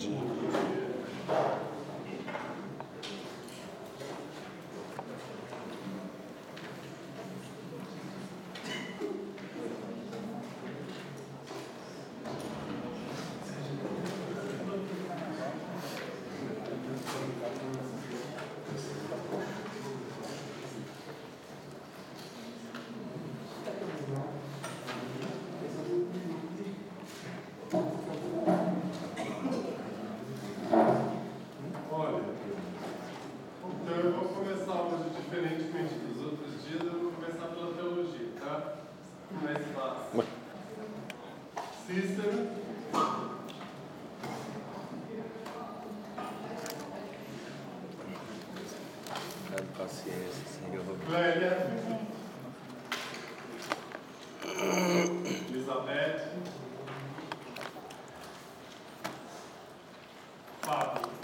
[0.00, 0.29] G.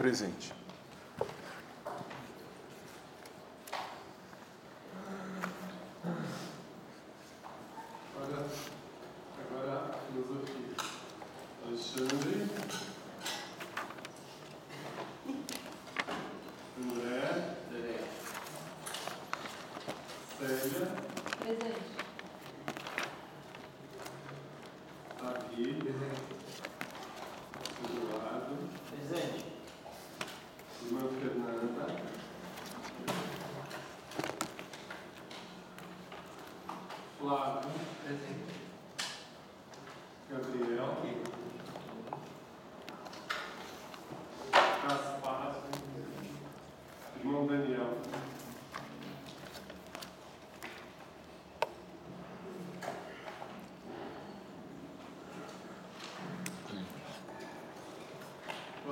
[0.07, 0.53] presente.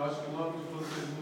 [0.04, 1.13] acho que logo vocês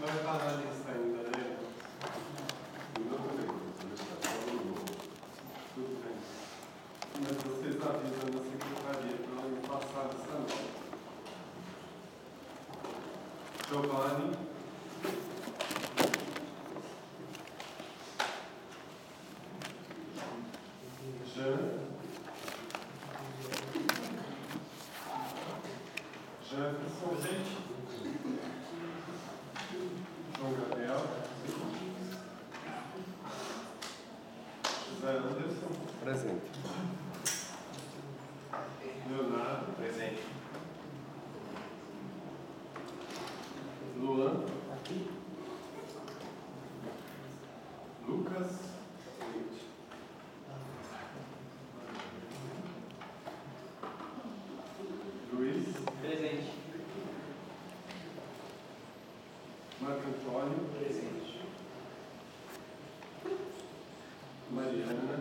[64.73, 65.19] Mariana,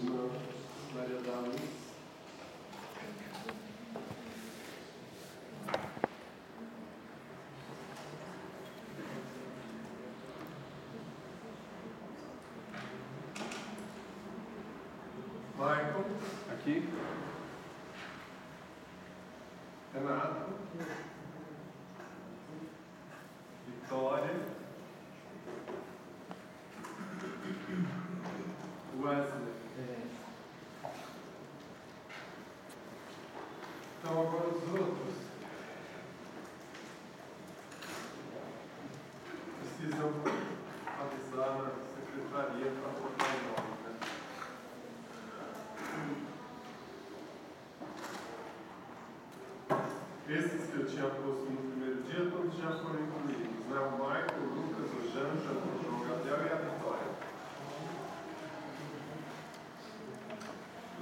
[0.00, 0.30] irmã
[0.94, 1.60] Maria da Luz.
[15.58, 16.04] Michael.
[16.52, 17.05] Aqui.
[50.28, 53.78] Esses que eu tinha posto no primeiro dia, todos já foram incluídos, né?
[53.78, 57.10] O Michael, o Lucas, o Janja, o João Gabriel e a Vitória.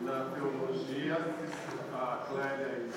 [0.03, 1.17] Na teologia,
[1.94, 2.91] a Clélia e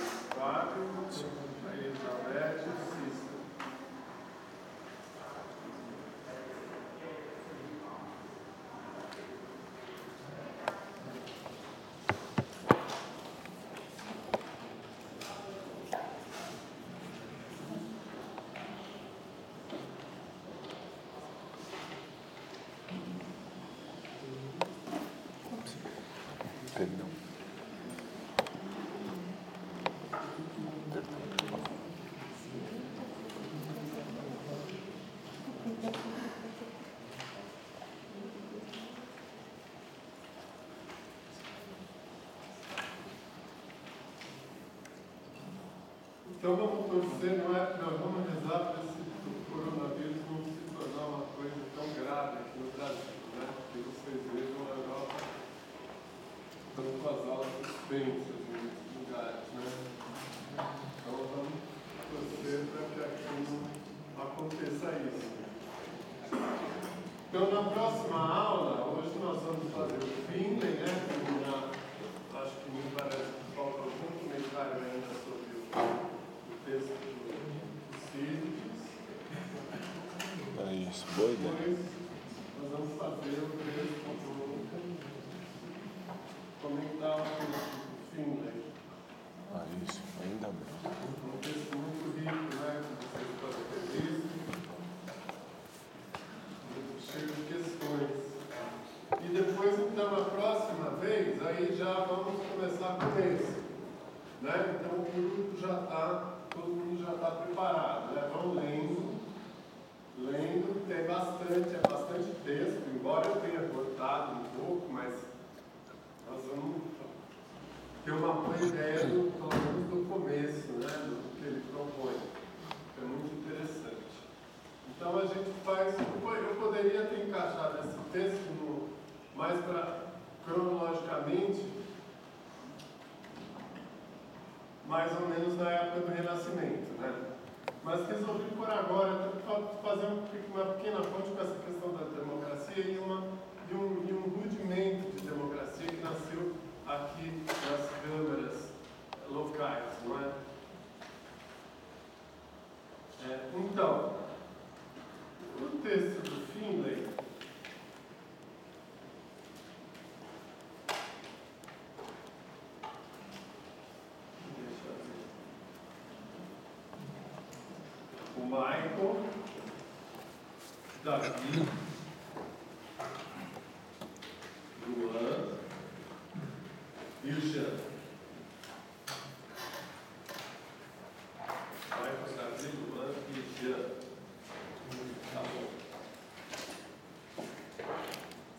[26.77, 27.07] Perdão.
[46.29, 48.36] Então, não, você não é, não
[57.89, 59.63] bênçãos nesses lugares, né?
[60.53, 61.55] Então vamos
[62.11, 63.31] torcer para que aqui
[64.15, 65.27] não aconteça isso.
[67.29, 70.91] Então na próxima aula, hoje nós vamos fazer o Finley, né?
[72.35, 77.35] Acho que me parece que falta algum comentário ainda sobre o, o texto do
[78.11, 78.57] Sírios.
[80.59, 81.53] É isso, boa ideia.
[81.53, 81.79] Depois
[82.59, 84.37] nós vamos fazer o texto do
[86.61, 86.96] comentário.
[86.96, 86.96] É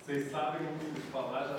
[0.09, 1.59] Vocês sabem o que falar, já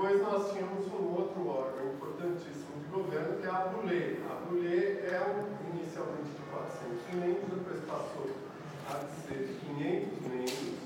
[0.00, 4.16] depois nós tínhamos um outro órgão importantíssimo de governo, que é a Brulé.
[4.30, 8.30] A Brulé é um, inicialmente de 400 membros, depois passou
[8.88, 8.94] a
[9.28, 10.78] ser de 500 membros,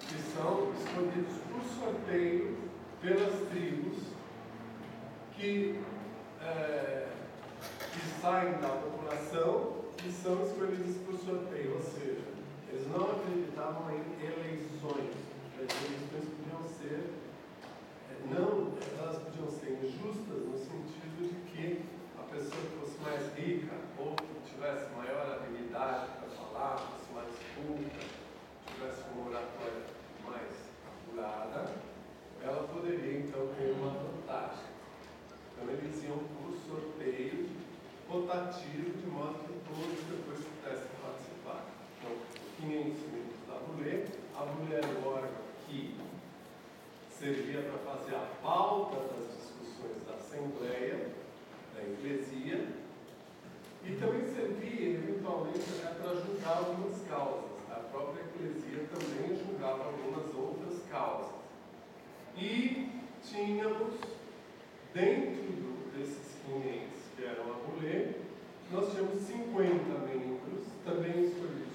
[0.00, 2.56] que são escolhidos por sorteio
[3.02, 3.98] pelas tribos
[5.34, 5.78] que,
[6.40, 7.08] é,
[7.92, 12.24] que saem da população e são escolhidos por sorteio, ou seja,
[12.70, 15.12] eles não acreditavam em eleições.
[15.56, 17.25] As eleições podiam ser
[18.30, 21.84] não, elas podiam ser injustas no sentido de que
[22.18, 27.30] a pessoa que fosse mais rica ou que tivesse maior habilidade para falar, fosse mais
[27.54, 28.06] culta,
[28.66, 29.86] tivesse uma oratória
[30.24, 30.52] mais
[30.90, 31.72] apurada,
[32.42, 34.66] ela poderia então ter uma vantagem.
[35.52, 37.48] Então eles iam por sorteio
[38.08, 41.64] rotativo, de modo que todos depois pudessem participar.
[41.98, 42.16] Então,
[42.58, 45.45] 500 minutos da mulher, a mulher é o órgão
[47.18, 51.12] servia para fazer a pauta das discussões da Assembleia,
[51.74, 52.66] da Eclesia,
[53.84, 57.50] e também servia, eventualmente, até para julgar algumas causas.
[57.70, 61.32] A própria Eclesia também julgava algumas outras causas.
[62.36, 63.94] E tínhamos,
[64.92, 68.20] dentro desses 500 que eram a mulher,
[68.70, 71.66] nós tínhamos 50 membros, também escolhidos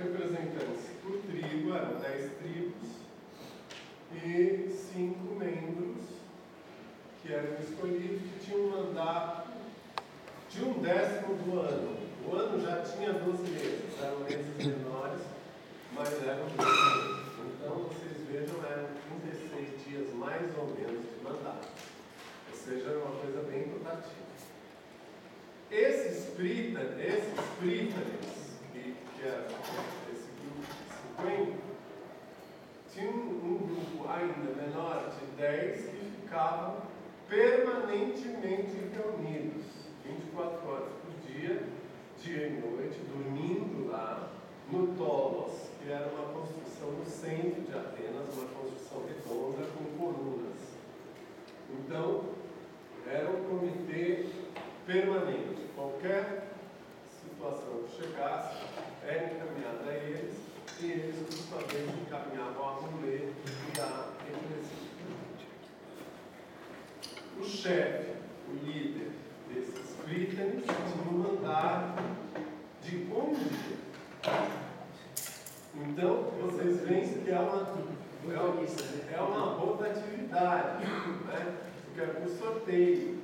[0.00, 2.79] representantes por tribo, eram 10 tribos,
[4.12, 6.04] e cinco membros
[7.22, 9.50] que eram escolhidos que tinham um mandato
[10.50, 11.96] de um décimo do ano.
[12.26, 15.22] O ano já tinha 12 meses, eram meses menores,
[15.92, 17.20] mas eram 12 meses.
[17.46, 18.88] Então, vocês vejam, eram
[19.22, 21.68] 36 dias mais ou menos de mandato.
[22.50, 24.30] Ou seja, uma coisa bem rotativa.
[25.70, 27.40] Esses prítanes, esses
[28.72, 29.46] que, que era
[30.12, 31.69] esse grupo de 50,
[33.00, 36.82] tinha um, grupo ainda menor de 10 que ficavam
[37.28, 39.64] permanentemente reunidos,
[40.04, 41.62] 24 horas por dia,
[42.22, 44.30] dia e noite, dormindo lá
[44.70, 50.58] no Tolos, que era uma construção no centro de Atenas, uma construção redonda com colunas.
[51.70, 52.24] Então,
[53.06, 54.26] era um comitê
[54.86, 55.66] permanente.
[55.74, 56.48] Qualquer
[57.22, 58.56] situação que chegasse,
[59.06, 60.39] era encaminhada a eles
[60.82, 61.28] e eles,
[61.66, 62.68] vez, encaminhavam
[63.76, 64.90] e a eclesia.
[67.38, 68.12] O chefe,
[68.48, 69.10] o líder
[69.48, 72.02] desses prítanes, tinha um mandato
[72.82, 73.76] de um dia.
[75.74, 77.76] Então, vocês veem que é uma,
[78.32, 78.62] é uma,
[79.12, 79.20] é
[79.56, 80.86] rotatividade,
[81.26, 81.58] né?
[81.84, 83.18] porque é por sorteio.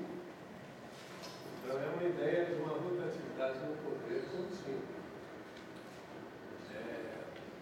[1.65, 4.86] Então, é uma ideia de uma rotatividade no poder contínuo.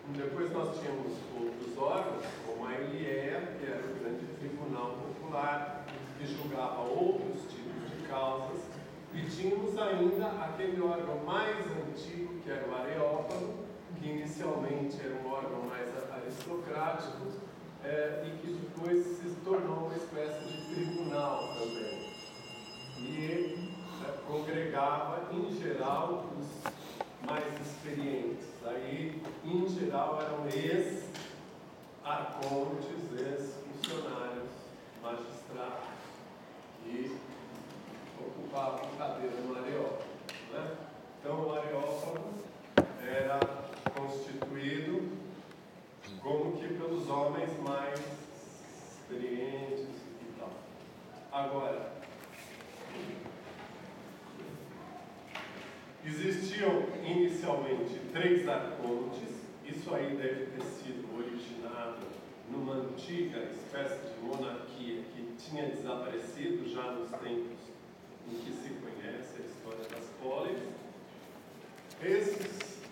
[0.08, 5.86] Depois nós tínhamos outros órgãos, como a Eliea, que era o grande tribunal popular,
[6.18, 8.60] que julgava outros tipos de causas,
[9.14, 13.54] e tínhamos ainda aquele órgão mais antigo, que era o Areópago,
[13.98, 17.26] que inicialmente era um órgão mais aristocrático,
[17.82, 22.12] é, e que depois se tornou uma espécie de tribunal também.
[22.98, 23.58] E
[24.06, 28.53] é, congregava, em geral, os mais experientes.
[28.66, 31.12] Aí, em geral, eram ex-arcontes,
[33.12, 34.48] ex-funcionários,
[35.02, 35.84] magistrados,
[36.82, 37.18] que
[38.18, 40.04] ocupavam cadeira no Areópago.
[40.50, 40.76] Né?
[41.20, 42.32] Então, o Areópago
[43.06, 43.38] era
[43.94, 45.12] constituído
[46.22, 48.00] como que pelos homens mais
[48.98, 49.88] experientes
[50.22, 50.52] e tal.
[51.30, 51.92] Agora,
[56.06, 59.30] Existiam inicialmente três arcontes,
[59.64, 62.06] isso aí deve ter sido originado
[62.50, 67.58] numa antiga espécie de monarquia que tinha desaparecido já nos tempos
[68.30, 70.58] em que se conhece a história das polis.
[72.02, 72.82] Esses,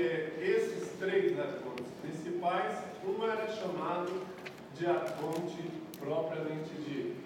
[0.00, 4.26] eh, esses três arcontes principais, um era chamado
[4.74, 5.62] de arconte
[5.96, 7.22] propriamente dito,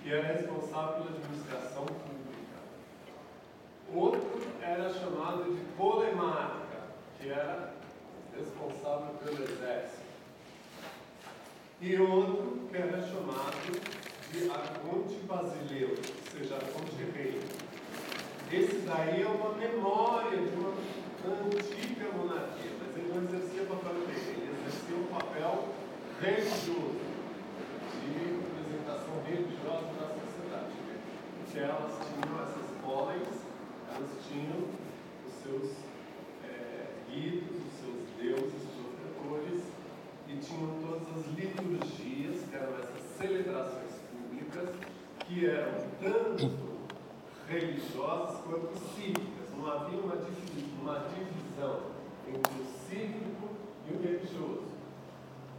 [0.00, 2.13] que era responsável pela administração pública.
[3.94, 6.80] Outro era chamado de polemarca,
[7.16, 7.74] que era
[8.36, 10.02] responsável pelo exército.
[11.80, 13.54] E outro que era chamado
[14.32, 17.40] de arconte basileu, ou seja, arconte rei.
[18.50, 20.70] Esse daí é uma memória de uma
[21.30, 25.68] antiga monarquia, mas ele não exercia papel rei, ele exercia um papel
[26.20, 26.98] religioso,
[28.00, 30.74] de representação religiosa da sociedade.
[31.38, 33.43] Porque elas tinham essas polis,
[33.94, 34.68] elas tinham
[35.26, 35.70] os seus
[36.44, 39.62] é, guidos, os seus deuses protetores,
[40.28, 44.68] e tinham todas as liturgias, que eram essas celebrações públicas,
[45.20, 46.50] que eram tanto
[47.48, 49.54] religiosas quanto cívicas.
[49.56, 50.16] Não havia uma
[51.08, 51.80] divisão
[52.26, 53.48] entre o cívico
[53.88, 54.74] e o religioso.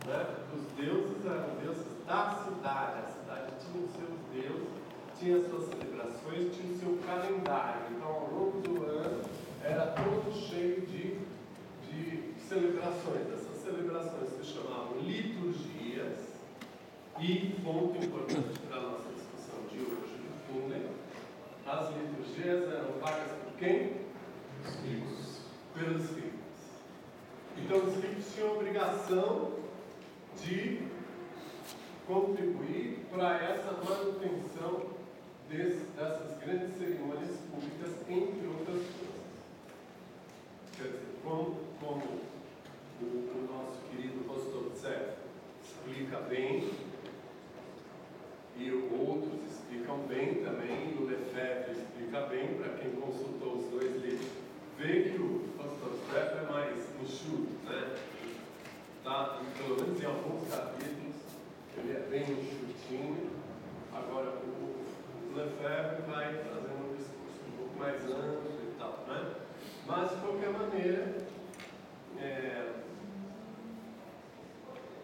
[0.06, 0.36] Né?
[0.54, 4.75] Os deuses eram deuses da cidade, a cidade tinha os seus deuses,
[5.20, 7.82] tinha as suas celebrações, tinha o seu calendário.
[7.92, 9.24] Então, ao longo do ano,
[9.64, 11.18] era todo cheio de,
[11.88, 13.32] de celebrações.
[13.34, 16.36] Essas celebrações se chamavam liturgias,
[17.18, 20.90] e, ponto importante para a nossa discussão de hoje, no fundo,
[21.66, 24.02] as liturgias eram pagas por quem?
[24.66, 25.42] Os ricos.
[25.74, 26.34] Pelos ricos.
[27.58, 29.52] Então, os ricos tinham a obrigação
[30.44, 30.82] de
[32.06, 34.95] contribuir para essa manutenção
[35.50, 39.16] dessas grandes cerimônias públicas, entre outras coisas.
[40.78, 42.04] Quer dizer, como, como
[43.02, 45.14] o, o nosso querido Rostovtsev
[45.64, 46.70] explica bem,
[48.58, 54.02] e outros explicam bem também, e o Lefebvre explica bem, para quem consultou os dois
[54.02, 54.30] livros,
[54.78, 57.98] vê que o Rostovtsev é mais enxuto, né?
[59.04, 61.16] Tá, pelo menos em alguns capítulos,
[61.78, 63.30] ele é bem enxutinho.
[63.94, 64.55] Agora, o
[65.36, 69.36] Lefebvre vai fazendo um discurso um pouco mais amplo e tal, né?
[69.86, 71.18] Mas, de qualquer maneira,
[72.18, 72.72] é,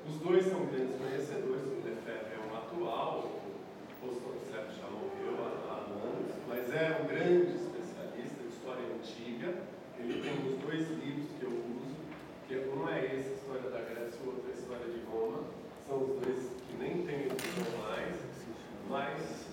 [0.07, 3.41] os dois são grandes conhecedores, o Lefebvre é um atual,
[4.01, 9.63] o Rostovtsev já morreu há, anos, mas é um grande especialista de história antiga.
[9.99, 11.95] Ele tem os dois livros que eu uso,
[12.47, 15.43] que um é esse, História da Grécia, o outro é História de Roma.
[15.85, 18.15] São os dois que nem tem edição mais,
[18.89, 19.50] mas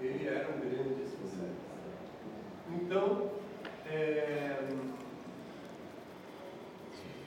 [0.00, 1.68] ele era um grande especialista.
[2.70, 3.30] Então,
[3.86, 4.68] é,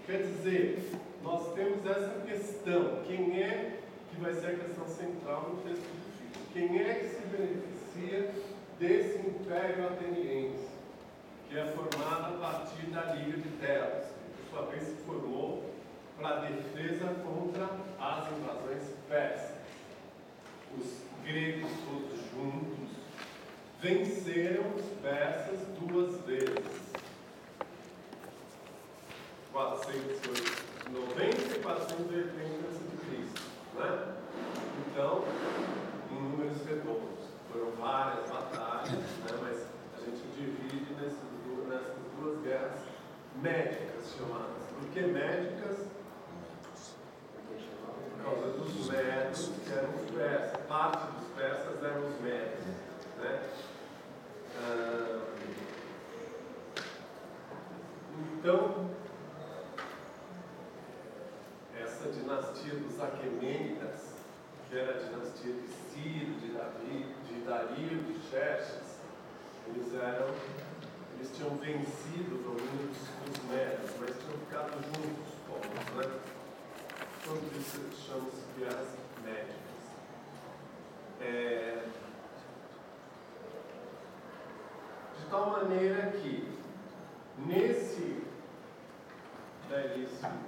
[0.06, 0.92] quer dizer,
[1.24, 3.80] nós temos essa questão, quem é
[4.10, 6.48] que vai ser a questão central no texto do filho?
[6.54, 8.32] Quem é que se beneficia
[8.80, 10.68] desse império ateniense,
[11.50, 15.72] que é formado a partir da Liga de Delos, que por sua vez se formou
[16.18, 17.66] para a defesa contra
[18.00, 19.58] as invasões persas.
[20.78, 22.90] Os gregos todos juntos
[23.82, 26.82] venceram os persas duas vezes.
[29.52, 32.82] 490 e 480 a.C.
[33.76, 33.90] Né?
[34.88, 35.24] Então,
[36.12, 37.22] em números redondos.
[37.52, 39.38] Foram várias batalhas, né?
[39.42, 39.58] mas
[39.98, 41.68] a gente divide nessas duas,
[42.44, 42.80] guerras
[43.42, 44.68] médicas chamadas.
[44.80, 45.91] Por que médicas?
[48.24, 50.66] Por causa dos médicos que eram os persas.
[50.68, 52.66] Parte dos persas eram os médicos.
[53.18, 53.50] Né?
[54.58, 55.22] Ah,
[58.38, 58.90] então,
[61.80, 64.02] essa dinastia dos Aquemênidas,
[64.70, 69.00] que era a dinastia de Ciro, de Davi, de Dario, de Xerxes,
[69.68, 70.34] eles eram,
[71.16, 76.31] eles tinham vencido o domínio dos, dos médios, mas tinham ficado juntos, povos, né?
[77.32, 78.90] Tudo isso chama-se guerras
[79.24, 79.56] médicas.
[81.22, 81.86] É,
[85.18, 86.60] de tal maneira que,
[87.38, 88.22] nesse
[89.70, 90.42] belíssimo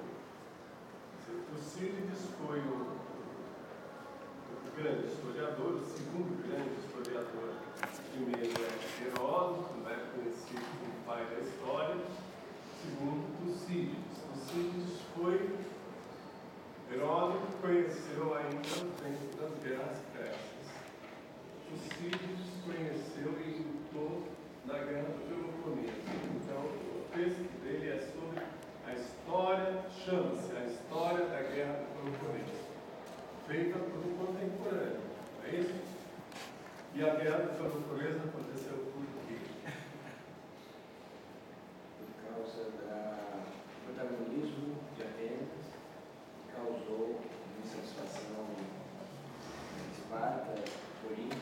[1.56, 2.98] Tucídides foi o,
[4.52, 7.54] o grande historiador, o segundo grande historiador.
[8.12, 11.96] Primeiro é Heródoto, né, conhecido como pai da história.
[12.82, 14.18] Segundo, Tucídides.
[14.34, 15.73] Tucídides foi.
[16.94, 20.66] Heródoto conheceu ainda o tempo das belas peças.
[21.68, 24.28] Tucídides conheceu e lutou
[24.66, 25.92] na guerra do Peloponeso.
[26.36, 28.44] Então, o texto dele é sobre
[28.86, 32.62] a história, chama-se a história da guerra do Peloponeso,
[33.48, 35.02] feita por um contemporâneo,
[35.40, 35.82] não é isso?
[36.94, 39.38] E a guerra do Peloponeso aconteceu por quê?
[41.98, 42.76] Por causa do
[43.84, 44.63] protagonismo
[46.84, 47.16] causou
[47.64, 50.56] insatisfação em Esparta,
[51.02, 51.38] Corinto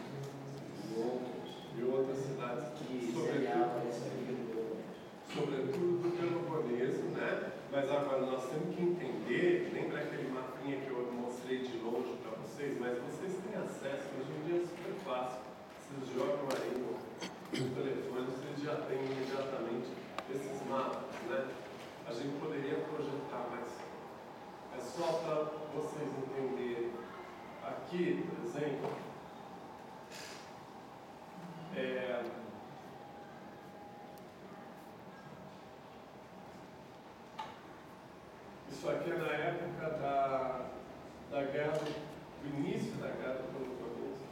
[0.88, 1.32] e outros
[1.78, 3.48] E outras cidades que se
[3.88, 5.02] essa briga do Peloponeso.
[5.34, 7.52] sobretudo do Peloponeso, né?
[7.72, 12.38] Mas agora nós temos que entender, lembra aquele mapinha que eu mostrei de longe para
[12.42, 12.78] vocês?
[12.80, 15.42] Mas vocês têm acesso, hoje em dia é super fácil.
[15.82, 19.90] Vocês jogam aí no, no telefone, vocês já têm imediatamente
[20.30, 21.48] esses mapas, né?
[22.06, 23.81] A gente poderia projetar, mas
[24.78, 25.36] é só para
[25.74, 26.92] vocês entenderem.
[27.64, 28.92] Aqui, por exemplo,
[31.76, 32.24] é,
[38.82, 40.66] Isso aqui é na época da,
[41.30, 44.24] da guerra, do início da guerra do Peloponeso.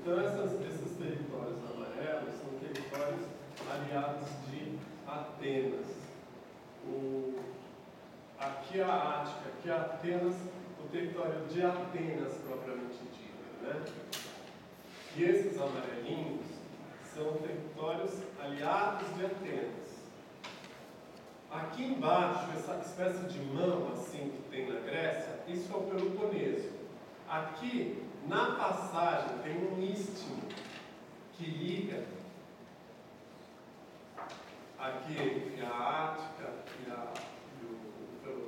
[0.00, 3.26] Então, essas, esses territórios amarelos são territórios
[3.70, 5.86] aliados de Atenas.
[6.86, 7.38] O,
[8.40, 10.36] aqui é a Ática, aqui é Atenas,
[10.82, 13.62] o território de Atenas propriamente dito.
[13.62, 13.84] Né?
[15.16, 16.46] E esses amarelinhos
[17.14, 19.90] são territórios aliados de Atenas.
[21.50, 26.70] Aqui embaixo, essa espécie de mão assim que tem na Grécia, isso é o Peloponeso.
[27.28, 30.38] Aqui, na passagem, tem um istmo
[31.32, 32.04] que liga
[34.78, 36.52] aqui entre a Ática
[36.86, 37.12] e, a,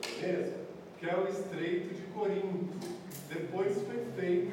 [0.03, 2.79] que é o Estreito de Corinto.
[3.29, 4.53] Depois foi feito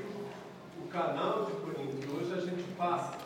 [0.83, 3.17] o canal de Corinto, hoje a gente passa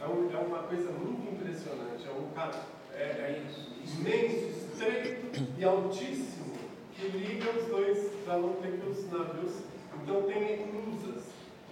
[0.00, 2.64] é, um, é uma coisa muito impressionante, é um canal.
[2.94, 3.42] É, é
[3.84, 6.52] imenso, estreito e altíssimo,
[6.94, 9.52] que liga os dois para não ter que os navios.
[10.02, 11.24] Então tem eclusas.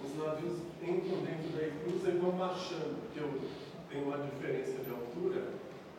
[0.03, 3.41] Os navios entram dentro da eclusa e vão baixando, porque eu
[3.89, 5.43] tenho uma diferença de altura,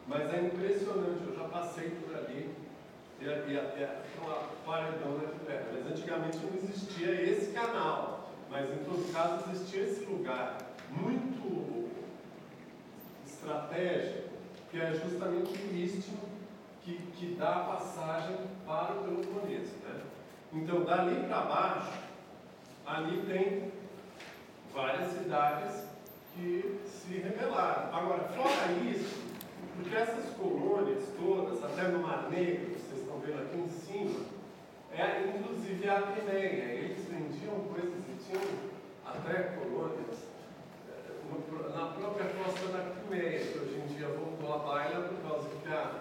[0.06, 2.50] mas é impressionante, eu já passei por ali
[3.20, 5.66] e, e até uma paredona de terra.
[5.72, 10.58] Mas antigamente não existia esse canal, mas em todo caso existia esse lugar
[10.90, 11.88] muito
[13.26, 14.28] estratégico
[14.70, 16.18] que é justamente o istmo
[16.82, 19.72] que, que dá a passagem para o Peloponeso.
[19.82, 20.00] Né?
[20.52, 21.92] Então, dali para baixo,
[22.86, 23.72] ali tem
[24.72, 25.84] várias cidades
[26.34, 27.94] que se rebelaram.
[27.94, 29.22] Agora, fora isso,
[29.76, 32.74] porque essas colônias todas, até no Mar Negro,
[33.28, 34.20] vendo aqui em cima,
[34.92, 36.64] é inclusive a Crimeia.
[36.64, 38.42] Eles vendiam coisas e tinham
[39.04, 40.28] até colônias
[41.74, 45.68] na própria costa da Crimeia, que hoje em dia voltou à baila por causa que
[45.68, 46.00] a,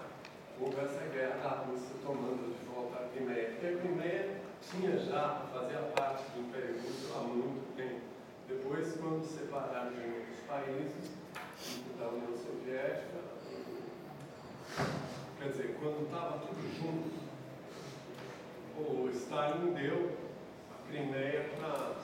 [0.60, 3.50] houve essa guerra da Rússia tomando de volta a Crimeia.
[3.52, 8.02] Porque a Crimeia tinha já, fazia parte do Império Russo há muito tempo.
[8.48, 11.18] Depois, quando separaram de outros países,
[12.00, 13.18] da União Soviética,
[15.40, 17.28] quer dizer, quando estava tudo junto,
[18.78, 20.12] o Stalin deu
[20.72, 21.96] a Crimeia para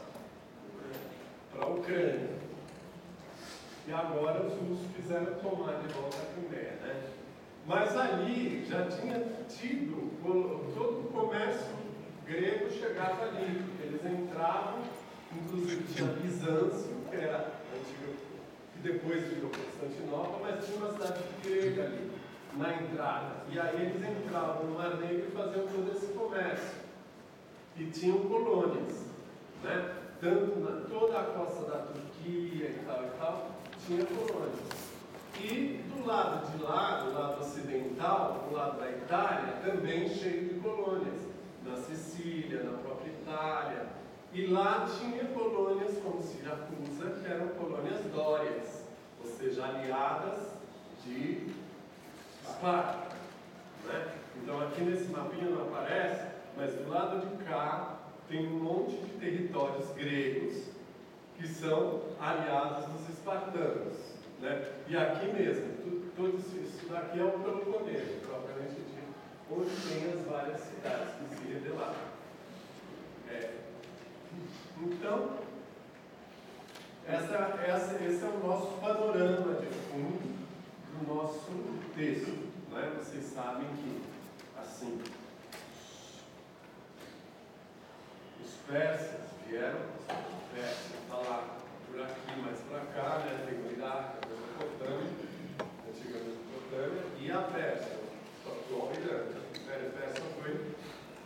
[1.62, 2.30] a Ucrânia.
[3.88, 7.10] E agora os russos quiseram tomar de volta a Crimeia, né?
[7.66, 10.12] Mas ali já tinha tido,
[10.76, 11.74] todo o comércio
[12.26, 14.82] grego chegava ali, eles entravam,
[15.36, 18.16] inclusive tinha Bizâncio, que era antigo,
[18.74, 22.12] que depois virou Constantinopla, mas tinha uma cidade grega ali,
[22.58, 23.44] na entrada.
[23.50, 26.84] E aí eles entravam no Mar Negro e faziam todo esse comércio.
[27.78, 29.06] E tinham colônias,
[29.64, 29.96] né?
[30.22, 33.52] Tanto na toda a costa da Turquia e tal e tal,
[33.86, 34.94] tinha colônias.
[35.40, 40.60] E do lado de lá, do lado ocidental, do lado da Itália, também cheio de
[40.60, 41.22] colônias.
[41.66, 43.88] Na Sicília, na própria Itália.
[44.34, 48.84] E lá tinha colônias como Siracusa, que eram colônias dórias,
[49.24, 50.50] ou seja, aliadas
[51.06, 51.54] de
[52.44, 53.16] Esparta.
[53.86, 54.14] Né?
[54.42, 56.28] Então aqui nesse mapinha não aparece,
[56.58, 60.66] mas do lado de cá tem um monte de territórios gregos
[61.38, 63.98] que são aliados dos espartanos.
[64.40, 64.72] Né?
[64.88, 65.74] E aqui mesmo,
[66.16, 69.14] tudo, isso daqui é o Peloponeso, propriamente dito,
[69.52, 72.14] onde tem as várias cidades que se rebelaram.
[73.30, 73.52] É.
[74.82, 75.38] Então,
[77.08, 80.33] essa, essa, esse é o nosso panorama de fundo
[81.00, 81.52] do nosso
[81.96, 82.52] texto.
[82.72, 82.94] Né?
[82.98, 84.02] Vocês sabem que,
[84.60, 85.02] assim,
[88.44, 93.46] os persas vieram, os persas lá por aqui, mais para cá, né?
[93.48, 95.10] tem o Iraque, a Mesopotâmia,
[95.60, 98.00] a antiga Mesopotâmia, e a Pérsia,
[98.46, 99.24] o atual Irã.
[99.24, 100.76] O Império Persa foi,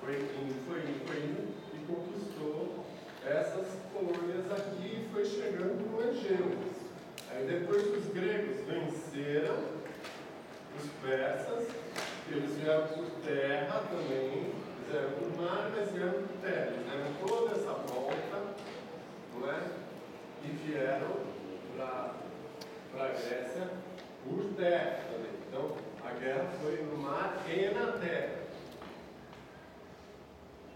[0.01, 2.86] foi indo, foi indo, foi indo, e conquistou
[3.25, 6.77] essas colônias aqui e foi chegando no Egeu
[7.38, 9.58] Aí depois os gregos venceram
[10.76, 11.67] os persas,
[12.32, 16.73] eles vieram por terra também, fizeram por mar, mas vieram por terra.
[16.73, 18.56] Eles deram toda essa volta,
[19.36, 19.60] não é?
[20.45, 21.15] E vieram
[21.76, 23.69] para a Grécia
[24.23, 25.32] por terra também.
[25.47, 28.38] Então a guerra foi no mar e na terra.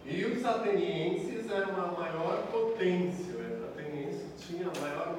[0.06, 3.58] E os atenienses eram a maior potência, né?
[3.58, 5.18] os atenienses tinham a maior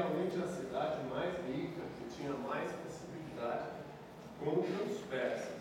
[0.00, 3.66] realmente a cidade mais rica, que tinha mais possibilidade
[4.38, 5.60] contra os persas.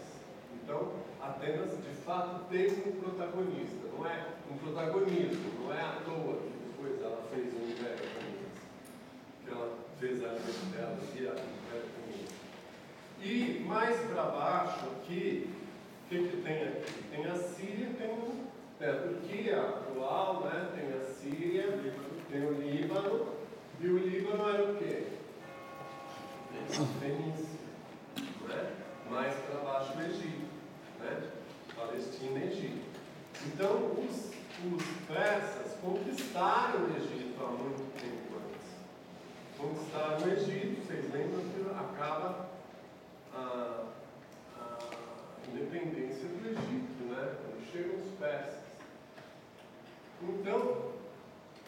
[0.53, 6.37] Então, Atenas de fato teve um protagonista, não é um protagonismo, não é à toa
[6.37, 8.61] que depois ela fez o Império Comunista,
[9.43, 12.35] que ela fez a mente dela e a Império Comunista.
[13.21, 15.49] E mais para baixo aqui,
[16.05, 17.03] o que, que tem aqui?
[17.11, 17.89] Tem a Síria,
[18.79, 20.69] tem a Turquia atual, né?
[20.73, 21.79] tem a Síria,
[22.31, 23.38] tem o Líbano,
[23.81, 25.07] e o Líbano era o quê?
[26.99, 27.59] Fenícia.
[28.47, 28.73] Né?
[29.09, 30.49] Mais para baixo o Egito.
[30.99, 31.29] Né?
[31.75, 32.99] Palestina e Egito.
[33.47, 34.31] Então, os,
[34.73, 38.67] os persas conquistaram o Egito há muito tempo antes.
[39.57, 42.49] Conquistaram o Egito, vocês lembram que acaba
[43.33, 43.85] a,
[44.57, 44.77] a
[45.53, 47.35] independência do Egito, né?
[47.41, 48.59] quando chegam os persas.
[50.21, 50.91] Então,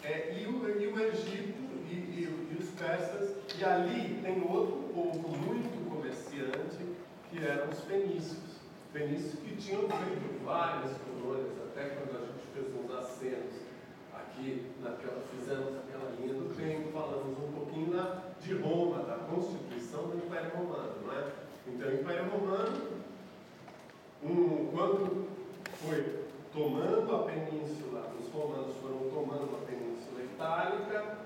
[0.03, 4.89] é, e, o, e o Egito e, e, e os persas, e ali tem outro
[4.93, 6.77] povo muito comerciante,
[7.29, 8.61] que eram os fenícios.
[8.93, 13.53] Fenícios que tinham feito várias colônias, até quando a gente fez uns acenos
[14.13, 20.07] aqui, naquela, fizemos aquela linha do tempo, falamos um pouquinho da, de Roma, da constituição
[20.09, 21.31] do Império Romano, não é?
[21.67, 22.81] Então, o Império Romano,
[24.23, 25.27] um, quando
[25.75, 26.21] foi
[26.53, 31.20] tomando a península, os romanos foram tomando a península itálica,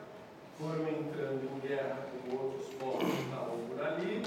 [0.59, 4.23] foram entrando em guerra com outros povos que estavam por ali,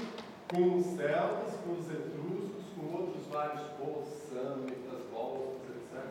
[0.47, 6.05] com os celtas, com os etruscos, com outros vários povos, sâmitas, voltas, etc.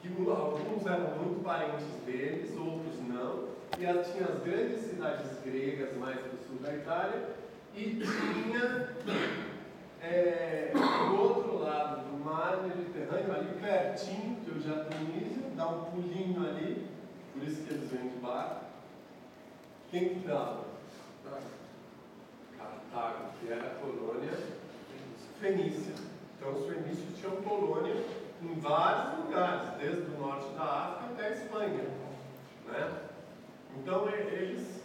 [0.00, 3.48] Que alguns eram muito parentes deles, outros não.
[3.78, 7.36] E ela tinha as grandes cidades gregas mais do sul da Itália
[7.74, 8.88] e tinha
[10.02, 15.84] é, do outro lado do mar Mediterrâneo, ali pertinho, que eu já Tunísia, dá um
[15.84, 16.86] pulinho ali,
[17.32, 18.67] por isso que eles vêm de barco.
[19.90, 20.64] Quem que estava?
[22.58, 24.38] Cartago, que era a colônia
[25.40, 25.94] fenícia.
[26.36, 28.04] Então os fenícios tinham colônia
[28.42, 31.84] em vários lugares, desde o norte da África até a Espanha.
[32.66, 33.00] Né?
[33.78, 34.82] Então eles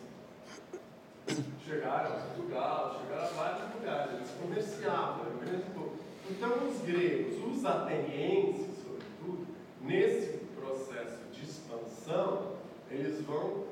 [1.66, 5.26] chegaram a Portugal, chegaram a vários lugares, eles comerciavam.
[6.30, 9.48] Então os gregos, os atenienses, sobretudo,
[9.82, 12.54] nesse processo de expansão,
[12.90, 13.66] eles vão,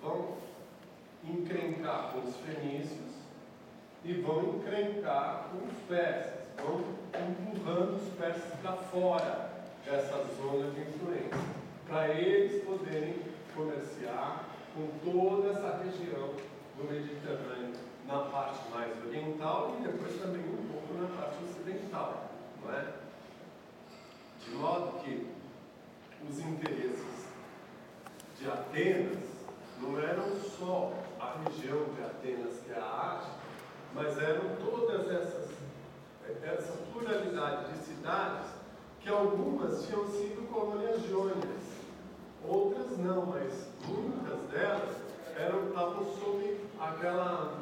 [0.00, 0.45] vão
[1.28, 3.14] encrencar com os fenícios
[4.04, 6.84] e vão encrencar com os persas, vão
[7.14, 9.50] empurrando os persas para fora
[9.84, 11.38] dessa zona de influência,
[11.88, 13.16] para eles poderem
[13.54, 16.30] comerciar com toda essa região
[16.76, 17.74] do Mediterrâneo,
[18.06, 22.30] na parte mais oriental e depois também um pouco na parte ocidental,
[22.62, 22.92] não é?
[24.44, 25.26] De modo que
[26.28, 27.26] os interesses
[28.38, 29.18] de Atenas
[29.80, 33.30] não eram só a região de Atenas, que é a Ásia,
[33.94, 35.50] mas eram todas essas,
[36.42, 38.50] essa pluralidade de cidades,
[39.00, 41.62] que algumas tinham sido colônias jônias,
[42.44, 44.96] outras não, mas muitas delas
[45.36, 47.60] eram, estavam sob aquela.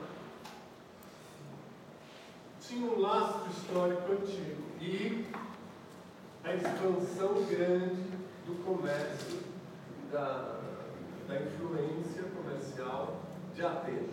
[2.61, 5.27] tinha um lastro histórico antigo e
[6.43, 8.03] a expansão grande
[8.47, 9.41] do comércio,
[10.11, 10.61] da,
[11.29, 13.24] da influência comercial
[13.55, 14.11] de Atenas.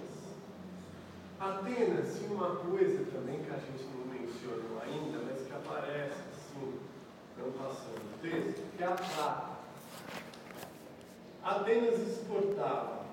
[1.39, 6.79] Atenas tinha uma coisa também que a gente não mencionou ainda, mas que aparece assim,
[7.37, 9.51] não passando o texto, que é a prata.
[11.43, 13.05] Atenas exportava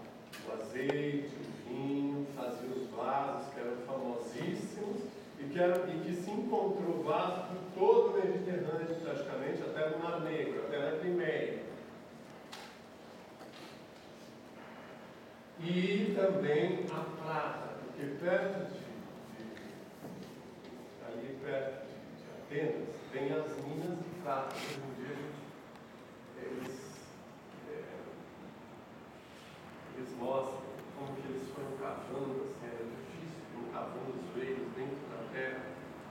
[0.46, 5.00] o azeite, o vinho, fazia os vasos que eram famosíssimos
[5.40, 10.04] e que, era, e que se encontrou vaso por todo o Mediterrâneo, praticamente, até no
[10.04, 11.67] Mar Negro, até na Crimeia.
[15.60, 19.50] E também a prata, porque perto de, de
[21.04, 24.54] ali perto de, de, Atenas tem as minas de prata.
[24.54, 25.16] Hoje dia
[26.40, 26.76] eles,
[27.70, 27.82] é,
[29.96, 30.60] eles mostram
[30.96, 35.64] como que eles foram cavando, assim, era difícil, foram cavando os veios dentro da terra,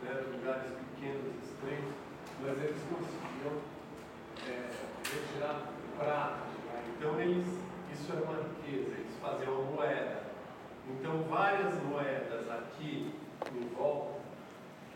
[0.04, 1.96] né, lugares pequenos, estreitos,
[2.42, 3.62] mas eles conseguiam
[4.46, 4.72] é,
[5.10, 6.84] retirar prata lá.
[6.98, 7.48] Então eles,
[7.94, 10.22] isso era uma riqueza, fazer uma moeda.
[10.90, 13.14] Então, várias moedas aqui
[13.54, 14.20] em volta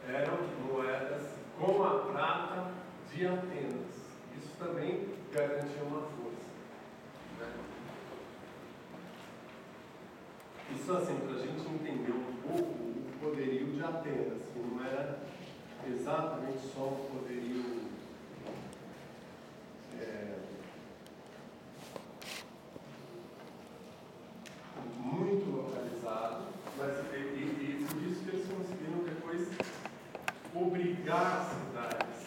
[0.07, 2.71] eram moedas com a prata
[3.13, 4.01] de Atenas.
[4.37, 6.49] Isso também garantia uma força.
[7.39, 7.53] Né?
[10.73, 15.19] Isso assim, para a gente entender um pouco o poderio de Atenas, que não era
[15.87, 17.81] exatamente só o poderio.
[19.99, 20.35] É,
[25.01, 26.45] muito localizado,
[26.77, 29.47] mas e, e, e por isso que eles conseguiram depois
[30.53, 32.25] obrigar as cidades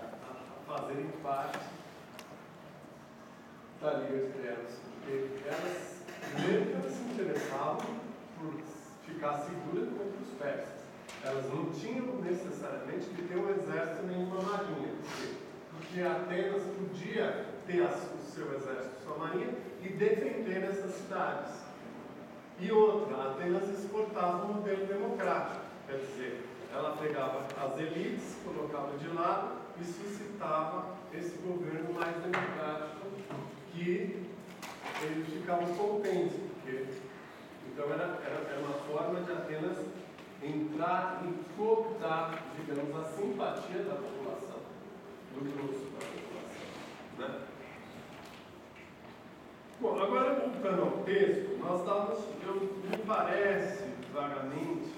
[0.00, 1.58] a, a fazerem parte
[3.80, 4.72] da Liga de Trevas,
[5.04, 6.00] porque elas
[6.38, 7.86] nunca se interessavam
[8.38, 8.54] por
[9.06, 10.80] ficar segura contra os persas.
[11.22, 15.34] Elas não tinham necessariamente que ter um exército nem uma marinha, porque,
[15.72, 21.52] porque Atenas podia ter a, o seu exército, sua marinha, e defender essas cidades.
[22.58, 29.08] E outra, Atenas exportava um modelo democrático, quer dizer, ela pegava as elites, colocava de
[29.08, 33.06] lado e suscitava esse governo mais democrático
[33.72, 34.26] que
[35.02, 36.84] eles ficavam contentes, porque
[37.72, 39.78] então era, era, era uma forma de Atenas
[40.42, 44.60] entrar e cooptar, digamos, a simpatia da população,
[45.34, 46.38] do grosso da população.
[47.18, 47.49] Né?
[49.80, 54.92] Bom, agora voltando ao texto, nós estávamos, eu, me parece vagamente,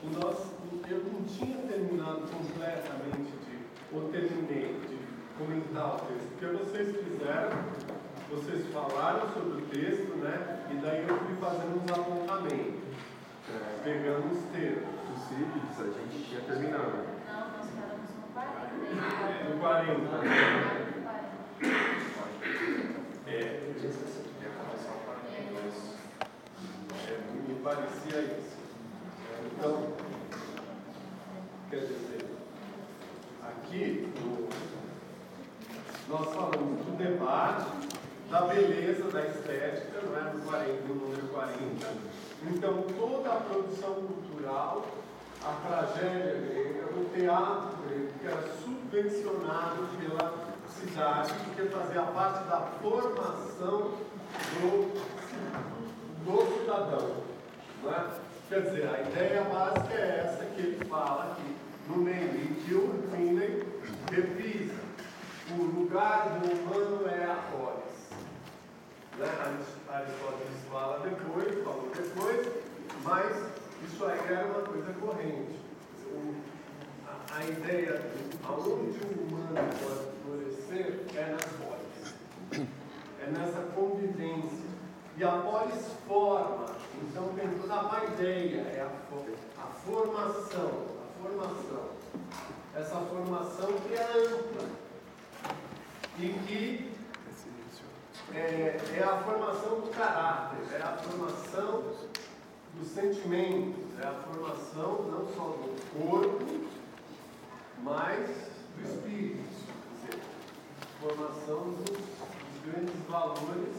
[0.00, 0.46] que nós,
[0.88, 3.58] eu não tinha terminado completamente de,
[3.92, 4.98] ou terminei de
[5.36, 7.50] comentar o texto, porque vocês fizeram,
[8.30, 10.64] vocês falaram sobre o texto, né?
[10.70, 12.80] E daí eu fui fazendo uns apontamentos,
[13.50, 14.88] é, pegando os termos.
[15.04, 16.96] Possíveis, a gente tinha terminado.
[17.28, 18.74] Não, nós paramos no 40.
[19.50, 20.94] No 40.
[23.34, 23.58] No 40.
[23.74, 24.24] Podia ser assim.
[27.48, 28.56] me parecia isso.
[29.52, 29.92] Então,
[31.68, 32.26] quer dizer,
[33.42, 34.48] aqui no,
[36.08, 37.88] nós falamos do debate,
[38.30, 40.32] da beleza, da estética, não é?
[40.32, 41.86] No, 40, no número 40.
[42.44, 44.86] Então, toda a produção cultural,
[45.42, 50.43] a tragédia grega, o teatro grego, que era subvencionado pela
[50.84, 53.94] cidade, porque fazia parte da formação
[54.60, 54.94] do,
[56.24, 57.16] do cidadão.
[57.82, 58.06] Não é?
[58.48, 61.56] Quer dizer, a ideia básica é essa que ele fala aqui,
[61.88, 63.64] no meio, que o Finney
[64.10, 64.84] reprisa.
[65.50, 67.84] O lugar do humano é a polis.
[69.18, 69.26] Né?
[69.88, 72.48] Aristóteles fala depois, falou depois,
[73.02, 73.36] mas
[73.84, 75.60] isso aí era uma coisa corrente.
[76.06, 76.34] O,
[77.06, 80.13] a, a, ideia de aonde o humano pode
[80.74, 82.68] florescer é nas polis.
[83.22, 84.74] É nessa convivência.
[85.16, 86.66] E a polis forma,
[87.02, 91.90] então tem toda a ideia, é a, a formação, a formação.
[92.74, 94.68] Essa formação que é ampla
[96.18, 96.92] e que
[98.34, 101.82] é, é, a formação do caráter, é a formação
[102.74, 106.66] dos sentimentos, é a formação não só do corpo,
[107.84, 108.28] mas
[108.76, 109.53] do espírito.
[111.04, 111.98] Formação dos,
[112.64, 113.76] grandes valores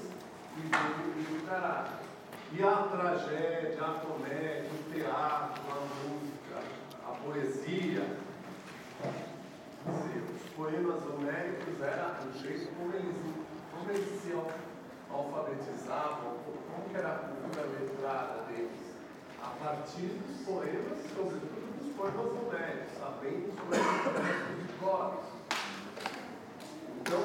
[0.57, 2.05] e do, e do caráter.
[2.53, 6.61] E a tragédia, a comédia, o teatro, a música,
[7.03, 8.05] a poesia,
[9.87, 13.15] os poemas homéricos era o jeito como eles,
[13.71, 14.31] como eles se
[15.11, 18.93] alfabetizavam, como era a cultura letrada deles,
[19.41, 25.35] a partir dos poemas, sobretudo dos poemas homéricos, sabendo os cores.
[27.07, 27.21] Então,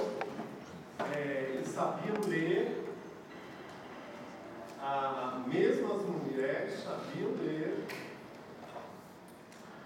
[1.11, 1.69] é, eles
[2.01, 2.85] sabiam ler,
[4.81, 7.85] a, mesmo as mulheres sabiam ler,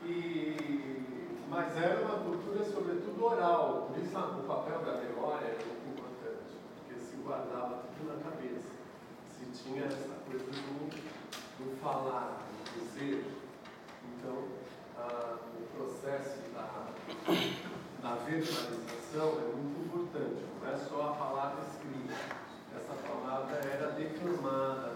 [0.05, 1.03] e
[1.49, 3.89] mas era uma cultura, sobretudo, oral.
[3.89, 8.75] Por isso, o papel da memória é muito importante, porque se guardava tudo na cabeça.
[9.29, 12.39] Se tinha essa coisa do, do falar,
[12.75, 13.25] do dizer.
[14.17, 14.49] Então,
[14.99, 16.89] a, o processo da,
[18.03, 20.43] da verbalização é muito importante.
[20.61, 21.84] Não é só a palavra escrita.
[22.77, 24.93] Essa palavra era declamada,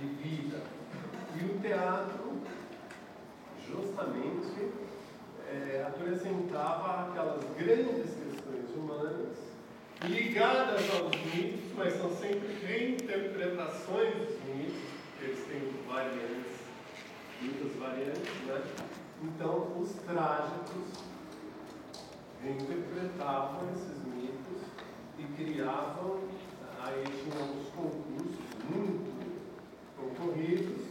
[0.00, 0.60] vivida.
[1.34, 2.38] E o teatro,
[3.66, 4.72] justamente,
[5.48, 9.36] é, apresentava aquelas grandes questões humanas
[10.02, 14.82] ligadas aos mitos, mas são sempre reinterpretações dos mitos,
[15.20, 16.60] eles têm variantes,
[17.40, 18.62] muitas variantes, né?
[19.22, 21.04] Então, os trágicos
[22.42, 24.13] reinterpretavam esses mitos
[25.36, 26.20] criavam,
[26.80, 29.14] aí tinham os concursos muito
[29.96, 30.82] concorridos,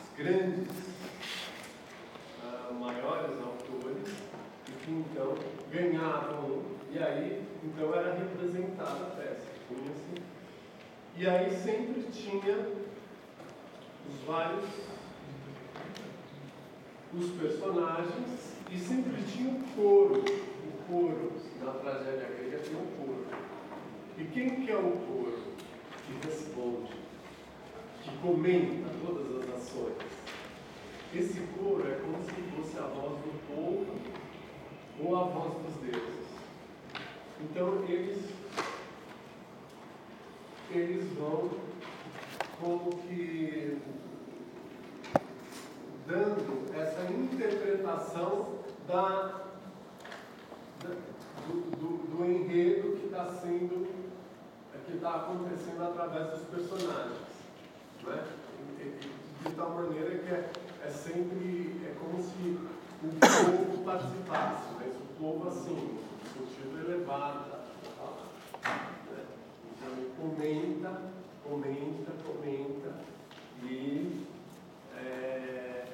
[0.00, 0.68] os grandes,
[2.42, 4.14] uh, maiores autores,
[4.68, 5.34] e que então
[5.70, 10.22] ganhavam, e aí então era representada a peça, tinha-se,
[11.16, 12.56] e aí sempre tinha
[14.08, 14.88] os vários
[17.14, 20.20] os personagens e sempre tinha o coro.
[20.20, 23.07] O coro, na tragédia grega tinha o coro.
[24.18, 25.38] E quem que é o coro?
[26.06, 26.92] Que responde,
[28.02, 29.94] que comenta todas as ações.
[31.14, 33.86] Esse coro é como se fosse a voz do povo
[35.00, 36.26] ou a voz dos deuses.
[37.40, 38.18] Então eles,
[40.70, 41.50] eles vão
[42.60, 43.78] como que
[46.06, 48.58] dando essa interpretação
[48.88, 49.44] da,
[50.80, 50.96] da-
[51.46, 53.86] do, do- do enredo que está sendo,
[54.88, 57.18] que está acontecendo através dos personagens.
[58.04, 58.24] Né?
[59.44, 60.50] De tal maneira que é,
[60.84, 62.58] é sempre, é como se
[63.04, 65.98] o povo participasse, mas o povo assim,
[66.36, 67.50] no sentido elevado.
[67.50, 69.24] Né?
[69.70, 71.02] Então ele comenta,
[71.44, 72.94] comenta, comenta
[73.62, 74.26] e,
[74.96, 75.84] é,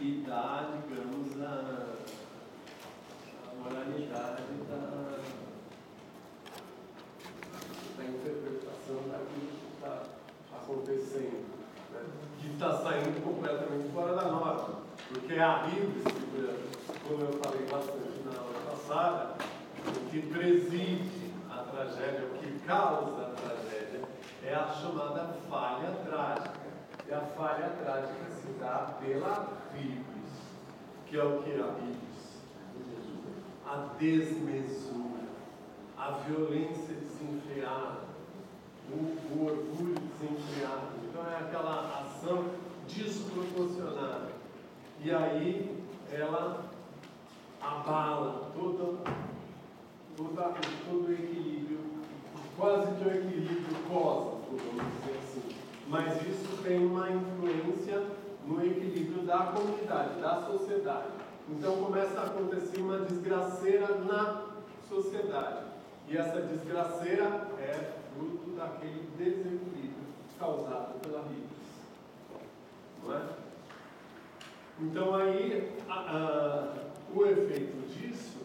[0.00, 1.94] e dá, digamos, a,
[3.44, 5.18] a moralidade da,
[7.98, 10.02] da interpretação daquilo que está
[10.54, 11.44] acontecendo,
[11.92, 12.00] né?
[12.40, 14.78] que está saindo completamente fora da norma.
[15.08, 16.54] Porque a Bíblia,
[17.06, 19.34] como eu falei bastante na aula passada,
[19.86, 24.02] o que preside a tragédia, o que causa a tragédia,
[24.44, 26.68] é a chamada falha trágica.
[27.08, 30.04] E a falha trágica se dá pela Bíblia,
[31.06, 32.08] que é o que a Bíblia?
[33.66, 35.17] A desmesura,
[35.98, 38.02] a violência desenfreada,
[38.90, 40.88] o, o orgulho desenfreado.
[41.04, 42.44] Então é aquela ação
[42.86, 44.28] desproporcionada.
[45.02, 46.64] E aí ela
[47.60, 49.00] abala todo,
[50.16, 50.54] toda,
[50.88, 51.80] todo o equilíbrio,
[52.56, 55.56] quase que o equilíbrio cósmico, vamos dizer assim.
[55.88, 58.06] Mas isso tem uma influência
[58.46, 61.08] no equilíbrio da comunidade, da sociedade.
[61.48, 64.44] Então começa a acontecer uma desgraceira na
[64.88, 65.68] sociedade.
[66.08, 67.24] E essa desgraceira
[67.60, 69.92] é fruto daquele desequilíbrio
[70.38, 71.48] causado pela Bíblia.
[73.04, 73.22] Não é?
[74.80, 76.74] Então aí a- a-
[77.14, 78.38] o efeito disso,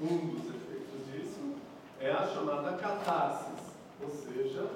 [0.00, 1.54] um dos efeitos disso,
[2.00, 3.62] é a chamada catarsis,
[4.02, 4.68] ou seja,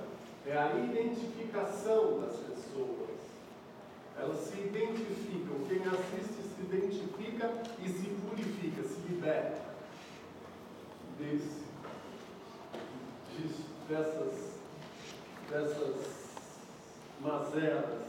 [0.46, 3.08] é a identificação das pessoas.
[4.16, 7.50] Elas se identificam, quem assiste se identifica
[7.82, 9.62] e se purifica, se liberta
[11.18, 11.67] desse,
[13.88, 14.58] dessas,
[15.50, 16.28] dessas
[17.20, 18.04] mazelas,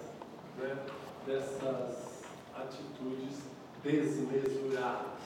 [0.57, 0.77] né?
[1.25, 2.23] dessas
[2.55, 3.43] atitudes
[3.83, 5.19] desmesuradas.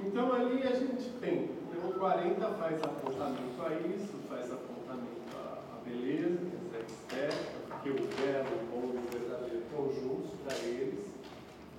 [0.00, 5.58] Então ali a gente tem, né, o 40 faz apontamento a isso, faz apontamento à,
[5.74, 9.64] à beleza, dizer, a estética, porque o belo, o bom e o verdadeiro
[10.00, 11.04] juntos para eles.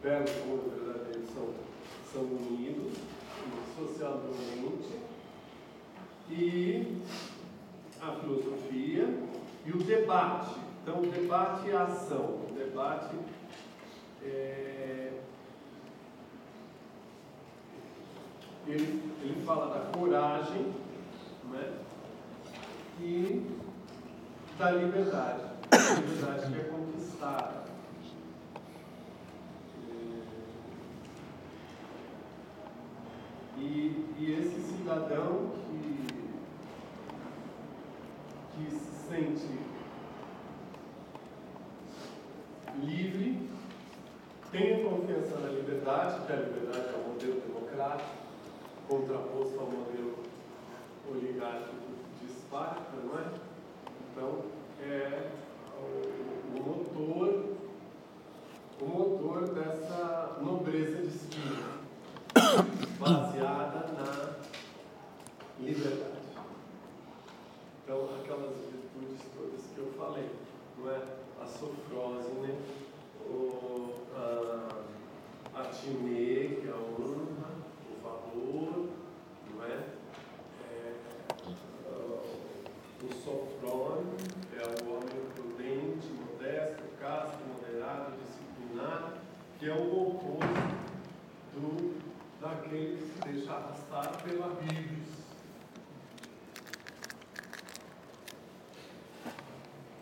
[0.03, 1.53] Belo, bom e verdadeiro são,
[2.11, 2.93] são unidos
[3.77, 5.08] socialmente.
[6.31, 7.01] E
[8.01, 9.07] a filosofia
[9.65, 10.55] e o debate.
[10.81, 12.39] Então, o debate e a ação.
[12.49, 13.15] O debate
[14.23, 15.11] é,
[18.67, 20.73] ele, ele fala da coragem
[21.51, 21.73] né?
[23.01, 23.45] e
[24.57, 25.43] da liberdade.
[25.71, 27.63] A liberdade que é conquistada.
[29.89, 30.39] É,
[33.57, 35.51] E, e esse cidadão
[38.59, 39.59] que, se sente
[42.83, 43.49] livre,
[44.51, 48.09] tem confiança na liberdade, que a liberdade é um modelo democrático,
[48.87, 50.19] contraposto ao modelo
[51.09, 51.75] oligárquico
[52.19, 53.25] de Esparta, não é?
[54.11, 54.43] Então,
[54.81, 55.29] é
[55.77, 57.57] o, o motor,
[58.81, 61.79] o motor dessa nobreza de espírito,
[62.99, 64.35] baseada na
[65.59, 66.18] liberdade.
[67.89, 70.29] Então, aquelas virtudes todas que eu falei,
[70.77, 71.01] não é?
[71.41, 72.55] A sofrose, né?
[73.25, 77.49] o, a, a que é a honra,
[77.89, 78.89] o valor,
[79.51, 79.85] não é?
[80.69, 80.93] É,
[83.01, 84.17] o sofrone
[84.53, 89.13] é o homem prudente, modesto, casto, moderado, disciplinado,
[89.57, 90.45] que é o oposto
[91.55, 91.99] do,
[92.39, 94.98] daquele que se deixa arrastar pela Bíblia.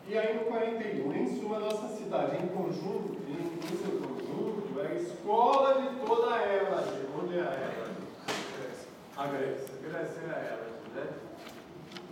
[0.10, 4.88] E aí no 41, em suma, nossa cidade em conjunto, em, em seu conjunto, é
[4.88, 7.02] a escola de toda a Hélade.
[7.22, 7.98] Onde é a Hélade?
[9.18, 9.74] A Grécia.
[9.76, 11.08] A Grécia é a Hélade, né?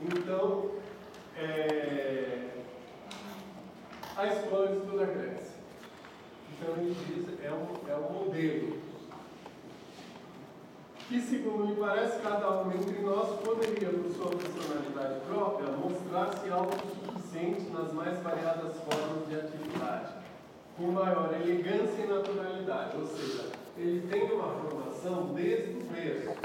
[0.02, 0.72] Então,
[1.38, 2.50] é,
[4.18, 5.56] a escola de toda a Grécia.
[6.52, 8.85] Então ele diz, é um, é um modelo
[11.08, 17.70] que, segundo me parece, cada um entre nós poderia, por sua personalidade própria, mostrar-se autossuficiente
[17.70, 20.14] nas mais variadas formas de atividade,
[20.76, 26.36] com maior elegância e naturalidade, ou seja, ele tem uma formação desde o berço.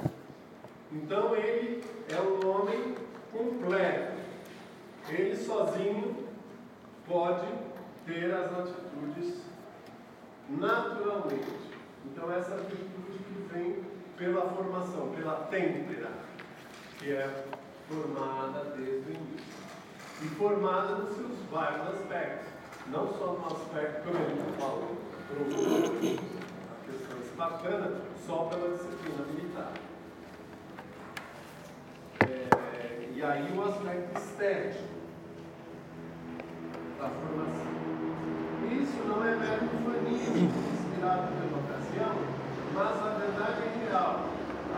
[0.92, 2.94] Então ele é um homem
[3.32, 4.20] completo.
[5.08, 6.16] Ele sozinho
[7.08, 7.46] pode
[8.06, 9.40] ter as atitudes
[10.48, 11.46] naturalmente.
[12.06, 13.89] Então essa atitude que vem
[14.20, 16.10] pela formação, pela têmpera,
[16.98, 17.44] que é
[17.88, 19.60] formada desde o início.
[20.22, 22.48] E formada nos seus vários aspectos.
[22.88, 24.42] Não só no aspecto, como ele
[25.26, 26.20] profundo,
[26.70, 29.72] a questão espartana, só pela disciplina militar.
[32.28, 34.84] É, e aí o aspecto estético
[36.98, 37.70] da formação.
[38.70, 42.39] Isso não é mero ufanismo inspirado pela ocasião,
[42.80, 44.24] mas a verdade é real,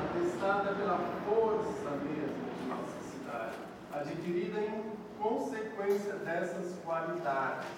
[0.03, 3.55] atestada pela força mesmo de nossa cidade,
[3.93, 7.69] adquirida em consequência dessas qualidades.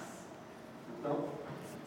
[0.89, 1.29] Então,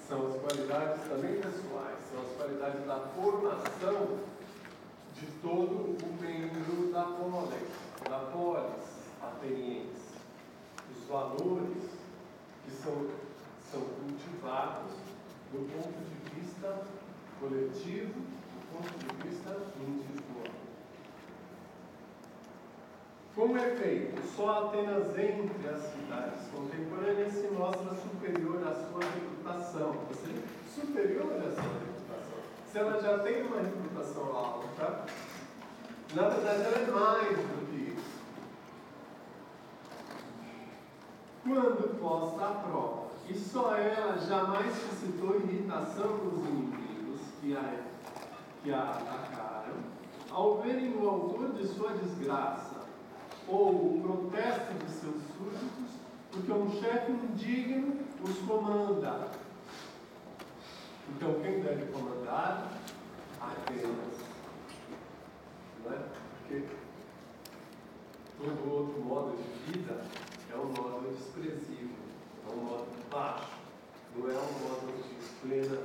[0.08, 4.20] são as qualidades também pessoais, são as qualidades da formação
[5.16, 7.72] de todo o membro da polis,
[8.08, 8.84] da polis
[9.20, 10.16] ateniense.
[10.96, 11.90] Os valores
[12.64, 13.08] que são,
[13.72, 14.92] são cultivados
[15.52, 16.86] do ponto de vista
[17.40, 18.27] coletivo,
[18.78, 20.54] ponto de vista individual.
[23.36, 29.96] Com efeito, só Atenas entre as cidades contemporâneas se mostra superior à sua reputação.
[30.10, 32.40] Ou seja, superior à sua reputação.
[32.72, 35.06] Se ela já tem uma reputação alta,
[36.14, 38.18] na verdade ela é mais do que isso.
[41.44, 47.97] Quando posta à prova, e só ela jamais suscitou irritação nos inimigos que a,
[48.64, 49.76] que a atacaram,
[50.32, 52.86] ao verem o autor de sua desgraça
[53.48, 55.96] ou o protesto de seus súditos,
[56.32, 59.30] porque um chefe indigno os comanda.
[61.10, 62.72] Então, quem deve comandar?
[63.40, 64.18] Apenas.
[65.84, 66.00] Não é?
[66.40, 66.66] Porque
[68.38, 70.04] todo outro modo de vida
[70.52, 71.96] é um modo desprezível,
[72.48, 73.48] é um modo baixo,
[74.16, 75.82] não é um modo de plena,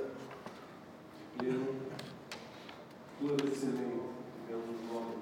[1.37, 2.12] pleno
[3.19, 4.09] florescimento,
[4.45, 5.15] digamos, modo,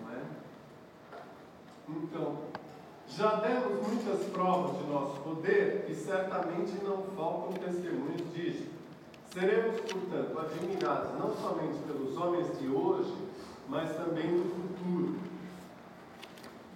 [0.00, 0.22] não é?
[1.88, 2.38] Então,
[3.08, 8.68] já demos muitas provas de nosso poder e certamente não faltam testemunhos disso.
[9.32, 13.14] Seremos, portanto, admirados não somente pelos homens de hoje,
[13.68, 15.18] mas também do futuro.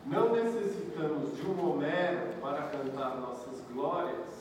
[0.07, 4.35] Não necessitamos de um Homero para cantar nossas glórias,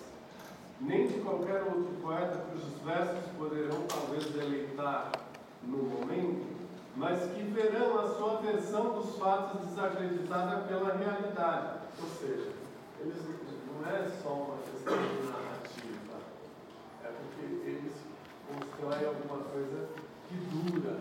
[0.81, 5.11] nem de qualquer outro poeta cujos versos poderão talvez deleitar
[5.67, 6.45] no momento,
[6.95, 11.79] mas que verão a sua versão dos fatos desacreditada pela realidade.
[12.01, 12.51] Ou seja,
[12.99, 13.15] eles
[13.67, 16.17] não é só uma questão de narrativa,
[17.03, 17.93] é porque eles
[18.47, 19.87] constroem alguma coisa
[20.27, 20.97] que dura.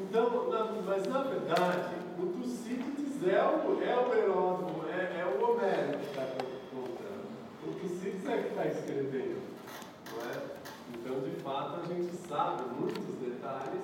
[0.00, 5.44] Então, na, mas na verdade, o Tucídides é o, é o Heródoto, é, é o
[5.44, 7.28] Homero que está contando.
[7.66, 9.42] O Tucídides é que está escrevendo.
[10.12, 10.63] Não é?
[11.04, 13.82] Então, de fato, a gente sabe muitos detalhes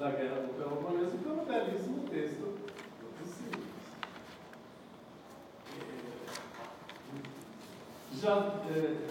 [0.00, 3.66] da Guerra do Peloponeso pelo belíssimo texto do Tucídides.
[8.20, 8.34] Já.
[8.68, 9.06] É,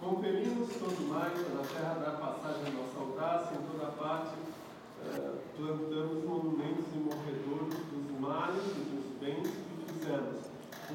[0.00, 4.34] Conferimos todo mais na terra da passagem nossa audácia, em toda parte,
[5.04, 10.45] eh, plantamos monumentos e morredouros dos males e dos bens que fizemos.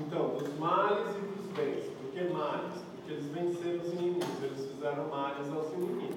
[0.07, 1.85] Então, dos males e dos bens.
[2.01, 2.81] Por que males?
[2.95, 6.15] Porque eles venceram os inimigos, eles fizeram males aos inimigos.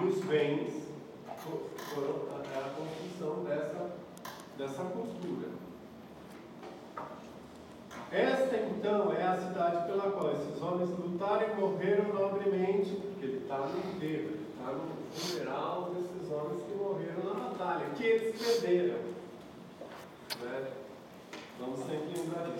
[0.00, 0.88] E os bens
[1.94, 3.90] foram a, a construção dessa,
[4.58, 5.48] dessa cultura.
[8.12, 13.38] Esta então é a cidade pela qual esses homens lutaram e morreram nobremente, porque ele
[13.38, 18.60] está no enterro, ele está no funeral desses homens que morreram na batalha, que eles
[18.60, 18.98] perderam.
[20.42, 20.68] Né?
[21.58, 22.54] Vamos sempre lembrar.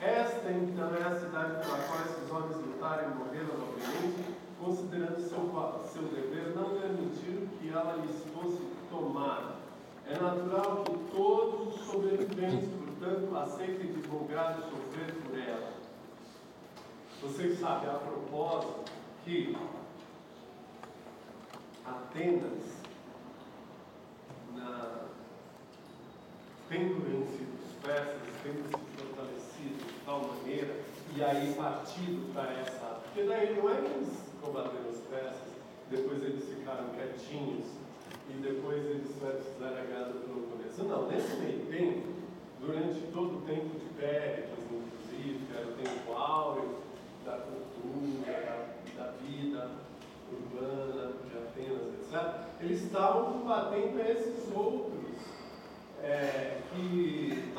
[0.00, 5.90] Esta então é a cidade pela qual esses homens lutaram e morreram nobremente, considerando seu,
[5.92, 9.56] seu dever não permitir que ela lhes fosse tomada.
[10.06, 15.72] É natural que todos os sobreviventes, portanto, aceitem divulgar e sofrer por ela.
[17.20, 18.90] Vocês sabem, a propósito,
[19.24, 19.54] que
[21.84, 22.82] Atenas,
[24.54, 25.08] na,
[26.68, 27.57] tendo vencido
[27.88, 30.76] persas, tendo se fortalecido de tal maneira,
[31.16, 33.00] e aí partido para essa.
[33.02, 34.12] Porque daí não é que eles
[34.42, 35.48] combateram os persas,
[35.90, 37.66] depois eles ficaram quietinhos,
[38.28, 40.84] e depois eles fizeram a guerra do Peloponeso.
[40.84, 42.08] Não, nesse meio tempo,
[42.60, 46.78] durante todo o tempo de Péricles, inclusive, que era o tempo áureo
[47.24, 49.70] da cultura, da, da vida
[50.30, 54.87] urbana de Atenas, etc., eles estavam combatendo esses outros,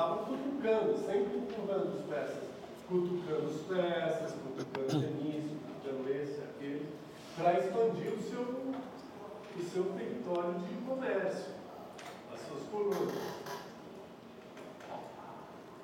[0.10, 2.44] estavam cutucando, sempre empurrando os persas,
[2.88, 6.90] cutucando os persas, cutucando Denise, cutucando esse, aquele,
[7.36, 11.54] para expandir o seu, o seu território de comércio,
[12.34, 13.40] as suas colônias.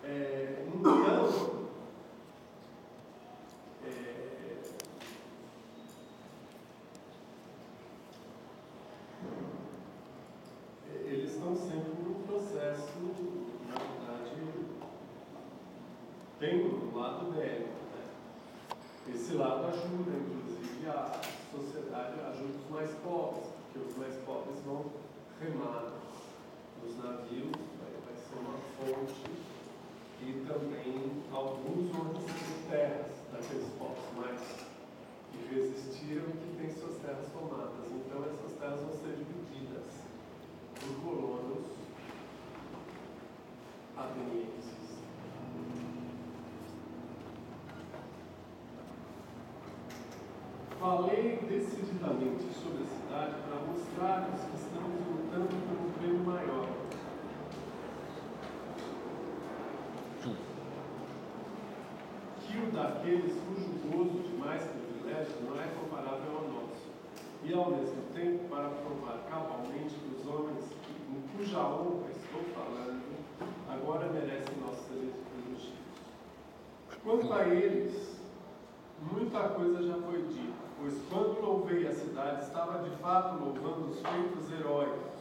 [0.04, 1.66] É, então,
[3.84, 4.50] é,
[11.06, 12.86] eles estão sempre num processo,
[13.68, 14.06] na verdade,
[16.40, 17.70] tem um lado bélico.
[17.70, 19.14] Né?
[19.16, 21.20] Esse lado ajuda, inclusive, a
[21.52, 24.86] sociedade, ajuda os mais pobres, porque os mais pobres vão
[25.42, 25.94] remar
[26.84, 29.32] nos navios, vai, vai ser uma fonte,
[30.22, 34.42] e também alguns vão receber terras daqueles povos mais
[35.32, 37.92] que resistiram e que têm suas terras tomadas.
[37.92, 39.84] Então essas terras vão ser divididas
[40.80, 41.66] por colonos
[43.98, 44.66] atenienses.
[51.06, 56.68] Falei decididamente sobre a cidade para mostrar-lhes que estamos lutando por um prêmio maior.
[62.41, 66.89] Que o daqueles cujo gozo de mais privilégios não é comparável ao nosso.
[67.43, 70.66] E ao mesmo tempo, para provar cabalmente que os homens
[71.12, 73.03] em cuja honra estou falando,
[73.70, 75.72] agora merecem nossos elogios.
[77.03, 78.16] Quanto a eles,
[79.14, 83.99] muita coisa já foi dita, pois quando louvei a cidade, estava de fato louvando os
[84.01, 85.13] feitos heróicos,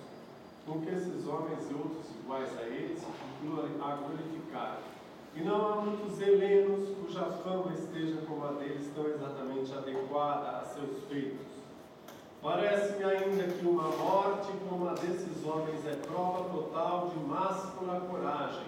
[0.66, 3.01] com que esses homens e outros iguais a eles
[3.80, 4.78] a glorificar.
[5.36, 10.64] E não há muitos helenos cuja fama esteja como a deles tão exatamente adequada a
[10.64, 11.47] seus feitos.
[12.42, 18.66] Parece-me ainda que uma morte como a desses homens é prova total de máxima coragem.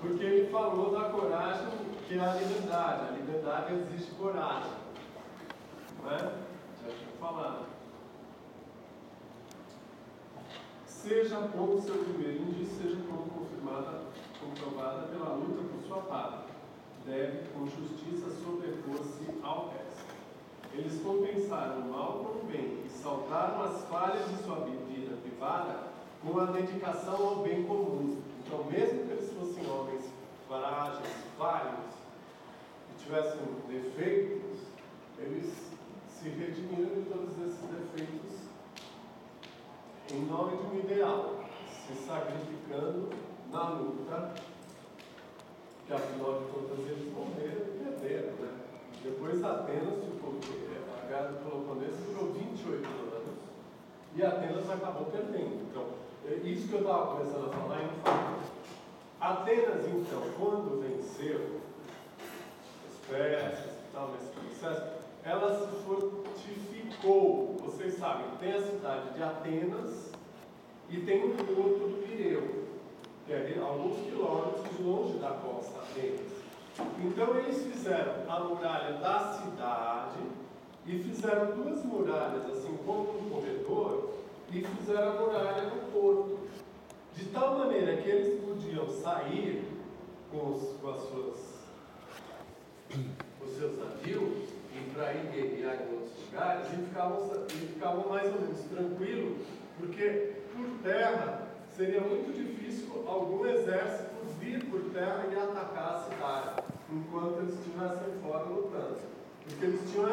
[0.00, 1.68] Porque ele falou da coragem
[2.08, 3.08] que é a liberdade.
[3.08, 4.72] A liberdade exige coragem.
[6.02, 6.18] Não é?
[6.18, 7.75] Já tinha falado.
[11.06, 14.06] Seja como seu primeiro indício, seja como confirmada,
[14.40, 16.56] comprovada pela luta por sua pátria.
[17.06, 20.16] Deve, com justiça, sobrepor-se ao resto.
[20.74, 25.92] Eles compensaram o mal com o bem e saltaram as falhas de sua vida privada
[26.24, 28.20] com a dedicação ao bem comum.
[28.44, 30.10] Então, mesmo que eles fossem homens
[30.48, 31.94] frágeis, falhos,
[32.90, 34.58] e tivessem defeitos,
[35.20, 35.70] eles
[36.08, 38.35] se redimiram de todos esses defeitos
[40.12, 43.10] em nome de um ideal, se sacrificando
[43.50, 44.34] na luta,
[45.86, 48.52] que afinal de contas eles morreram e perderam, né?
[49.02, 50.38] Depois Atenas ficou,
[50.96, 53.38] a guerra do Peloponeso durou 28 anos
[54.14, 55.66] e Atenas acabou perdendo.
[55.70, 55.86] Então,
[56.28, 58.36] é isso que eu estava começando a falar em fato.
[59.20, 61.60] Atenas, então, quando venceu
[62.88, 64.95] os persas e tal, nesse processo,
[65.26, 67.56] ela se fortificou.
[67.64, 70.12] Vocês sabem, tem a cidade de Atenas
[70.88, 72.64] e tem o porto do Pireu,
[73.26, 76.36] que é alguns quilômetros longe da costa Atenas.
[77.04, 80.18] Então eles fizeram a muralha da cidade
[80.86, 84.10] e fizeram duas muralhas, assim como um corredor,
[84.52, 86.38] e fizeram a muralha do porto.
[87.14, 89.64] De tal maneira que eles podiam sair
[90.30, 91.36] com, os, com as suas,
[93.42, 94.55] os seus navios
[94.96, 99.46] para ir guerrear em outros lugares e ficavam, mais ou menos tranquilos,
[99.78, 106.62] porque por terra seria muito difícil algum exército vir por terra e atacar a cidade,
[106.90, 108.96] enquanto eles estivessem fora lutando.
[109.44, 110.08] Porque eles tinham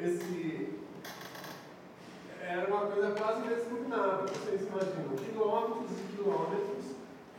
[0.00, 0.74] esse,
[2.42, 4.26] era uma coisa quase inexpugnável.
[4.26, 6.84] Vocês imaginam, quilômetros e quilômetros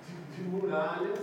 [0.07, 1.19] de, de muralhas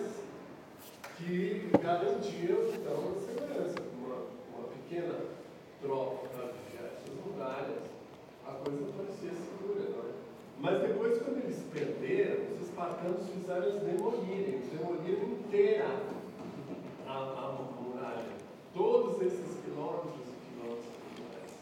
[1.17, 3.83] que garantiam, então, a segurança.
[3.99, 4.17] Uma,
[4.55, 5.35] uma pequena
[5.89, 7.83] para vigiar essas muralhas,
[8.47, 10.13] a coisa parecia segura, não é?
[10.59, 15.87] Mas depois, quando eles perderam, os espartanos fizeram eles demolirem, eles demoliram inteira
[17.07, 18.25] a, a muralha.
[18.73, 21.55] Todos esses quilômetros e quilômetros de muralhas.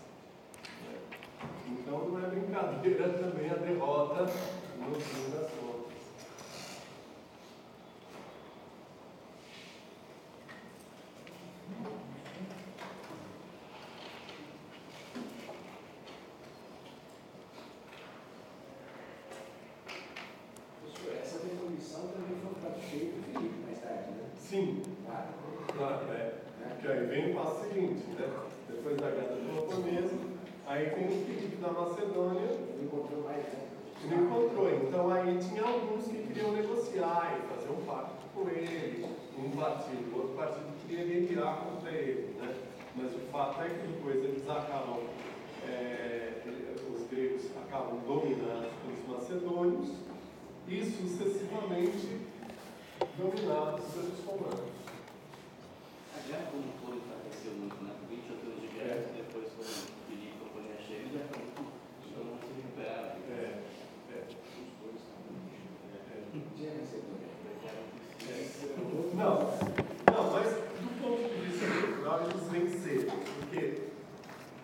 [1.68, 4.22] Então não é brincadeira também a derrota
[4.78, 5.92] no fim das contas.
[20.80, 24.24] Professor, essa demolição também foi um prato cheio do Felipe mais tarde, né?
[24.38, 25.28] Sim, Claro.
[25.76, 26.32] claro, é.
[26.80, 28.28] Que aí vem o passo seguinte, né?
[28.68, 30.18] Depois da guerra do Peloponeso,
[30.66, 31.68] aí vem o Filipe da
[32.02, 33.68] Macedônia, Ele encontrou mais, né?
[34.10, 34.68] Não encontrou.
[34.70, 39.06] Então aí tinha alguns que queriam negociar e fazer um pacto com ele,
[39.38, 42.34] um partido, outro partido queria guerrear contra ele.
[42.40, 42.54] Né?
[42.96, 45.00] Mas o fato é que depois eles acabam,
[45.68, 46.42] é,
[46.92, 49.90] os gregos acabam dominados pelos macedônios
[50.68, 52.20] e sucessivamente
[53.16, 54.72] dominados pelos romanos.
[56.14, 57.92] A guerra como um todo enfraqueceu muito, né?
[58.08, 61.62] 28 anos de guerra, depois quando o Filipe e a companhia chega, já foi muito.
[62.06, 63.16] Então não se recuperaram.
[63.30, 63.62] É,
[64.12, 64.26] é.
[66.56, 67.12] Tinha recebido.
[69.22, 69.38] Não,
[70.12, 70.48] não, mas
[70.80, 73.82] do ponto de vista cultural eles venceram, porque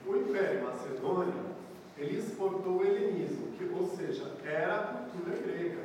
[0.05, 1.33] o Império Macedônio
[1.97, 5.79] ele exportou o helenismo, que, ou seja, era a cultura grega.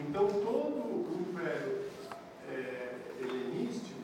[0.00, 1.82] Então todo o Império
[2.48, 4.00] é, helenístico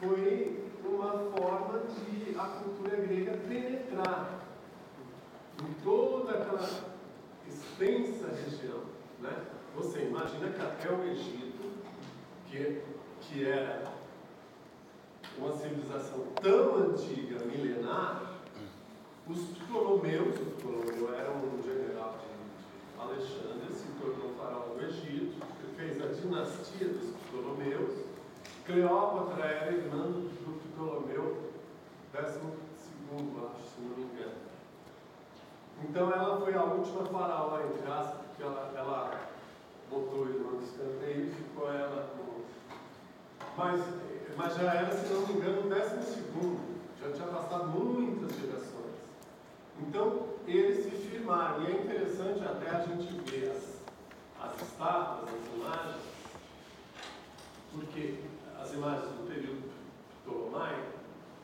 [0.00, 4.40] foi uma forma de a cultura grega penetrar
[5.62, 6.68] em toda aquela
[7.46, 8.80] extensa região.
[9.20, 9.36] Né?
[9.76, 11.49] Você imagina que até o Egito,
[12.50, 12.82] que,
[13.20, 13.84] que era
[15.38, 18.40] uma civilização tão antiga, milenar,
[19.28, 25.40] os Ptolomeus, o Ptolomeu era um general de, Alexandre, se tornou faraó do Egito,
[25.76, 28.04] fez a dinastia dos Ptolomeus.
[28.66, 31.50] Cleópatra era irmã do Ptolomeu,
[32.76, 34.34] segundo, acho, se não me engano.
[35.82, 39.30] Então ela foi a última faraó, entre aspas, porque ela, ela
[39.88, 42.10] botou ele no escanteio e ficou ela.
[43.60, 43.78] Mas,
[44.38, 46.80] mas já era, se não me engano, o décimo segundo.
[46.98, 48.96] Já tinha passado muitas gerações.
[49.78, 51.62] Então, eles se firmaram.
[51.62, 53.82] E é interessante até a gente ver as,
[54.42, 56.02] as estátuas, as imagens,
[57.70, 58.14] porque
[58.58, 59.70] as imagens do período
[60.24, 60.92] ptolomaico,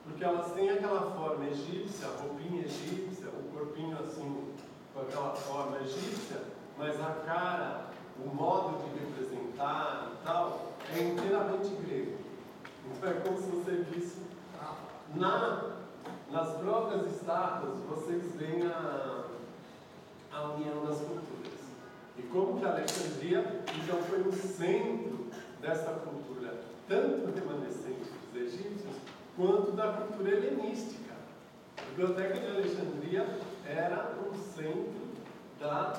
[0.05, 4.55] porque elas têm aquela forma egípcia, a roupinha egípcia, o corpinho assim,
[4.95, 6.41] com aquela forma egípcia,
[6.79, 12.19] mas a cara, o modo de representar e tal, é inteiramente grego.
[12.91, 14.21] Então é como se você visse
[15.15, 15.77] na,
[16.31, 19.25] nas próprias estátuas, vocês veem a,
[20.33, 21.27] a união das culturas.
[22.19, 25.27] E como que Alexandria, então, foi o centro
[25.61, 26.55] dessa cultura,
[26.89, 28.97] tanto remanescente dos egípcios,
[29.37, 31.15] quanto da cultura helenística.
[31.79, 35.07] A Biblioteca de Alexandria era um centro
[35.59, 35.95] da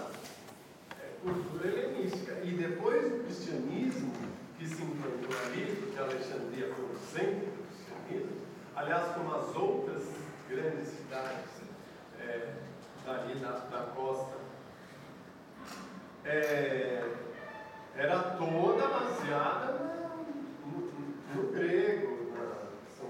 [1.33, 2.33] cultura helenística.
[2.43, 4.11] E depois do cristianismo,
[4.57, 8.37] que se implantou ali, porque Alexandria foi o centro do cristianismo,
[8.75, 10.03] aliás, como as outras
[10.49, 11.61] grandes cidades
[12.19, 12.53] é,
[13.05, 14.37] dali da, da costa,
[16.25, 17.03] é,
[17.95, 19.73] era toda baseada
[20.65, 22.67] no, no, no grego, na,
[22.97, 23.09] são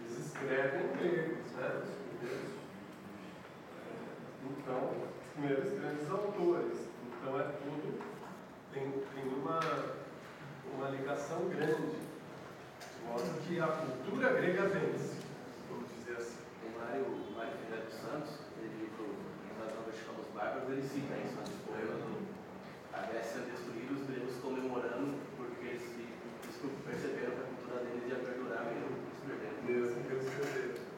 [0.00, 1.82] eles escrevem em grego, né?
[2.22, 2.58] É,
[4.44, 6.87] então, os primeiros grandes autores.
[7.20, 7.98] Então é tudo,
[8.72, 9.58] tem, tem uma,
[10.72, 15.18] uma ligação grande, de modo que a cultura grega vence,
[15.68, 16.38] vamos dizer assim.
[16.62, 19.16] O Mário, o Mário Ferreira dos Santos, ele livro
[19.50, 22.22] Invasão Vertical dos Bárbaros, ele cita isso nesse poema do
[22.94, 28.22] A Grécia destruída, os gregos comemorando, porque eles, eles perceberam que a cultura deles ia
[28.22, 29.58] perdurar mesmo, eles perderam.
[29.66, 30.88] Mesmo que eles perderam.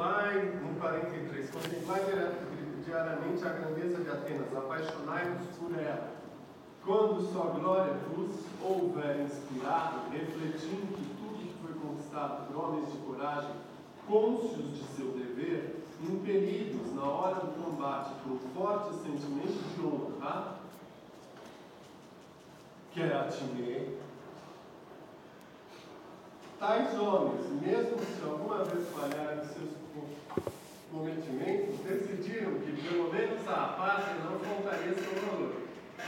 [0.00, 2.00] Contemplai, no 43, contemplai
[2.86, 6.14] diariamente a grandeza de Atenas, apaixonai-vos por ela.
[6.82, 8.30] Quando sua glória vos
[8.62, 13.50] houver inspirado, refletindo que tudo que foi conquistado por homens de coragem,
[14.08, 20.56] cônscios de seu dever, impelidos na hora do combate por um forte sentimento de honra,
[22.90, 23.98] que é a time,
[26.58, 29.79] tais homens, mesmo se alguma vez falharem seus
[30.90, 35.54] cometimentos, decidiram que pelo menos a pátria não faltaria seu valor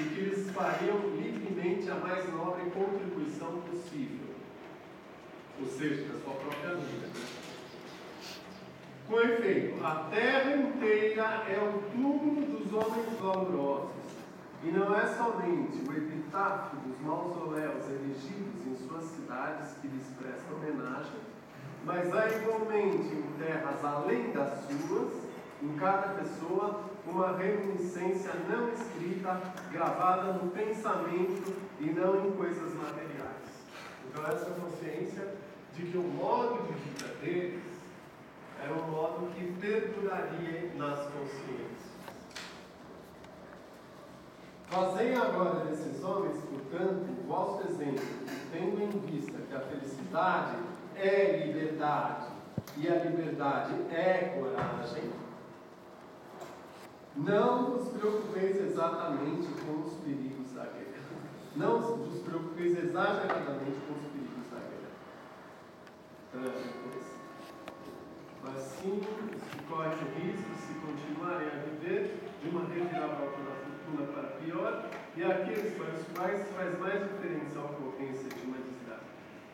[0.01, 4.35] e que eles fariam livremente a mais nobre contribuição possível,
[5.61, 7.09] ou seja, da sua própria vida.
[9.09, 13.91] Com efeito, a terra inteira é o túmulo dos homens valorosos,
[14.64, 20.55] e não é somente o epitáfio dos mausoléus erigidos em suas cidades que lhes presta
[20.55, 21.20] homenagem,
[21.85, 25.12] mas há igualmente em terras além das suas,
[25.62, 33.33] em cada pessoa, uma reminiscência não escrita, gravada no pensamento e não em coisas materiais.
[34.09, 35.35] Então, essa consciência
[35.74, 37.62] de que o modo de vida deles
[38.62, 41.83] era um modo que perduraria nas consciências.
[44.68, 48.05] Fazei agora desses homens, portanto, o vosso exemplo,
[48.53, 50.57] tendo em vista que a felicidade
[51.03, 52.27] é liberdade
[52.77, 55.11] e a liberdade é coragem,
[57.17, 61.03] não vos preocupeis exatamente com os perigos da guerra.
[61.55, 64.93] Não vos preocupeis exageradamente com os perigos da guerra.
[68.43, 74.37] Mas sim, se corre risco, se continuarem a viver, de uma reviravolta da fortuna para
[74.39, 78.62] pior, e aqueles para os quais faz mais diferença a ocorrência de uma.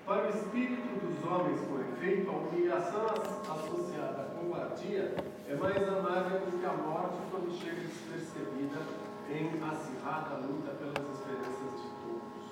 [0.08, 5.14] Para o espírito dos homens, com efeito, a humilhação associada à covardia
[5.46, 8.80] é mais amável do que a morte quando chega despercebida
[9.28, 12.44] em acirrada luta pelas esperanças de todos.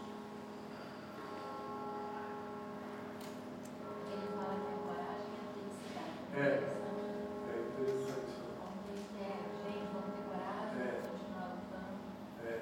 [4.13, 6.13] Ele fala que a coragem é a felicidade.
[6.37, 8.37] É interessante.
[8.61, 9.33] Vamos ter fé,
[9.65, 10.93] gente, vamos ter coragem, É.
[10.93, 12.05] vamos continuar lutando.
[12.45, 12.61] É.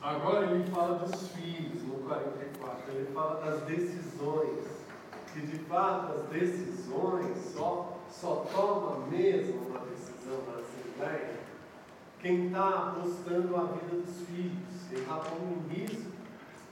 [0.00, 2.92] Agora ele fala dos filhos, no 44.
[2.92, 4.78] Ele fala das decisões.
[5.32, 11.38] Que de fato as decisões só, só toma mesmo uma decisão na Assembleia
[12.20, 16.10] quem está apostando a vida dos filhos, quem está pondo em risco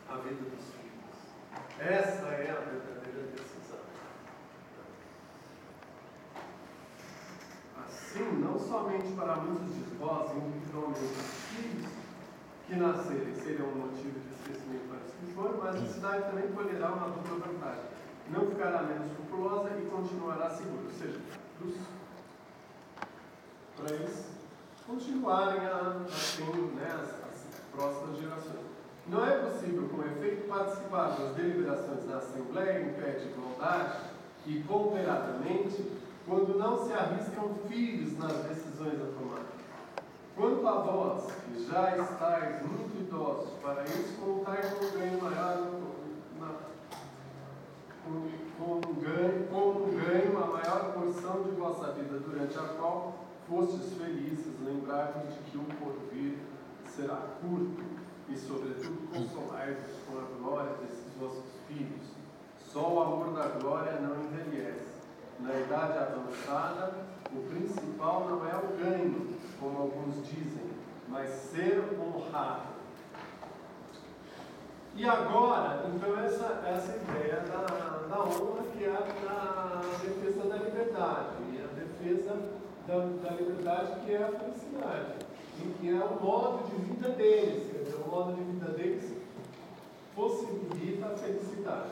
[0.09, 1.79] a vida dos filhos.
[1.79, 3.79] Essa é a verdadeira decisão.
[7.85, 12.06] Assim, não somente para muitos de vós, individualmente os filhos
[12.67, 16.93] que nascerem serão um motivo de esquecimento para os que mas a cidade também colherá
[16.93, 17.85] uma dupla vantagem.
[18.31, 20.83] Não ficará menos populosa e continuará segura.
[20.85, 21.21] Ou seja,
[23.77, 24.27] para eles
[24.87, 28.67] continuarem a, a ter né, as, as próximas gerações.
[29.07, 33.99] Não é possível, com efeito, participar das deliberações da Assembleia em pé de igualdade
[34.45, 35.93] e cooperadamente
[36.27, 39.56] quando não se arriscam filhos nas decisões a tomar.
[40.37, 45.67] Quanto a vós, que já estáis muito idosos, para isso contai com ganho maior,
[48.59, 53.15] com, ganho, com ganho a maior porção de vossa vida, durante a qual
[53.49, 56.37] fostes felizes, lembrai-vos de que o porvir
[56.95, 57.83] será curto,
[58.29, 62.13] e sobretudo consolai-vos com a glória desses vossos filhos.
[62.59, 64.97] Só o amor da glória não envelhece.
[65.41, 66.93] Na idade avançada,
[67.33, 70.71] o principal não é o ganho, como alguns dizem,
[71.09, 72.77] mas ser honrado.
[74.95, 81.37] E agora, então, essa, essa ideia da, da honra que é a, defesa da liberdade,
[81.53, 82.39] e a defesa
[82.87, 85.13] da, da liberdade que é a felicidade,
[85.59, 89.17] e que é o modo de vida deles, quer dizer, o modo de vida deles
[90.15, 91.91] possibilita a felicidade.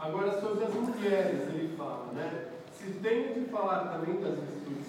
[0.00, 2.48] Agora, sobre as mulheres, ele fala, né?
[2.72, 4.87] Se tenho de falar também das virtudes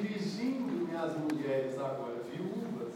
[0.00, 2.92] dirigindo-me às mulheres agora viúvas,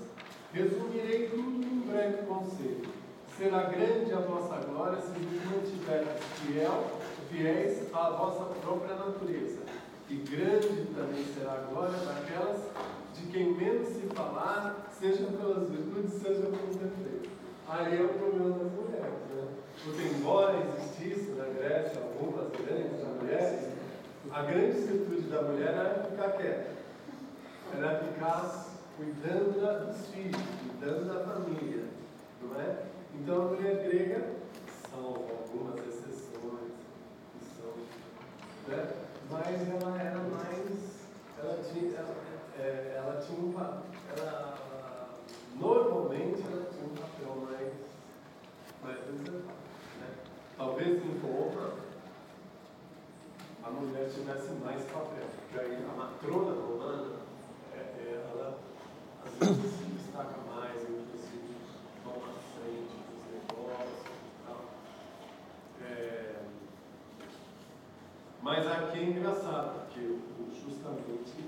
[0.53, 2.89] resumirei tudo num breve conselho.
[3.37, 7.01] Será grande a vossa glória se vos mantiverdes fiel,
[7.31, 9.61] fiéis à vossa própria natureza.
[10.09, 12.61] E grande também será a glória daquelas
[13.15, 17.31] de quem menos se falar, seja pelas virtudes, seja pelos defeitos.
[17.69, 19.49] Aí é o problema das mulheres, né?
[19.83, 23.69] Porque embora existisse na Grécia algumas grandes mulheres,
[24.31, 26.84] a grande virtude da mulher era ficar quieta.
[27.73, 31.85] Era ficar cuidando da, dos filhos, cuidando da família.
[32.43, 32.85] Não é?
[33.15, 34.33] Então a mulher grega,
[34.91, 36.73] salvo algumas exceções,
[37.33, 37.73] que são,
[38.69, 38.93] né?
[39.31, 40.95] mas ela era mais.
[41.39, 42.15] Ela tinha, ela,
[42.59, 43.55] é, ela tinha um
[44.17, 44.59] ela,
[45.57, 47.73] normalmente ela tinha um papel mais,
[48.83, 49.55] mais reservado.
[50.01, 50.09] Né?
[50.57, 51.75] Talvez em Roma
[53.65, 57.14] a mulher tivesse mais papel, porque aí a matrona romana,
[68.45, 70.19] mas aqui é engraçado, porque
[70.63, 71.45] justamente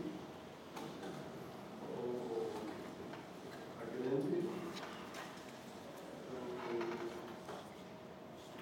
[1.83, 2.47] o,
[3.79, 4.49] a grande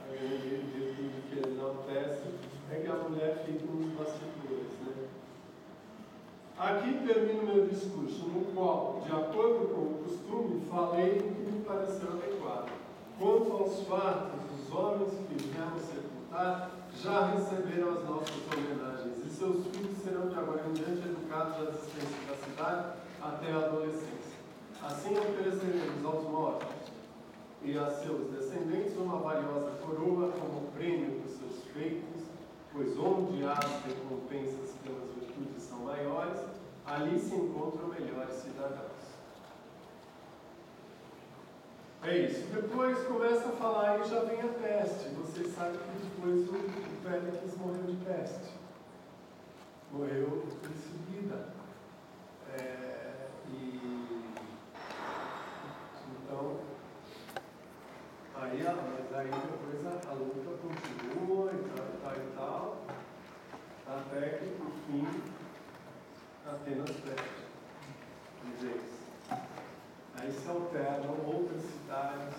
[0.02, 2.24] a grande virtude que ele enaltece
[2.72, 4.43] é que a mulher fica nos bastidores.
[6.56, 11.64] Aqui termino meu discurso, no qual, de acordo com o costume, falei o que me
[11.64, 12.70] pareceu adequado.
[13.18, 16.70] Quanto aos fatos, os homens que viemos sepultar
[17.02, 21.70] já receberam as nossas homenagens, e seus filhos serão de agora em diante educados à
[21.70, 24.38] existência da cidade até a adolescência.
[24.80, 26.68] Assim ofereceremos aos mortos
[27.64, 32.22] e a seus descendentes uma valiosa coroa como prêmio dos seus feitos,
[32.72, 35.13] pois onde as recompensas pelas
[35.84, 36.40] maiores,
[36.86, 38.94] ali se encontram melhores cidadãos.
[42.02, 42.46] É isso.
[42.52, 45.08] Depois começa a falar e já vem a peste.
[45.14, 48.52] Vocês sabem que depois o Félix morreu de peste.
[49.90, 51.48] Morreu em seguida.
[52.58, 54.22] É, e
[56.22, 56.58] então
[58.34, 62.76] aí, mas aí depois a, a luta continua e tal, e tal,
[63.86, 65.33] até que por fim
[66.46, 66.90] Atenas
[68.60, 68.82] vez.
[70.16, 72.34] Aí se alternam outras cidades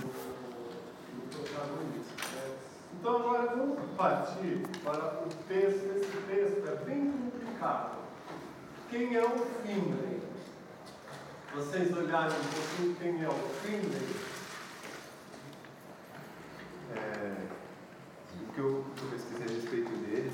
[0.00, 2.16] no, no protagonismo.
[2.34, 2.56] né?
[2.94, 5.84] Então agora vamos partir para o texto.
[5.96, 7.96] Esse texto é bem complicado.
[8.90, 10.22] Quem é o Finley?
[11.54, 14.16] Vocês olharem um pouquinho quem é o Finley?
[16.94, 17.46] É,
[18.42, 20.30] o que eu, pesquisei a respeito dele,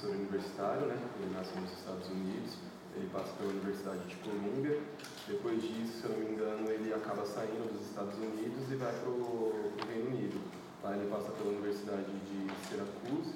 [0.00, 0.96] professor universitário, né?
[1.20, 2.56] Ele nasceu nos Estados Unidos,
[2.96, 4.80] ele passa pela Universidade de Columbia.
[5.28, 8.92] Depois disso, se eu não me engano, ele acaba saindo dos Estados Unidos e vai
[8.92, 9.52] para o
[9.86, 10.40] Reino Unido.
[10.82, 13.34] Lá ele passa pela Universidade de Syracuse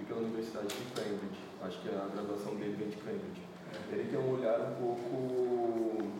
[0.00, 1.42] e pela Universidade de Cambridge.
[1.62, 3.42] Acho que a graduação dele vem de Cambridge.
[3.90, 6.12] Ele tem um olhar um pouco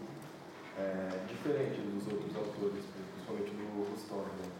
[0.76, 2.82] é, diferente dos outros autores,
[3.14, 4.26] principalmente do Rostov.
[4.26, 4.51] Né?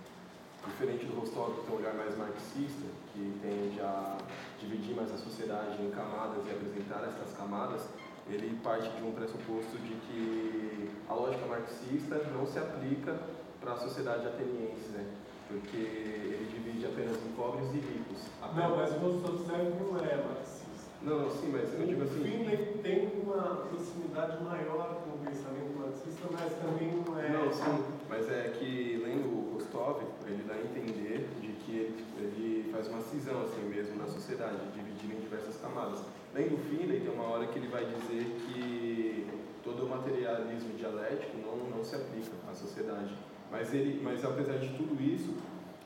[0.65, 4.17] Diferente do Rostov, que tem um olhar mais marxista, que tende a
[4.65, 7.83] dividir mais a sociedade em camadas e apresentar essas camadas,
[8.29, 13.17] ele parte de um pressuposto de que a lógica marxista não se aplica
[13.61, 15.05] para a sociedade ateniense, né?
[15.49, 18.27] porque ele divide apenas em pobres e ricos.
[18.55, 20.65] Não, mas o Dostoiévski não é marxista.
[21.03, 22.25] Não, sim, mas eu digo O assim.
[22.25, 27.29] Finley tem uma proximidade maior com o pensamento marxista, mas também não é.
[27.29, 31.29] Não, sim, mas é que lendo o Rostov, ele dá a entender
[31.75, 36.01] ele, ele faz uma cisão assim mesmo na sociedade, dividindo em diversas camadas.
[36.35, 39.27] Lendo Finley, tem uma hora que ele vai dizer que
[39.63, 43.15] todo o materialismo dialético não, não se aplica à sociedade.
[43.51, 45.35] Mas, ele, mas apesar de tudo isso,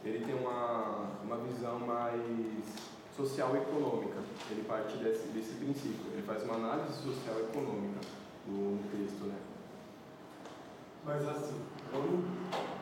[0.05, 4.19] ele tem uma, uma visão mais social econômica.
[4.51, 6.13] Ele parte desse, desse princípio.
[6.13, 8.01] Ele faz uma análise social econômica
[8.47, 9.37] no, no texto, né?
[11.05, 11.61] Mas assim,
[11.93, 12.25] vamos.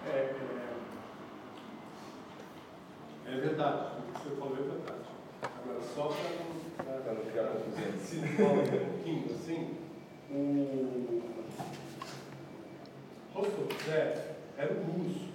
[0.06, 0.76] É, é,
[3.26, 5.06] é verdade, o que você falou é verdade.
[5.42, 6.12] Agora, só
[6.76, 7.98] para não criar confusão.
[8.00, 9.76] se desenvolver um pouquinho assim,
[10.30, 11.22] o
[13.32, 14.18] Rostovtsev
[14.58, 15.26] era um russo.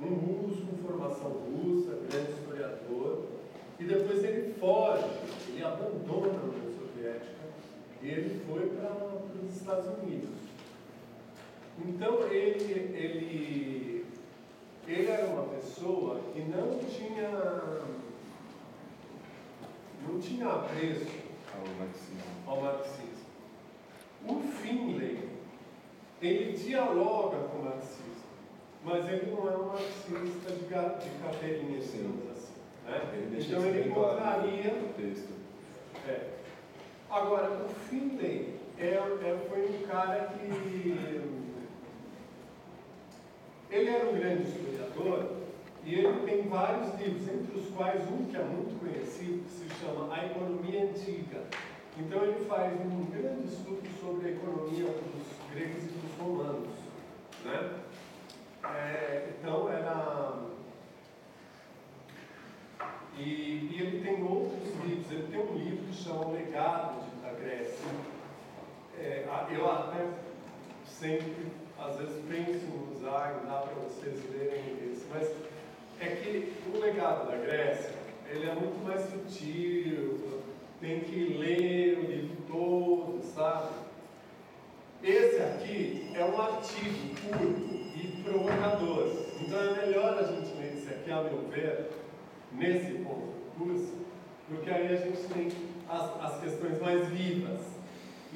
[0.00, 3.24] Um russo com formação russa, grande historiador,
[3.78, 5.04] e depois ele foge,
[5.48, 7.46] ele abandona a União Soviética
[8.02, 8.92] e ele foi para
[9.42, 10.36] os Estados Unidos.
[11.78, 13.95] Então ele, ele,
[14.86, 17.28] ele era uma pessoa que não tinha,
[20.06, 21.06] não tinha apreço
[21.52, 22.20] Ao marxismo.
[22.46, 23.26] ao marxismo.
[24.28, 25.28] O Finlay,
[26.22, 28.06] ele dialoga com o marxismo,
[28.84, 32.52] mas ele não é um marxista de, de carteirinha, digamos assim.
[32.86, 33.10] Né?
[33.14, 33.90] Ele Então ele
[34.70, 35.32] no texto.
[36.08, 36.30] é.
[37.10, 41.45] Agora, o Finlay é, é, foi um cara que.
[43.70, 45.36] Ele era um grande historiador
[45.84, 49.68] e ele tem vários livros, entre os quais um que é muito conhecido, que se
[49.80, 51.42] chama A Economia Antiga.
[51.98, 56.68] Então, ele faz um grande estudo sobre a economia dos gregos e dos romanos.
[57.44, 57.80] Né?
[58.64, 60.44] É, então, era.
[63.16, 65.10] E, e ele tem outros livros.
[65.10, 67.86] Ele tem um livro que chama O Legado da Grécia.
[68.98, 70.06] É, eu até
[70.84, 71.46] sempre,
[71.78, 75.30] às vezes, penso em usar, e dá para vocês lerem esse, mas
[76.00, 77.94] é que o legado da Grécia,
[78.28, 80.42] ele é muito mais sutil,
[80.80, 83.74] tem que ler o livro todo, sabe?
[85.02, 89.12] Esse aqui é um artigo curto e provocador.
[89.40, 91.90] Então é melhor a gente ler esse aqui, a meu ver,
[92.52, 93.94] nesse ponto do curso,
[94.48, 95.48] porque aí a gente tem
[95.88, 97.75] as, as questões mais vivas.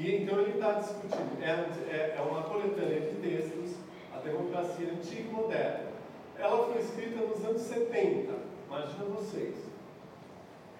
[0.00, 1.42] E então ele está discutindo.
[1.42, 1.50] É,
[1.94, 3.76] é, é uma coletânea de textos,
[4.14, 5.90] a democracia antiga e moderna.
[6.38, 8.32] Ela foi escrita nos anos 70,
[8.66, 9.56] imagina vocês.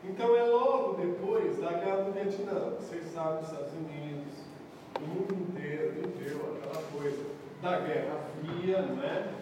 [0.03, 2.71] Então é logo depois da guerra do Vietnã.
[2.79, 4.33] Vocês sabem, os Estados Unidos,
[4.99, 7.23] o mundo inteiro viveu aquela coisa
[7.61, 9.35] da Guerra Fria, não é?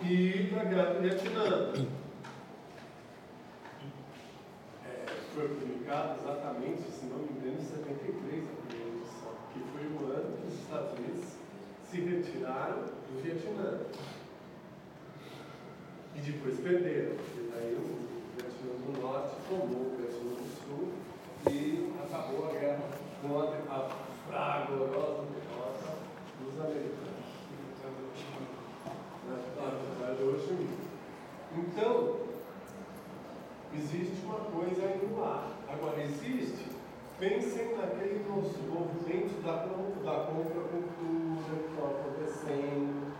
[0.00, 1.72] E da Guerra do Vietnã.
[4.86, 8.53] É, foi publicado exatamente, se não me engano, em 73
[10.74, 11.24] Estados Unidos
[11.88, 13.78] se retiraram do Vietnã.
[16.16, 20.92] E depois perderam, porque daí o Vietnã do Norte tomou o Vietnã do Sul
[21.48, 22.82] e acabou a guerra
[23.22, 23.88] com a
[24.26, 25.94] fragorosa derrota
[26.40, 27.14] dos americanos.
[29.28, 30.34] Na vitória de Ho
[31.56, 32.16] Então,
[33.72, 35.52] existe uma coisa aí no ar.
[35.68, 36.73] Agora, existe
[37.18, 43.14] pensem naquele nosso movimento da, da contracultura que está acontecendo,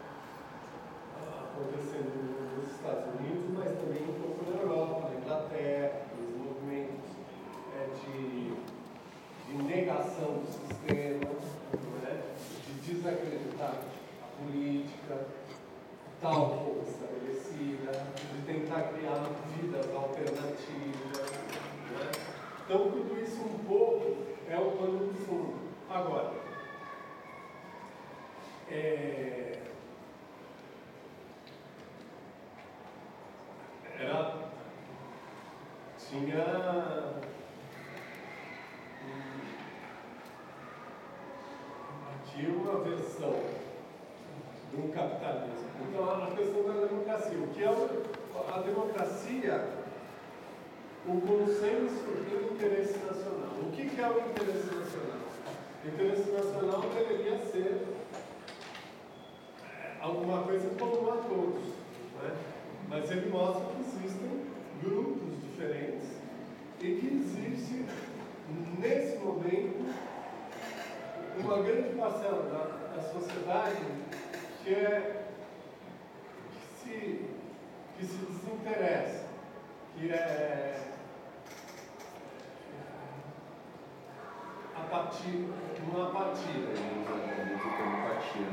[1.16, 7.10] ah, acontecendo nos Estados Unidos, mas também um pouco na Europa, na Inglaterra, os movimentos
[7.76, 8.54] é, de,
[9.46, 11.30] de negação do sistema,
[12.02, 12.22] né?
[12.66, 13.74] de desacreditar
[14.22, 15.26] a política
[16.20, 20.83] tal como estabelecida, de tentar criar vidas alternativas.
[22.64, 24.16] Então, tudo isso um pouco
[24.48, 25.54] é o pano de fundo.
[25.90, 26.32] Agora,
[28.70, 29.58] é,
[33.98, 34.48] era,
[35.98, 37.22] tinha
[42.32, 43.64] tinha uma versão
[44.76, 45.68] um capitalismo.
[45.88, 47.38] Então, a questão da democracia.
[47.38, 49.83] O que é a democracia?
[51.06, 53.56] O consenso do interesse nacional.
[53.60, 55.20] O que é o interesse nacional?
[55.84, 57.86] O interesse nacional deveria ser
[60.00, 61.64] alguma coisa comum a todos.
[62.22, 62.36] Né?
[62.88, 64.46] Mas ele mostra que existem
[64.82, 66.08] grupos diferentes
[66.80, 67.84] e que existe,
[68.78, 69.94] nesse momento,
[71.38, 73.76] uma grande parcela da, da sociedade
[74.62, 75.26] que, é,
[76.50, 77.20] que, se,
[77.98, 79.26] que se desinteressa,
[79.98, 80.93] que é
[84.76, 85.48] apatia,
[85.88, 86.54] uma apatia.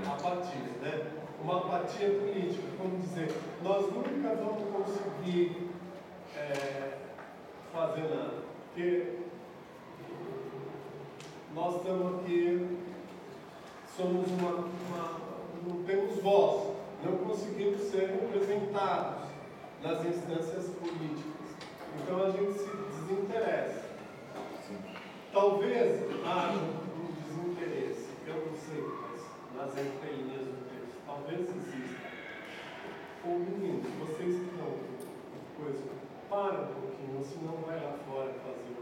[0.07, 1.11] Apatia, né?
[1.43, 5.69] Uma apatia política, como dizer, nós nunca vamos conseguir
[6.35, 6.97] é,
[7.73, 9.17] fazer nada, porque
[11.55, 12.77] nós estamos aqui,
[13.97, 15.21] somos uma, uma
[15.67, 19.29] não temos voz, não conseguimos ser representados
[19.83, 21.31] nas instâncias políticas.
[22.01, 23.80] Então a gente se desinteressa.
[25.31, 29.21] Talvez haja um desinteresse, eu não sei, mas
[29.55, 32.11] nas entrelinhas do texto, talvez exista.
[33.23, 34.75] Ou meninos, vocês que estão
[35.55, 35.83] coisa,
[36.29, 38.75] para um pouquinho, senão vai lá fora fazer,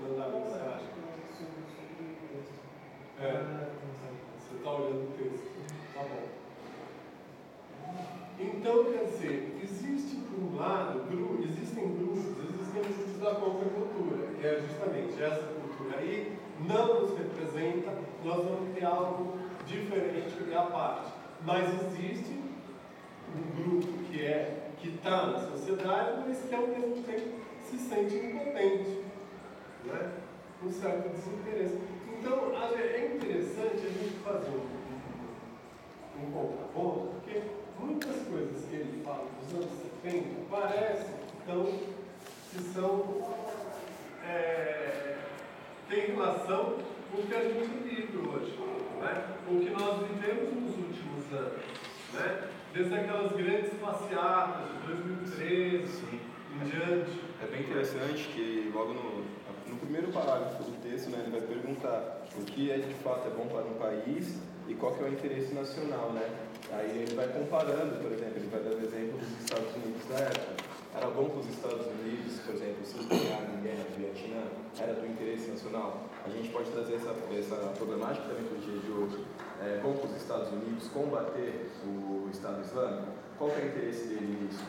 [0.00, 0.88] mandar mensagem.
[3.20, 3.70] É,
[4.38, 5.52] você está olhando o texto.
[5.92, 6.28] Tá bom.
[8.40, 11.04] Então, quer dizer, existe por um lado,
[11.44, 15.63] existem grupos, existem grupos da contracultura, que é justamente essa cultura
[15.98, 17.92] aí não nos representa,
[18.24, 21.12] nós vamos ter algo diferente e à parte.
[21.42, 22.40] Mas existe
[23.34, 27.28] um grupo que é que está na sociedade, mas que ao mesmo tempo
[27.64, 29.02] se sente impotente,
[29.84, 30.12] né?
[30.62, 31.78] um certo desinteresse.
[32.18, 37.42] Então, é interessante a gente fazer um, um contraponto, porque
[37.78, 39.70] muitas coisas que ele fala dos anos
[40.02, 41.66] 70 parece então,
[42.50, 43.22] que são
[44.26, 45.16] é,
[45.88, 46.76] tem relação
[47.10, 48.58] com o que a gente vive hoje,
[49.00, 49.36] né?
[49.46, 51.62] com o que nós vivemos nos últimos anos.
[52.12, 52.48] Né?
[52.72, 56.20] Desde aquelas grandes passeatas de 2013 Sim.
[56.54, 57.20] em diante.
[57.42, 59.24] É bem interessante que logo no,
[59.68, 63.30] no primeiro parágrafo do texto né, ele vai perguntar o que é de fato é
[63.30, 66.28] bom para um país e qual que é o interesse nacional, né?
[66.72, 70.16] Aí ele vai comparando, por exemplo, ele vai dar o exemplo dos Estados Unidos da
[70.16, 70.63] época.
[70.94, 74.46] Era bom para os Estados Unidos, por exemplo, se empenhar na guerra do Vietnã?
[74.78, 76.04] Era do interesse nacional?
[76.24, 79.26] A gente pode trazer essa, essa problemática também para o dia de hoje.
[79.60, 83.08] É bom para os Estados Unidos combater o Estado Islâmico?
[83.36, 84.64] Qual é o interesse dele nisso?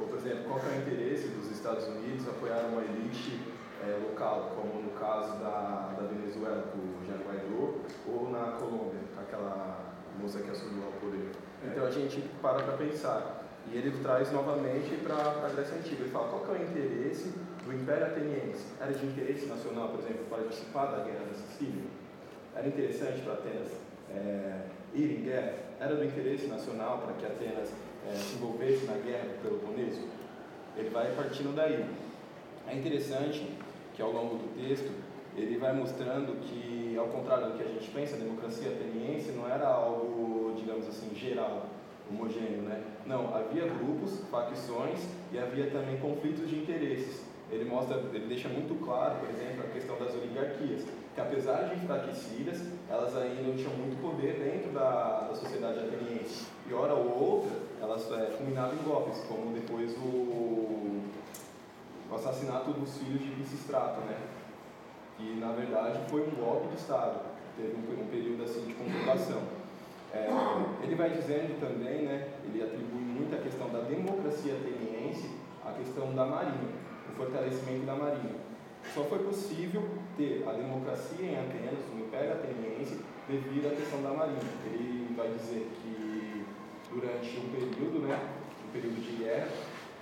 [0.00, 3.38] Ou, por exemplo, qual é o interesse dos Estados Unidos apoiar uma elite
[3.84, 9.00] é, local, como no caso da, da Venezuela, com o Jean Guaidó, ou na Colômbia,
[9.20, 11.32] aquela moça que assumiu o poder.
[11.62, 13.43] Então a gente para para pensar.
[13.72, 16.02] E ele traz novamente para a Grécia Antiga.
[16.02, 17.32] Ele fala qual é o interesse
[17.64, 18.64] do Império Ateniense?
[18.80, 21.84] Era de interesse nacional, por exemplo, participar da Guerra da Sicília?
[22.54, 23.72] Era interessante para Atenas
[24.10, 24.60] é,
[24.94, 25.54] ir em guerra?
[25.80, 27.70] Era do interesse nacional para que Atenas
[28.08, 30.08] é, se envolvesse na guerra do Peloponeso?
[30.76, 31.84] Ele vai partindo daí.
[32.68, 33.50] É interessante
[33.94, 34.90] que ao longo do texto
[35.36, 39.48] ele vai mostrando que, ao contrário do que a gente pensa, a democracia ateniense não
[39.48, 41.66] era algo, digamos assim, geral,
[42.14, 42.82] homogêneo, né?
[43.06, 45.00] Não, havia grupos, facções
[45.32, 47.22] e havia também conflitos de interesses.
[47.50, 50.84] Ele mostra, ele deixa muito claro, por exemplo, a questão das oligarquias,
[51.14, 56.46] que apesar de enfraquecidas, elas ainda tinham muito poder dentro da, da sociedade ateniense.
[56.68, 61.02] E hora ou outra, elas é, culminavam em golpes, como depois o,
[62.10, 64.16] o assassinato dos filhos de Pisistrato, né?
[65.16, 67.20] que na verdade foi um golpe de Estado,
[67.56, 69.42] teve um, um período assim de conturbação.
[70.14, 70.28] É,
[70.84, 74.94] ele vai dizendo também, né, ele atribui muito a questão da democracia ateniense
[75.74, 76.70] questão da Marinha,
[77.10, 78.34] o fortalecimento da Marinha.
[78.94, 79.82] Só foi possível
[80.16, 84.40] ter a democracia em Atenas, o Império Ateniense, devido à questão da Marinha.
[84.66, 86.44] Ele vai dizer que
[86.90, 88.18] durante um período, né,
[88.66, 89.48] um período de guerra,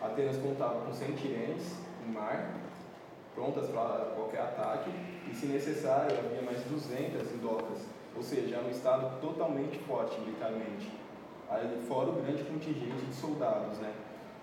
[0.00, 2.54] Atenas contava com 100 tirenes no mar,
[3.34, 4.90] prontas para qualquer ataque,
[5.30, 7.86] e se necessário havia mais 200 em docas,
[8.16, 10.90] ou seja, era um estado totalmente forte militarmente.
[11.48, 13.92] Aí, fora o grande contingente de soldados, né?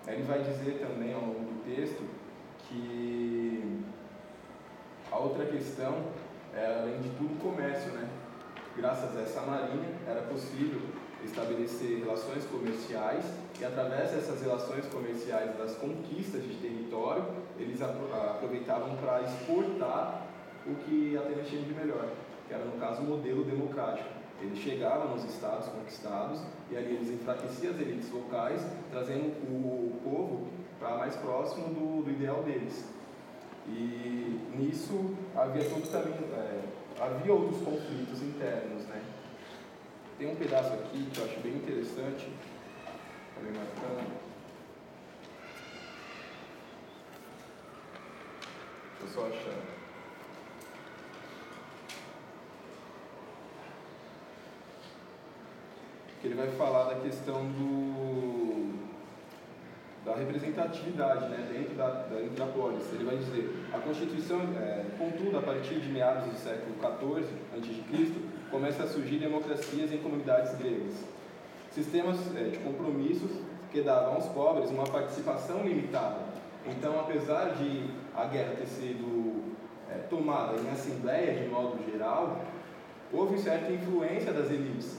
[0.07, 2.03] Ele vai dizer também ao longo do texto
[2.67, 3.83] que
[5.11, 6.03] a outra questão
[6.55, 8.07] é, além de tudo, o comércio, né?
[8.75, 10.81] Graças a essa marinha, era possível
[11.23, 13.25] estabelecer relações comerciais
[13.59, 17.25] e, através dessas relações comerciais, das conquistas de território,
[17.57, 20.27] eles aproveitavam para exportar
[20.65, 22.09] o que Atenas tinha de melhor,
[22.49, 24.09] que era, no caso, o modelo democrático.
[24.41, 30.47] Eles chegavam nos estados conquistados e ali eles enfraqueciam as elites locais, trazendo o povo
[30.79, 32.85] para mais próximo do, do ideal deles.
[33.67, 36.61] E nisso havia todo também, é,
[36.99, 39.01] havia outros conflitos internos, né?
[40.17, 42.27] Tem um pedaço aqui que eu acho bem interessante,
[43.41, 44.19] bem marcando.
[48.99, 49.78] Deixa eu só achar.
[56.21, 57.89] Que ele vai falar da questão do
[60.05, 62.81] da representatividade né, dentro, da, da polis.
[62.93, 68.11] Ele vai dizer, a Constituição, é, contudo, a partir de meados do século XIV a.C.,
[68.49, 70.95] começa a surgir democracias em comunidades gregas.
[71.71, 73.29] Sistemas é, de compromissos
[73.71, 76.17] que davam aos pobres uma participação limitada.
[76.65, 77.85] Então, apesar de
[78.15, 79.53] a guerra ter sido
[79.91, 82.41] é, tomada em assembleia de modo geral,
[83.13, 84.97] houve certa influência das elites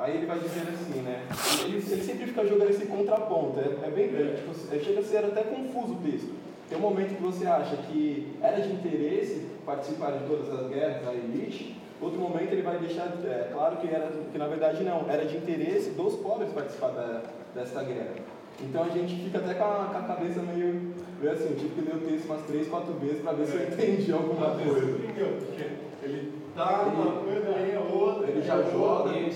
[0.00, 1.26] Aí ele vai dizer assim, né?
[1.62, 3.60] Ele, ele sempre fica jogando esse contraponto.
[3.60, 6.32] É, é bem é, tipo, é, chega a ser até confuso o texto.
[6.70, 11.04] Tem um momento que você acha que era de interesse participar de todas as guerras
[11.04, 15.04] da elite, outro momento ele vai deixar é, claro que, era, que na verdade não,
[15.06, 17.22] era de interesse dos pobres participar da,
[17.54, 18.14] dessa guerra.
[18.58, 21.74] Então a gente fica até com a, com a cabeça meio, meio assim, eu tive
[21.74, 24.96] que ler o texto umas três, quatro vezes para ver se eu entendi alguma coisa.
[26.02, 28.30] Ele tá uma coisa aí, a outra.
[28.30, 29.10] Ele já joga.
[29.10, 29.30] É.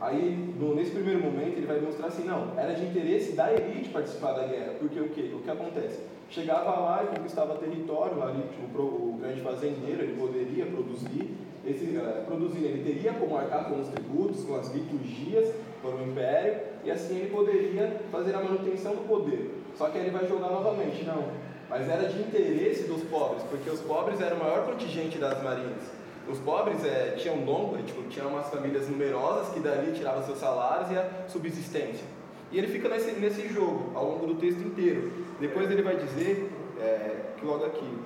[0.00, 3.90] Aí, no, nesse primeiro momento, ele vai mostrar assim, não, era de interesse da elite
[3.90, 5.20] participar da guerra, porque o que?
[5.34, 6.00] O que acontece?
[6.30, 11.36] Chegava lá e conquistava território, ali tipo, o, grande fazendeiro, ele poderia produzir,
[11.66, 16.02] esse, uh, produzir, ele teria como arcar com os tributos, com as liturgias para o
[16.02, 19.50] império, e assim ele poderia fazer a manutenção do poder.
[19.76, 21.28] Só que aí ele vai jogar novamente, não,
[21.68, 25.99] mas era de interesse dos pobres, porque os pobres eram o maior contingente das marinhas.
[26.28, 30.90] Os pobres é, tinham longo, tipo, tinham umas famílias numerosas que dali tiravam seus salários
[30.90, 32.04] e a subsistência.
[32.52, 35.12] E ele fica nesse, nesse jogo ao longo do texto inteiro.
[35.40, 37.98] Depois ele vai dizer é, que logo aqui,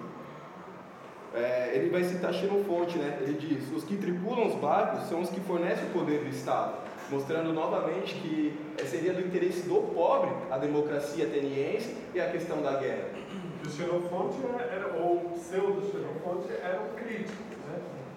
[1.34, 3.18] é, ele vai citar Xenofonte, né?
[3.20, 6.74] Ele diz: os que tripulam os barcos são os que fornecem o poder do Estado,
[7.10, 12.62] mostrando novamente que é, seria do interesse do pobre a democracia ateniense e a questão
[12.62, 13.08] da guerra.
[13.66, 14.36] O Xenofonte
[14.70, 17.53] era, ou pseudo Xenofonte era um crítico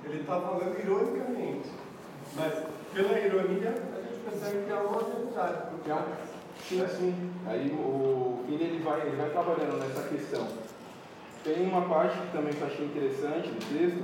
[0.10, 1.70] ele está falando ironicamente.
[2.36, 2.54] Mas
[2.94, 5.70] pela ironia, a gente percebe que há uma verdade.
[5.72, 6.06] Porque há...
[6.68, 7.32] Sim, sim.
[7.46, 10.48] Aí o Fini ele vai, ele vai trabalhando nessa questão.
[11.44, 14.04] Tem uma parte que também eu achei interessante do texto.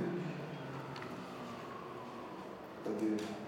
[2.84, 3.43] Cadê?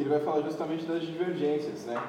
[0.00, 2.02] Que ele vai falar justamente das divergências, né?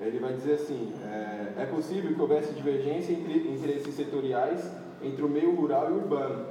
[0.00, 4.68] Ele vai dizer assim: é, é possível que houvesse divergência entre interesses setoriais
[5.00, 6.46] entre o meio rural e urbano.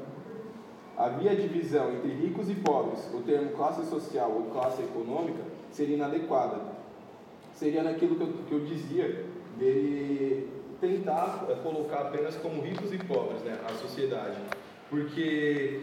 [0.97, 3.09] Havia divisão entre ricos e pobres.
[3.13, 6.61] O termo classe social ou classe econômica seria inadequada.
[7.53, 9.25] Seria naquilo que eu, que eu dizia
[9.57, 10.49] dele
[10.79, 14.37] tentar colocar apenas como ricos e pobres né, a sociedade.
[14.89, 15.81] Porque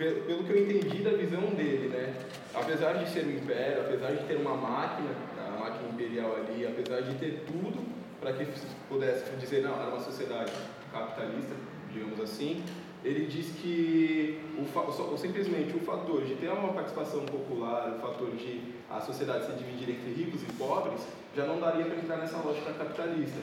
[0.00, 2.14] pelo que eu entendi da visão dele, né?
[2.54, 5.10] Apesar de ser um império, apesar de ter uma máquina,
[5.46, 7.84] a máquina imperial ali, apesar de ter tudo
[8.18, 8.46] para que
[8.88, 10.52] pudesse dizer, não, era uma sociedade
[10.90, 11.54] capitalista,
[11.92, 12.64] digamos assim,
[13.04, 18.74] ele diz que o, simplesmente o fator de ter uma participação popular, o fator de
[18.90, 21.00] a sociedade se dividir entre ricos e pobres,
[21.36, 23.38] já não daria para entrar nessa lógica capitalista.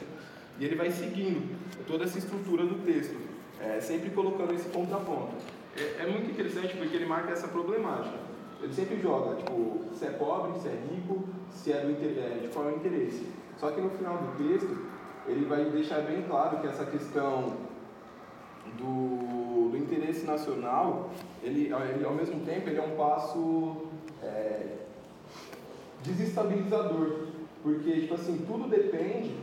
[0.58, 1.56] E ele vai seguindo
[1.86, 3.16] toda essa estrutura do texto,
[3.60, 5.36] é, sempre colocando esse contraponto
[5.78, 8.16] é, é muito interessante porque ele marca essa problemática.
[8.62, 12.48] Ele sempre joga, tipo, se é pobre, se é rico, se é, do, é de
[12.48, 13.26] qual é o interesse.
[13.56, 14.76] Só que no final do texto,
[15.26, 17.56] ele vai deixar bem claro que essa questão
[18.76, 19.70] do
[20.26, 21.10] nacional,
[21.42, 23.88] ele, ele, ao mesmo tempo, ele é um passo
[24.22, 24.66] é,
[26.04, 27.26] desestabilizador,
[27.62, 29.34] porque tipo assim tudo depende,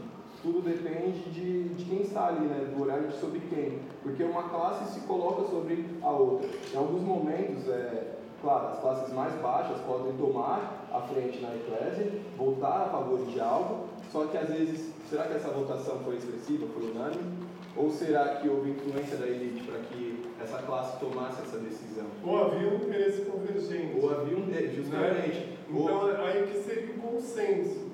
[0.46, 4.44] tudo depende de, de quem está ali, né, do horário de sobre quem, porque uma
[4.44, 6.48] classe se coloca sobre a outra.
[6.72, 8.14] Em alguns momentos, é,
[8.44, 13.40] claro, as classes mais baixas podem tomar a frente na eclésia, votar a favor de
[13.42, 17.44] algo, só que às vezes, será que essa votação foi expressiva, foi unânime?
[17.76, 22.06] Ou será que houve influência da elite para que essa classe tomasse essa decisão?
[22.24, 24.00] Ou havia um interesse convergente.
[24.00, 25.40] Ou havia um deles, justamente.
[25.40, 25.58] Né?
[25.70, 27.85] Então, Ou- aí que seria um consenso.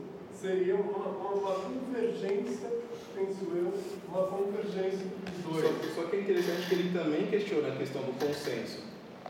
[0.42, 2.68] Seria uma, uma, convergência,
[3.14, 3.72] penso eu,
[4.10, 5.96] uma convergência entre os dois.
[5.96, 8.80] Só, só que é interessante que ele também questiona a questão do consenso.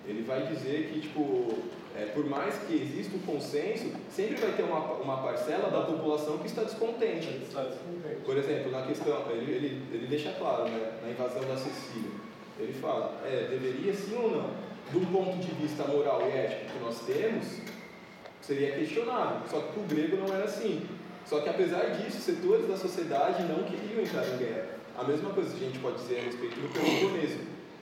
[0.07, 1.53] Ele vai dizer que, tipo,
[1.97, 6.37] é, por mais que exista um consenso, sempre vai ter uma, uma parcela da população
[6.37, 7.27] que está descontente.
[7.43, 8.21] Está descontente.
[8.23, 12.11] Por exemplo, na questão, ele, ele, ele deixa claro, né, na invasão da Sicília,
[12.57, 14.49] ele fala, é, deveria sim ou não?
[14.93, 17.47] Do ponto de vista moral e ético que nós temos,
[18.41, 20.87] seria questionável, só que para o grego não era assim.
[21.31, 24.67] Só que apesar disso, setores da sociedade não queriam entrar em guerra.
[24.97, 27.39] A mesma coisa a gente pode dizer a respeito do Peloponeso.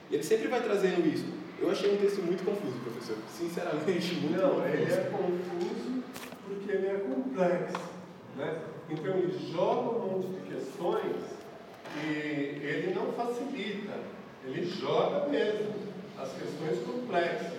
[0.08, 1.24] E ele sempre vai trazendo isso.
[1.58, 3.16] Eu achei um texto muito confuso, professor.
[3.28, 4.68] Sinceramente, muito Não, confuso.
[4.68, 6.02] ele é confuso
[6.46, 7.90] porque ele é complexo.
[8.36, 8.60] Né?
[8.88, 11.16] Então ele joga um monte de questões
[12.04, 13.94] e ele não facilita,
[14.44, 15.74] ele joga mesmo
[16.16, 17.52] as questões complexas.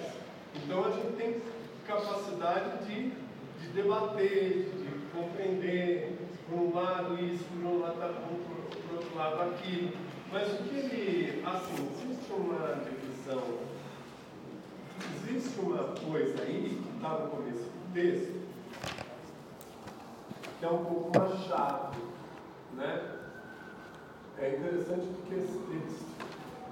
[0.56, 1.42] Então a gente tem
[1.86, 3.12] capacidade de,
[3.60, 4.81] de debater, de
[5.14, 6.18] compreender
[6.50, 9.92] por um lado isso, por um lado, por, por outro lado aquilo.
[10.32, 13.72] Mas o que ele, assim, existe uma divisão
[15.16, 18.42] Existe uma coisa aí que está no começo do texto,
[20.60, 21.98] que é um pouco uma chave,
[22.74, 23.20] né?
[24.38, 26.06] É interessante porque esse texto,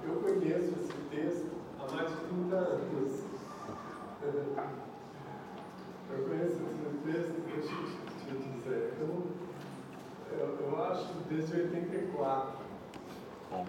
[0.04, 1.50] eu conheço esse texto
[1.80, 3.24] há mais de 30 anos.
[6.12, 8.09] Eu conheço esse texto, deixa
[8.72, 12.52] eu te- te dizer, eu, eu, eu acho desde 84.
[13.50, 13.66] Bom.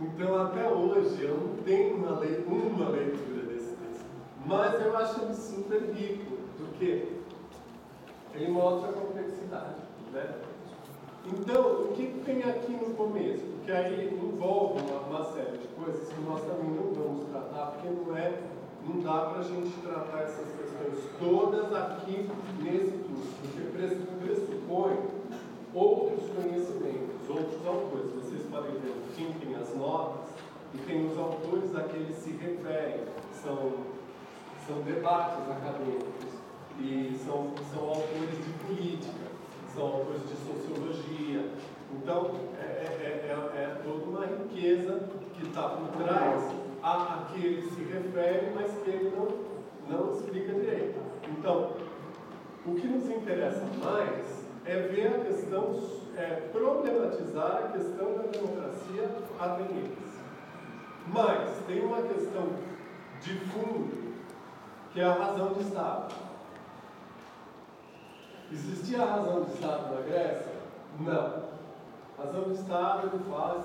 [0.00, 4.06] Então, até hoje, eu não tenho uma, lei- uma leitura desse texto.
[4.46, 7.12] Mas eu acho ele super rico, porque
[8.34, 9.80] ele mostra a complexidade.
[10.12, 10.34] Né?
[11.26, 13.44] Então, o que que tem aqui no começo?
[13.44, 17.88] Porque aí envolve uma, uma série de coisas que nós também não vamos tratar, porque
[17.90, 18.40] não é,
[18.90, 22.28] não dá para a gente tratar essas questões todas aqui
[22.60, 23.60] nesse curso, porque
[24.20, 24.98] pressupõe
[25.72, 28.10] outros conhecimentos, outros autores.
[28.14, 30.30] Vocês podem ver fim, tem as notas,
[30.74, 33.04] e tem os autores a que eles se referem.
[33.32, 33.72] São,
[34.66, 36.34] são debates acadêmicos,
[36.80, 39.30] e são, são autores de política,
[39.72, 41.50] são autores de sociologia.
[41.92, 47.44] Então, é, é, é, é toda uma riqueza que está por trás a, a que
[47.44, 51.00] ele se refere, mas que ele não, não explica direito.
[51.28, 51.76] Então,
[52.66, 55.74] o que nos interessa mais é ver a questão,
[56.16, 60.20] é, problematizar a questão da democracia ateniense.
[61.06, 62.48] Mas tem uma questão
[63.20, 64.14] de fundo,
[64.92, 66.14] que é a razão de Estado.
[68.52, 70.52] Existia a razão de Estado na Grécia?
[70.98, 71.50] Não.
[72.18, 73.64] Razão de Estado ele faz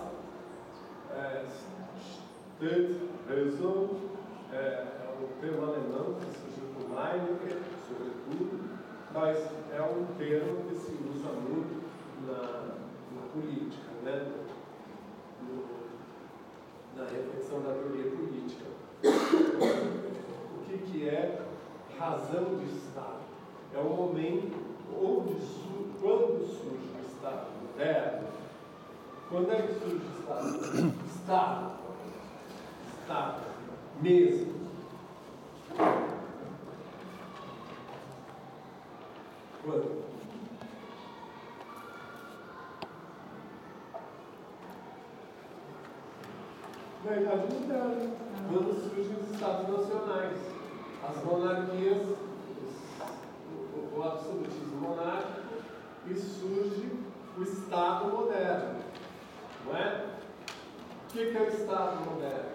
[1.11, 1.45] é,
[2.55, 3.89] State-Raison,
[4.53, 8.69] é, é o termo alemão que surgiu com Meineke, sobretudo,
[9.13, 9.37] mas
[9.73, 11.83] é um termo que se usa muito
[12.25, 12.41] na,
[13.13, 14.31] na política, né?
[15.41, 15.65] No-
[16.95, 18.65] na reflexão da teoria política.
[19.03, 21.41] O que, que é
[21.99, 23.19] razão de Estado?
[23.73, 24.55] É o momento
[24.97, 25.35] onde
[25.99, 28.27] quando surge o Estado moderno,
[29.29, 30.93] quando é que surge o Estado?
[31.05, 31.84] Estado.
[33.05, 33.41] Estado.
[34.01, 34.55] Mesmo.
[39.63, 40.05] Quando?
[47.03, 48.15] Na Idade Moderna,
[48.49, 50.39] quando surgem os Estados Nacionais,
[51.07, 52.07] as monarquias,
[53.51, 55.41] o, o absolutismo monárquico,
[56.07, 56.91] e surge
[57.37, 58.79] o Estado moderno.
[59.63, 60.05] Não é?
[61.03, 62.54] O que é o Estado moderno?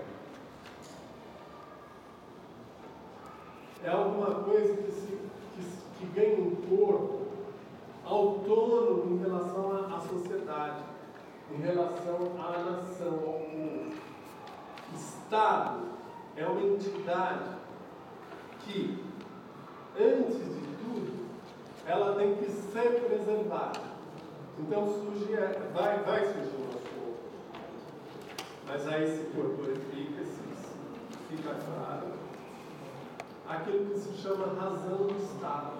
[3.82, 5.18] É alguma coisa que, se,
[5.54, 7.20] que, que ganha um corpo
[8.04, 10.82] autônomo em relação à, à sociedade,
[11.50, 13.70] em relação à nação, ao povo.
[14.94, 15.82] Estado
[16.36, 17.50] é uma entidade
[18.64, 19.02] que,
[19.98, 21.26] antes de tudo,
[21.86, 23.80] ela tem que ser preservada.
[24.58, 25.32] Então surge,
[25.72, 27.18] vai, vai surgir um nosso corpo.
[28.66, 30.40] Mas aí se corporifica, se
[31.42, 32.19] claro,
[33.50, 35.72] aquilo que se chama razão do Estado.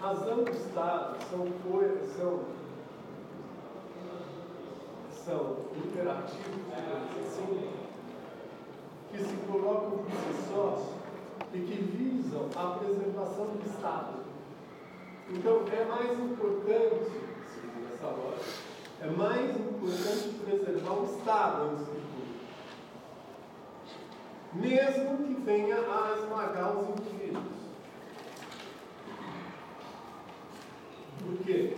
[0.00, 2.40] Razão do Estado são coisas, são,
[5.10, 6.60] são imperativos,
[7.24, 7.70] assim,
[9.10, 10.94] que se colocam por si sós
[11.54, 14.24] e que visam a preservação do Estado.
[15.30, 17.10] Então, é mais importante,
[17.54, 22.03] segundo essa lógica, é mais importante preservar o Estado antes tudo.
[24.54, 27.44] Mesmo que venha a esmagar os indivíduos.
[31.18, 31.76] Por quê?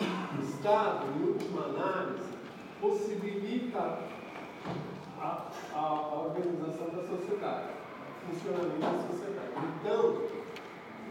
[0.00, 2.32] O Estado, em última análise,
[2.80, 3.98] possibilita
[5.20, 7.70] a, a, a organização da sociedade,
[8.22, 9.52] o funcionamento da sociedade.
[9.80, 10.22] Então,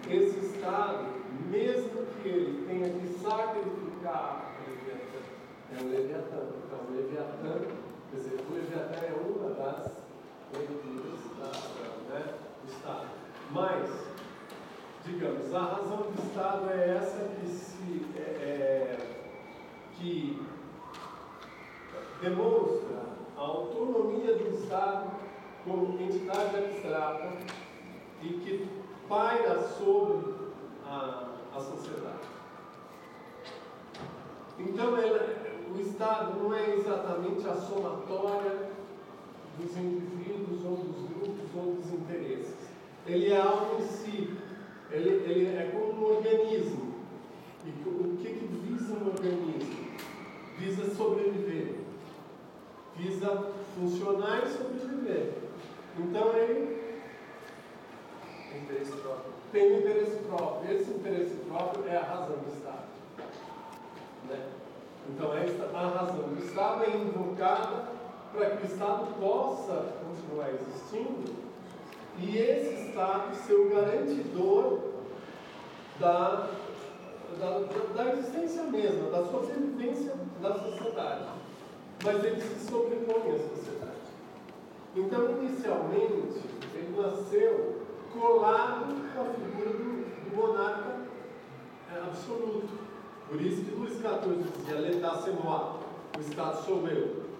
[0.09, 1.05] esse Estado,
[1.49, 5.19] mesmo que ele tenha que sacrificar o Leviatã,
[5.71, 7.61] é o Leviatã, então o Leviatã,
[8.11, 10.02] quer dizer, o Leviatã é uma das
[10.53, 13.07] da, né, do Estado.
[13.51, 13.89] Mas,
[15.05, 18.97] digamos, a razão do Estado é essa que se é, é,
[19.95, 20.41] que
[22.21, 23.03] demonstra
[23.35, 25.11] a autonomia do Estado
[25.65, 27.31] como entidade abstrata
[28.21, 28.69] e que
[29.09, 30.33] paira sobre
[30.85, 32.33] a, a sociedade.
[34.59, 35.35] Então, ela,
[35.73, 38.69] o Estado não é exatamente a somatória
[39.57, 42.55] dos indivíduos ou dos grupos ou dos interesses.
[43.05, 44.33] Ele é algo em si.
[44.91, 46.93] Ele, ele é como um organismo.
[47.65, 49.87] E o que, que visa um organismo?
[50.57, 51.75] Visa sobreviver.
[52.95, 55.33] Visa funcionar e sobreviver.
[55.97, 56.83] Então ele
[58.55, 59.33] Interesse próprio.
[59.51, 60.75] tem um interesse próprio.
[60.75, 62.83] Esse interesse próprio é a razão do Estado.
[64.29, 64.47] Né?
[65.09, 67.91] Então, esta, a razão do Estado é invocada
[68.33, 71.31] para que o Estado possa continuar existindo
[72.17, 74.79] e esse Estado ser o garantidor
[75.99, 76.49] da,
[77.39, 77.59] da,
[77.95, 81.25] da, existência mesma, da sobrevivência da sociedade.
[82.03, 83.93] Mas ele se sobrepõe à sociedade.
[84.95, 86.41] Então, inicialmente,
[86.75, 87.83] ele nasceu
[88.13, 90.97] colado com a figura do, do monarca
[91.91, 92.69] é, absoluto.
[93.27, 95.79] Por isso que Luís XIV dizia, l'état c'est moi,
[96.15, 97.32] o Estado sou eu.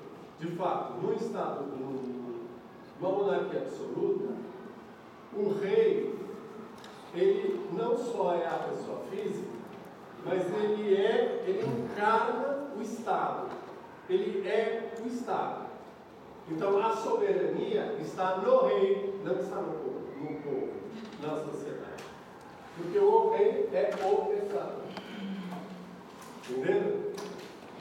[0.44, 4.34] De fato, no Estado, numa monarquia absoluta,
[5.34, 6.20] o rei,
[7.15, 9.48] ele não só é a pessoa física,
[10.26, 13.52] mas ele é, ele encarna o Estado.
[14.10, 15.68] Ele é o Estado.
[16.52, 20.74] Então a soberania está no rei, não está no povo, no povo,
[21.22, 22.03] na sociedade.
[22.76, 24.84] Porque o rei é o Estado.
[26.49, 27.14] Entendeu?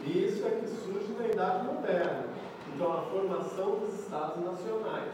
[0.05, 2.31] E isso é que surge na Idade Moderna.
[2.74, 5.12] Então, a formação dos Estados Nacionais.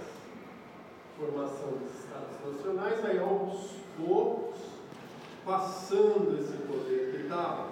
[1.18, 4.58] Formação dos Estados Nacionais, aí aos poucos,
[5.44, 7.70] passando esse poder que estava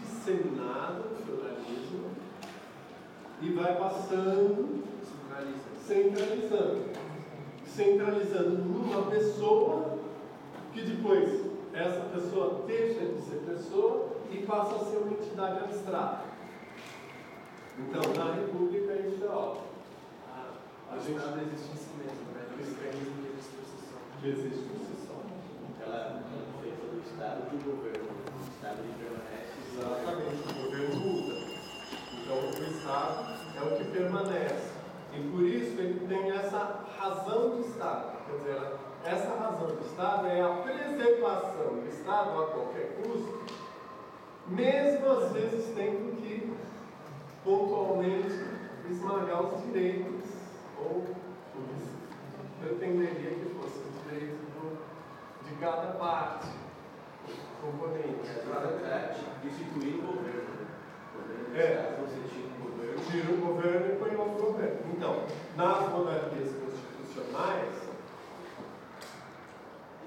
[0.00, 2.10] disseminado no feudalismo,
[3.42, 4.84] e vai passando,
[5.86, 6.90] centralizando.
[7.66, 9.98] Centralizando numa pessoa,
[10.72, 11.40] que depois
[11.74, 16.29] essa pessoa deixa de ser pessoa e passa a ser uma entidade abstrata.
[17.80, 19.62] Então, na República, isso é óbvio.
[20.28, 22.44] A, a gente Estado existe em si mesmo, né?
[22.50, 23.96] O mecanismo que existe por si só.
[24.20, 25.16] que existe por si só.
[25.84, 28.08] Ela é feita do Estado e do governo.
[28.10, 29.56] O Estado ele permanece.
[29.72, 31.34] Exatamente, o governo muda.
[32.20, 33.16] Então, o Estado
[33.56, 34.70] é o que permanece.
[35.12, 38.20] E por isso ele tem essa razão do Estado.
[38.26, 38.72] Quer dizer,
[39.04, 43.40] essa razão do Estado é a preservação do Estado a qualquer custo,
[44.46, 46.52] mesmo às vezes tendo que
[47.44, 48.44] pontualmente
[48.90, 50.24] esmagar os direitos,
[50.78, 51.04] ou
[52.62, 54.78] eu entenderia que fosse os direitos do,
[55.48, 56.48] de cada parte,
[57.60, 58.28] componente.
[58.28, 60.50] É instituir o governo.
[61.14, 61.62] O governo É.
[61.62, 61.98] é.
[62.00, 63.00] você tira o governo.
[63.10, 64.78] tira o governo e põe outro governo.
[64.92, 65.24] Então,
[65.56, 67.90] nas monarquias constitucionais,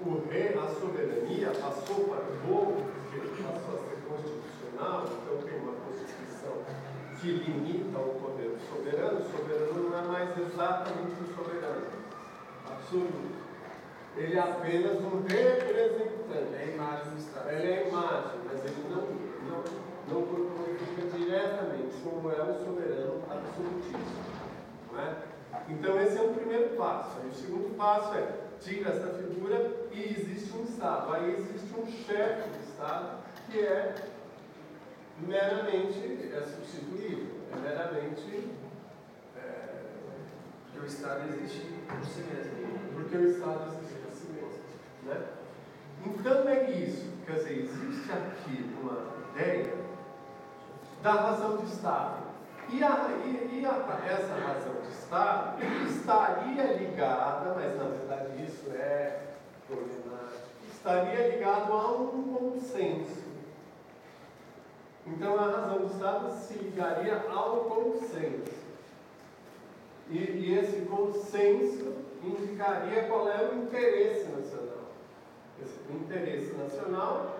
[0.04, 5.48] o rei, a soberania passou para o povo, porque ele passou a ser constitucional, então
[5.48, 5.73] tem uma
[7.24, 9.20] que limita o poder do soberano.
[9.20, 11.86] O soberano não é mais exatamente um soberano
[12.70, 13.44] absoluto.
[14.14, 16.54] Ele é apenas um representante.
[16.54, 17.48] É a imagem do Estado.
[17.48, 19.08] Ela é a imagem, mas ele não,
[19.48, 19.64] não,
[20.08, 23.98] não corporifica diretamente como é o soberano absolutista.
[24.92, 25.16] Não é?
[25.70, 27.20] Então, esse é o primeiro passo.
[27.22, 28.28] Aí, o segundo passo é:
[28.60, 31.14] tira essa figura e existe um Estado.
[31.14, 33.94] Aí existe um chefe do Estado que é
[35.20, 38.50] meramente é substituível, é meramente
[39.36, 39.82] é,
[40.64, 42.52] Porque o Estado existe por si mesmo.
[42.94, 44.62] Porque o Estado existe por si mesmo.
[45.04, 45.26] Né?
[46.06, 47.12] Então é isso.
[47.26, 49.74] Quer dizer, existe aqui uma ideia
[51.02, 52.24] da razão de Estado.
[52.70, 58.70] E, a, e, e a, essa razão de Estado estaria ligada, mas na verdade isso
[58.72, 59.20] é
[59.66, 63.23] problemático, estaria ligado a um consenso.
[65.06, 68.64] Então a razão de Estado se ligaria ao consenso.
[70.08, 74.84] E, e esse consenso indicaria qual é o interesse nacional.
[75.62, 77.36] Esse interesse nacional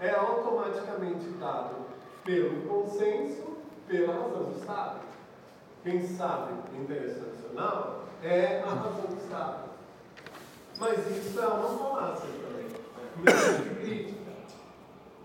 [0.00, 1.86] é automaticamente dado
[2.24, 3.56] pelo consenso,
[3.88, 5.00] pela razão do Estado.
[5.82, 9.68] Quem sabe o interesse nacional é a razão do Estado.
[10.78, 14.30] Mas isso é uma falácia também, que merece crítica.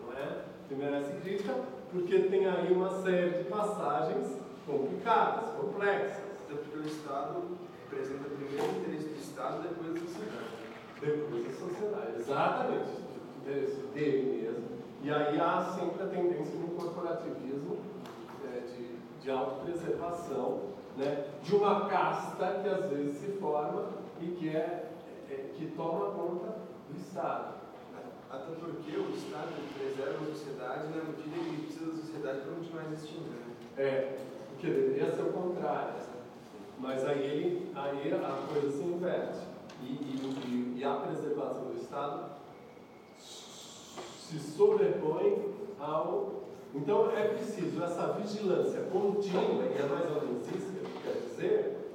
[0.02, 0.44] Não é?
[0.72, 1.54] Merece crítica
[1.94, 6.24] porque tem aí uma série de passagens complicadas, complexas.
[6.44, 7.44] Até porque o Estado
[7.84, 10.54] representa primeiro o interesse do Estado, depois da sociedade.
[11.00, 12.20] Depois a sociedade.
[12.20, 12.90] Exatamente.
[12.90, 14.64] O interesse dele mesmo.
[15.04, 17.78] E aí há sempre a tendência do corporativismo
[18.46, 20.62] é, de, de autopreservação,
[20.98, 23.90] né, de uma casta que às vezes se forma
[24.20, 24.90] e que, é,
[25.30, 26.56] é que toma conta
[26.90, 27.63] do Estado.
[28.34, 32.56] Até porque o Estado preserva a sociedade na medida em que precisa da sociedade para
[32.56, 33.30] continuar existindo.
[33.30, 33.54] Né?
[33.78, 34.18] É,
[34.50, 35.94] porque deveria ser o contrário.
[36.80, 39.40] Mas aí, ele, aí a coisa se inverte.
[39.84, 42.32] E, e, e a preservação do Estado
[43.20, 46.42] se sobrepõe ao.
[46.74, 51.22] Então é preciso essa vigilância contínua, e é mais ou menos isso que eu quero
[51.30, 51.92] dizer,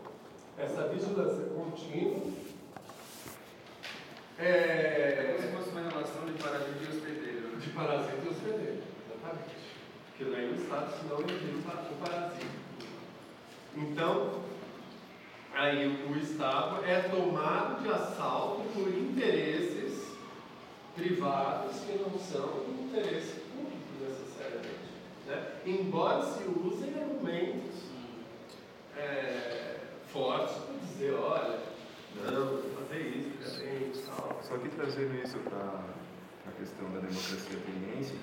[0.57, 2.48] essa vigilância contínua.
[4.41, 7.49] É, É como se fosse uma relação de parasita e hospedeiro.
[7.49, 7.59] né?
[7.61, 9.57] de parasita e hospedeiro, exatamente.
[10.07, 12.47] Porque daí o Estado, senão, ele vira o parasita.
[13.77, 14.43] Então,
[15.53, 20.13] aí o Estado é tomado de assalto por interesses
[20.95, 24.89] privados que não são interesse público necessariamente.
[25.27, 25.47] Né?
[25.67, 27.75] Embora se usem argumentos
[28.97, 29.77] é,
[30.13, 31.59] fortes para dizer, olha,
[34.49, 35.85] Só que trazendo isso para
[36.49, 38.15] a questão da democracia ateniense,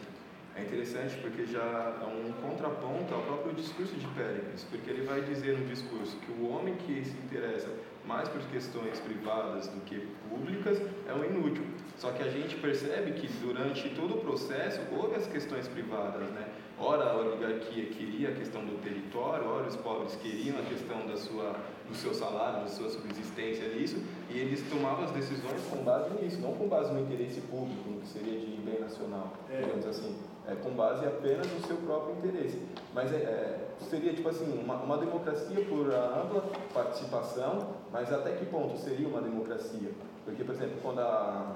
[0.56, 1.62] é interessante porque já
[2.02, 6.32] é um contraponto ao próprio discurso de Péricles, porque ele vai dizer no discurso que
[6.32, 7.70] o homem que se interessa
[8.08, 11.64] mais por questões privadas do que públicas é um inútil.
[11.98, 16.48] Só que a gente percebe que durante todo o processo houve as questões privadas, né?
[16.78, 21.16] Ora a oligarquia queria a questão do território, ora os pobres queriam a questão da
[21.16, 21.56] sua,
[21.88, 23.96] do seu salário, da sua subsistência nisso,
[24.30, 28.02] e eles tomavam as decisões com base nisso, não com base no interesse público, no
[28.02, 29.62] que seria de bem nacional, É.
[29.62, 32.62] digamos assim, é, com base apenas no seu próprio interesse.
[32.94, 33.60] Mas é, é,
[33.90, 36.44] seria tipo assim, uma, uma democracia por ampla
[36.74, 39.92] participação, mas até que ponto seria uma democracia?
[40.26, 41.56] Porque, por exemplo, quando a,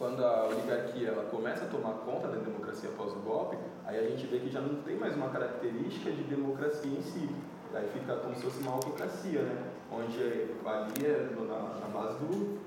[0.00, 4.08] quando a oligarquia ela começa a tomar conta da democracia após o golpe, aí a
[4.08, 7.28] gente vê que já não tem mais uma característica de democracia em si.
[7.74, 9.62] Aí fica como se fosse uma autocracia, né?
[9.92, 10.18] Onde
[10.64, 12.58] ali é na, na base do,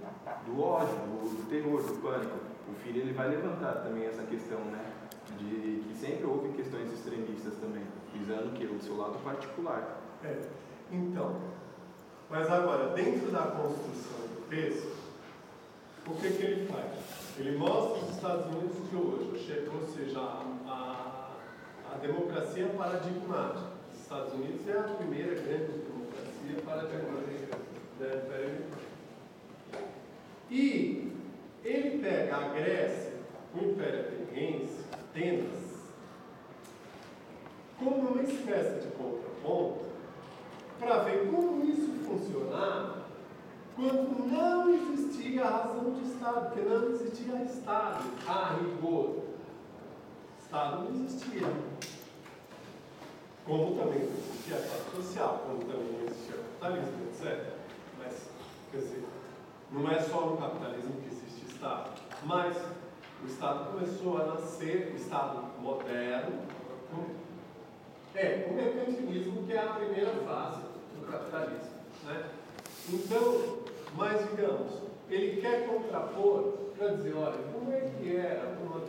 [0.46, 2.38] do ódio, do, do terror, do pânico.
[2.70, 4.86] O filho ele vai levantar também essa questão, né?
[5.40, 7.84] De que sempre houve questões extremistas também,
[8.14, 10.00] visando que o seu lado particular.
[10.24, 10.38] É.
[10.92, 11.38] Então,
[12.30, 14.96] mas agora, dentro da construção do texto,
[16.06, 17.23] o que, que ele faz?
[17.38, 23.74] Ele mostra os Estados Unidos de hoje, ou seja, a, a, a democracia paradigmática.
[23.92, 27.58] Os Estados Unidos é a primeira grande democracia paradigmática
[27.98, 28.78] Britânico.
[30.50, 31.12] E
[31.64, 33.14] ele pega a Grécia,
[33.56, 35.64] o Império Ateniense, Atenas,
[37.78, 39.86] como uma espécie de contraponto
[40.80, 43.03] para ver como isso funcionava
[43.76, 49.24] quando não existia razão de Estado, porque não existia Estado a rigor.
[50.42, 51.48] Estado não existia.
[53.46, 57.54] Como também não existia Estado social, como também não existia capitalismo, etc.
[57.98, 58.30] Mas,
[58.72, 59.04] quer dizer,
[59.72, 61.90] não é só no capitalismo que existe Estado.
[62.24, 62.56] Mas
[63.24, 66.42] o Estado começou a nascer, o Estado moderno,
[68.16, 70.62] é, o mercantilismo que é a primeira fase
[70.96, 71.74] do capitalismo.
[72.06, 72.30] Né?
[72.90, 73.63] Então,
[73.96, 78.82] mas digamos, ele quer contrapor para dizer, olha, como é que era uma,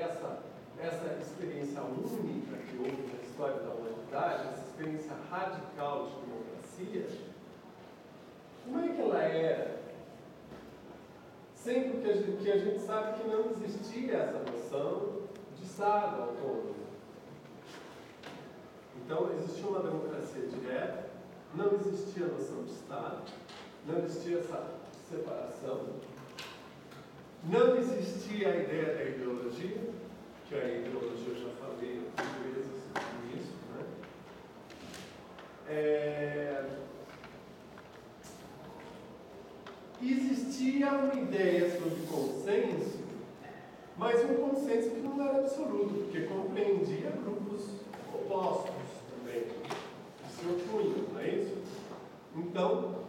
[0.00, 0.38] essa,
[0.78, 7.18] essa experiência única que houve na história da humanidade, essa experiência radical de democracia,
[8.64, 9.74] como é que ela era?
[11.54, 15.22] Sempre que a gente, que a gente sabe que não existia essa noção
[15.56, 16.74] de Estado autônomo.
[18.96, 21.04] Então, existia uma democracia direta
[21.56, 23.22] não existia noção de Estado,
[23.86, 24.66] não existia essa
[25.10, 25.86] separação,
[27.44, 29.78] não existia a ideia da ideologia,
[30.48, 32.00] que a ideologia eu já falei
[32.42, 32.66] vezes
[33.26, 33.84] nisso, né?
[35.68, 36.64] É,
[40.02, 42.98] existia uma ideia sobre consenso,
[43.96, 47.66] mas um consenso que não era absoluto, porque compreendia grupos
[48.12, 48.72] opostos
[49.10, 51.58] também, que se opunham, não é isso?
[52.34, 53.03] Então,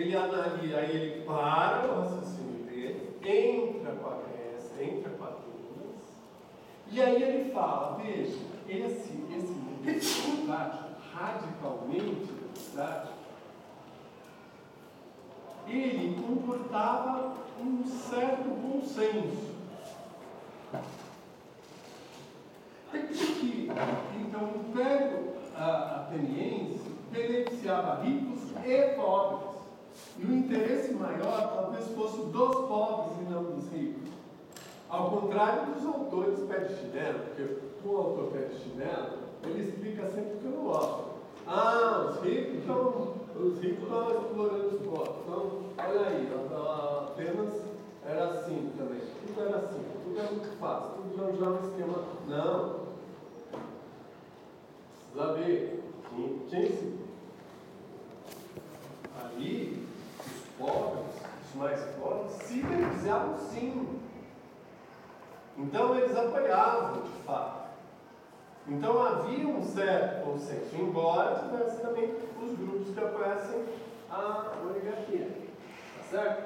[0.00, 6.04] ele analisa, aí ele para o raciocínio dele, entra com a Grécia, entra com Atenas,
[6.90, 8.38] e aí ele fala, veja,
[8.68, 13.18] esse, esse democrático, radicalmente democrático,
[15.66, 19.48] ele comportava um certo bom senso.
[22.90, 23.70] que,
[24.20, 26.80] então, o Império Ateniense
[27.10, 29.47] beneficiava ricos e pobres.
[30.18, 34.08] E o interesse maior talvez fosse dos pobres e não dos ricos.
[34.88, 40.08] Ao contrário dos autores pé de chinelo, porque o autor pé de chinelo, ele explica
[40.08, 41.04] sempre que eu não gosto.
[41.46, 45.14] Ah, os ricos estão, os ricos estão explorando os pobres.
[45.24, 46.28] Então, olha aí,
[47.18, 47.62] Apenas
[48.06, 49.00] era assim também.
[49.26, 52.04] Tudo era assim, tudo era muito fácil, tudo já é um esquema.
[52.28, 52.78] Não.
[55.12, 55.84] Precisa ver.
[56.48, 56.98] Quem se.
[59.20, 59.86] Ali,
[60.20, 61.04] os pobres,
[61.48, 63.98] os mais pobres, se beneficiavam sim.
[65.68, 67.68] Então eles apoiavam, de fato.
[68.66, 73.64] Então havia um certo consenso, embora tivesse também os grupos que apoiassem
[74.10, 75.28] a oligarquia.
[75.28, 76.42] Tá certo?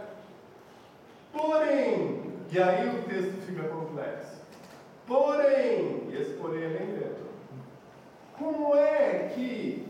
[1.33, 4.43] Porém, e aí o texto fica complexo.
[5.07, 7.29] Porém, e esse porém é lembrando,
[8.37, 9.87] como é que,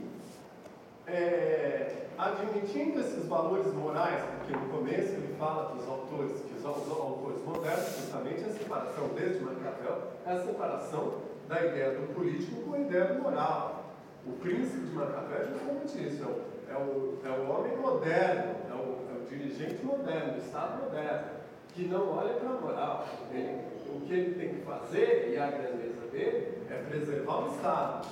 [1.06, 6.90] é, admitindo esses valores morais, porque no começo ele fala dos autores, que os, os
[6.90, 11.14] autores modernos, justamente a separação desde Maquiavel, é a separação
[11.48, 13.84] da ideia do político com a ideia do moral.
[14.26, 16.24] O príncipe de Maquiavel é justamente isso,
[16.68, 21.26] é o, é o homem moderno, é o, é o dirigente moderno, o Estado moderno,
[21.74, 23.06] que não olha para a moral.
[23.32, 28.06] Ele, o que ele tem que fazer, e a grandeza dele, é preservar o Estado.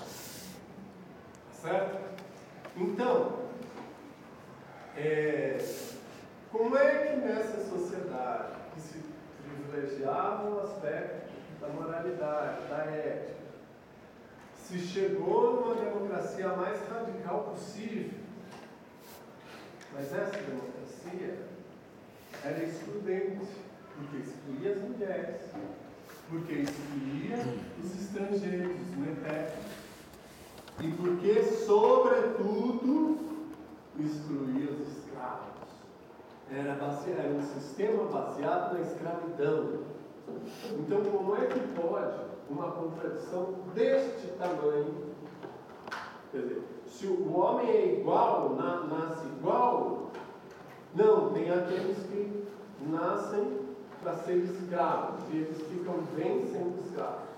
[1.52, 2.01] Certo?
[2.77, 3.32] Então,
[4.97, 5.59] é,
[6.51, 9.05] como é que nessa sociedade que se
[9.43, 13.40] privilegiava o aspecto da moralidade, da ética,
[14.56, 18.18] se chegou numa democracia mais radical possível,
[19.93, 21.39] mas essa democracia
[22.44, 23.47] era excludente,
[23.94, 25.43] porque excluía as mulheres,
[26.28, 27.36] porque excluía
[27.82, 29.64] os estrangeiros, os metélicos,
[30.81, 33.18] e porque, sobretudo,
[33.98, 35.60] excluía os escravos.
[36.52, 39.85] Era, baseado, era um sistema baseado na escravidão.
[40.72, 45.10] Então, como é que pode uma contradição deste tamanho?
[46.32, 50.10] Quer dizer, se o homem é igual, na, nasce igual,
[50.94, 52.48] não, tem aqueles que
[52.81, 53.60] nascem
[54.02, 57.28] para ser escravos e eles ficam bem sendo escravos.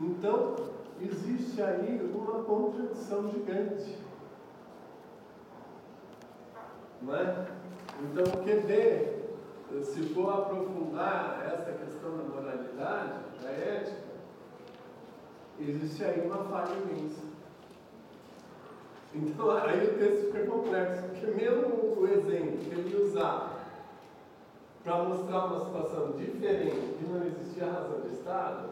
[0.00, 0.56] Então,
[1.00, 3.98] existe aí uma contradição gigante.
[7.00, 7.61] Não é?
[8.02, 14.12] Então, o QD, se for aprofundar essa questão da moralidade, da ética,
[15.60, 17.22] existe aí uma falha imensa.
[19.14, 23.52] Então, aí o texto fica complexo, porque mesmo o exemplo que ele usar
[24.82, 28.70] para mostrar uma situação diferente, que não existia razão de Estado,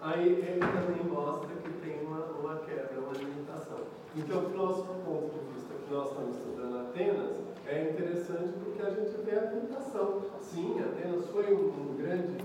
[0.00, 3.78] aí ele também mostra que tem uma, uma quebra, uma limitação.
[4.14, 8.90] Então, do nosso ponto de vista, que nós estamos estudando Atenas, é interessante porque a
[8.90, 10.22] gente vê a limitação.
[10.40, 12.38] Sim, Atenas foi um, um grande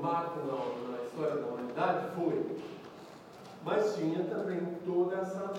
[0.00, 2.56] marco na, na história da humanidade, foi.
[3.64, 5.52] Mas tinha também todo essa,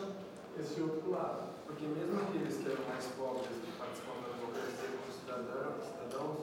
[0.59, 1.53] esse outro lado.
[1.65, 6.37] Porque mesmo aqueles que eram mais pobres que participam da democracia como cidadãos, cidadãos,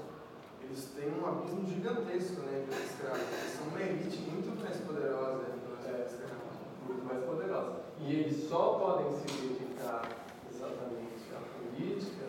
[0.63, 3.21] eles têm um abismo gigantesco né, entre os escravos.
[3.21, 6.57] Eles são uma elite muito mais poderosa né, que é, escravos.
[6.89, 7.73] Muito mais poderosa.
[8.01, 10.09] E eles só podem se dedicar
[10.51, 12.20] exatamente à política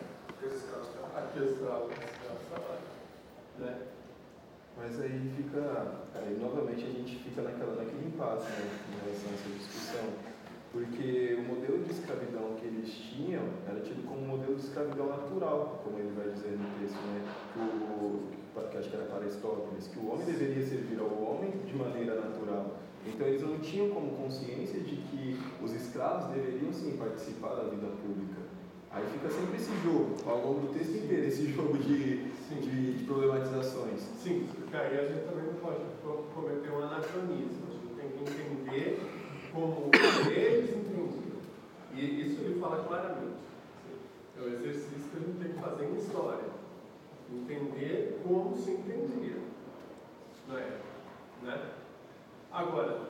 [3.59, 3.87] né?
[4.77, 9.33] Mas aí fica, aí novamente a gente fica naquela, naquele impasse né, em relação a
[9.33, 10.09] essa discussão,
[10.71, 15.07] porque o modelo de escravidão que eles tinham era tido como um modelo de escravidão
[15.07, 17.21] natural, como ele vai dizer no texto, né?
[18.01, 21.75] O, que acho que era para Aristóteles, que o homem deveria servir ao homem de
[21.75, 22.77] maneira natural.
[23.05, 27.87] Então eles não tinham como consciência de que os escravos deveriam sim participar da vida
[27.87, 28.40] pública.
[28.93, 33.03] Aí fica sempre esse jogo, ao longo do texto inteiro, esse jogo de, de, de,
[33.05, 34.01] problematizações.
[34.21, 35.79] Sim, porque aí a gente também não pode
[36.35, 37.67] cometer um anacronismo.
[37.69, 38.99] A gente tem que entender
[39.53, 39.89] como
[40.29, 41.09] eles entendiam.
[41.93, 43.39] E isso ele fala claramente.
[44.37, 46.51] É um exercício que a gente tem que fazer em história.
[47.33, 49.37] Entender como se entendia
[50.51, 50.77] não é
[51.43, 51.71] Né?
[52.51, 53.07] Agora,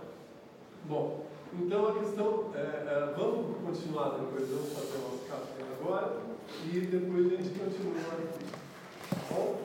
[0.86, 2.52] bom, então a questão.
[2.54, 6.22] É, é, vamos continuar depois, vamos fazer o nosso café agora
[6.72, 8.46] e depois a gente continua aqui.
[9.10, 9.60] Tá bom?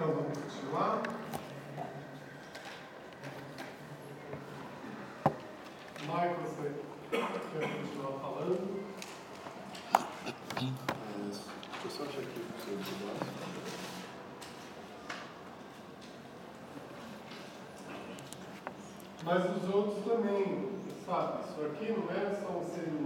[0.00, 1.02] Então vamos continuar.
[6.00, 6.72] Michael, você
[7.10, 8.80] quer continuar falando?
[10.54, 13.28] Deixa eu só achar aqui o seu negócio.
[19.22, 21.42] Mas os outros também, sabe?
[21.44, 22.99] Isso aqui não é só um ser humano.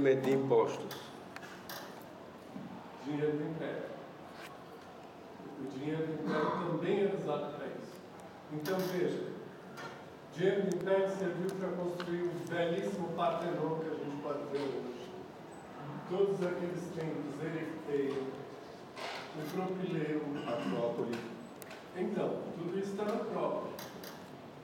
[0.00, 0.96] Recolhimento de impostos.
[3.04, 3.82] Dinheiro do Império.
[5.60, 8.00] O dinheiro do Império também era usado para isso.
[8.52, 14.22] Então veja, o dinheiro do Império serviu para construir o belíssimo Partenon que a gente
[14.22, 15.10] pode ver hoje.
[16.08, 18.22] Todos aqueles templos, Erechtheia,
[19.36, 21.18] o Propileu, Acrópole,
[21.94, 23.72] Então, tudo isso está na própria.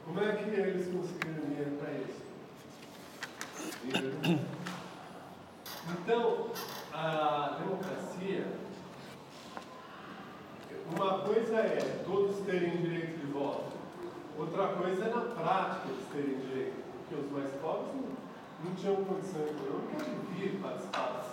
[0.06, 2.22] Como é que eles conseguiram dinheiro para isso?
[3.84, 4.56] Dinheiro.
[5.88, 6.48] Então,
[6.92, 8.46] a democracia,
[10.90, 13.72] uma coisa é todos terem direito de voto,
[14.36, 18.16] outra coisa é na prática eles terem direito, porque os mais pobres não,
[18.64, 19.42] não tinham condição
[20.50, 21.26] participar da.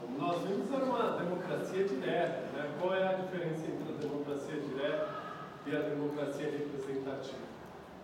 [0.00, 2.46] Como nós vimos, era uma democracia direta.
[2.52, 2.74] Né?
[2.80, 5.08] Qual é a diferença entre a democracia direta
[5.66, 7.48] e a democracia representativa?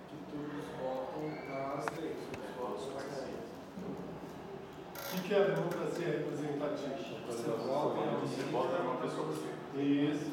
[0.09, 3.35] Que todos votam nas leis, os votos participam.
[4.97, 6.95] O que que é a democracia representativa?
[7.27, 9.81] Você vota, Você vota numa pessoa você.
[9.81, 10.33] Isso.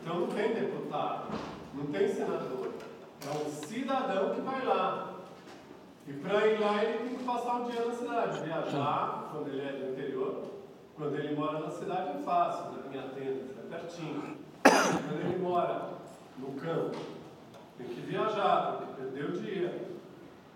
[0.00, 1.38] Então não tem deputado,
[1.74, 2.72] não tem senador.
[3.24, 5.13] É um cidadão que vai lá.
[6.06, 9.62] E para ir lá ele tem que passar um dia na cidade, viajar, quando ele
[9.62, 10.44] é do interior.
[10.96, 14.36] Quando ele mora na cidade é fácil, na minha tenda, é pertinho.
[14.62, 15.94] Quando ele mora
[16.38, 16.98] no campo,
[17.78, 19.88] tem que viajar, tem que perder o dia.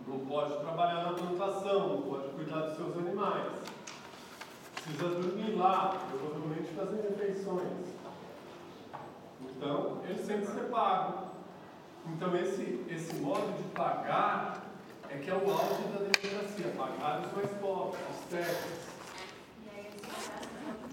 [0.06, 3.52] Não pode trabalhar na plantação, não pode cuidar dos seus animais.
[4.74, 7.88] Precisa dormir lá, provavelmente fazer refeições.
[9.42, 11.28] Então, ele sempre ser pago.
[12.06, 14.68] Então, esse, esse modo de pagar
[15.10, 18.88] é que é o auge da democracia, pagar os mais pobres, os.
[19.64, 19.68] E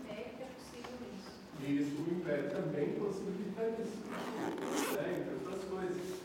[0.06, 1.32] que é possível isso.
[1.62, 4.00] E isso o Império também possibilita isso,
[4.94, 6.22] né, entre outras coisas.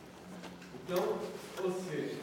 [0.75, 1.03] Então,
[1.65, 2.21] ou seja,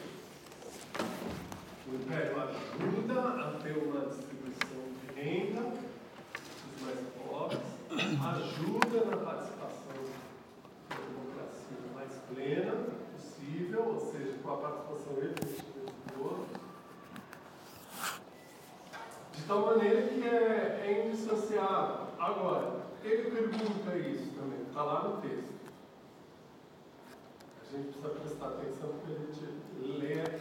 [1.86, 10.00] o Império ajuda a ter uma distribuição de renda dos mais pobres, ajuda na participação
[10.88, 12.97] da democracia mais plena
[13.76, 16.46] ou seja, com a participação efetiva do
[19.34, 22.08] de tal maneira que é, é indissociável.
[22.18, 25.58] Agora, ele pergunta isso também, está lá no texto.
[27.60, 30.38] A gente precisa prestar atenção porque a gente lê é,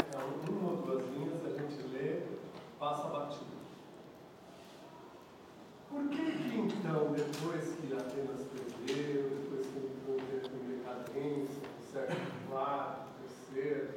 [0.50, 2.22] uma ou duas linhas, a gente lê,
[2.80, 3.58] passa batido.
[5.90, 11.92] Por que que então, depois que Atenas perdeu, depois que ele entrou em decadência, no
[11.92, 12.20] século
[12.52, 13.07] IV,
[13.68, 13.90] terceiro,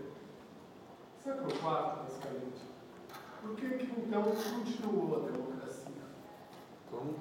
[1.22, 2.60] século IV, basicamente,
[3.40, 5.50] por que que então continuou a democracia?
[6.90, 7.14] como?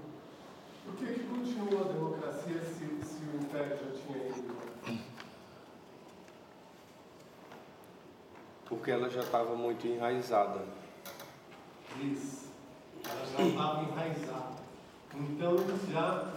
[0.85, 4.57] Por que, que continuou a democracia se, se o Império já tinha ido?
[8.65, 10.63] Porque ela já estava muito enraizada.
[12.01, 12.49] Isso.
[13.03, 14.59] Ela já estava enraizada.
[15.13, 15.57] Então
[15.91, 16.34] já,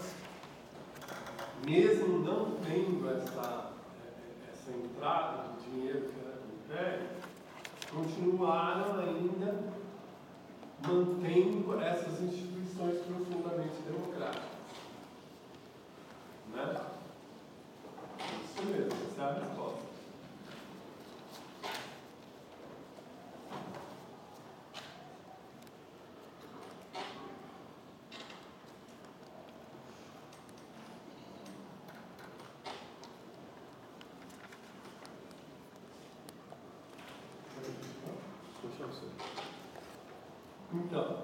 [1.64, 3.71] mesmo não tendo essa,
[4.62, 7.08] essa entrada de dinheiro que era do Império,
[7.90, 9.72] continuaram ainda
[10.86, 14.50] mantendo essas instituições profundamente democráticas.
[16.54, 16.80] Né?
[18.44, 19.92] Isso mesmo, essa é a resposta.
[40.74, 41.18] Então,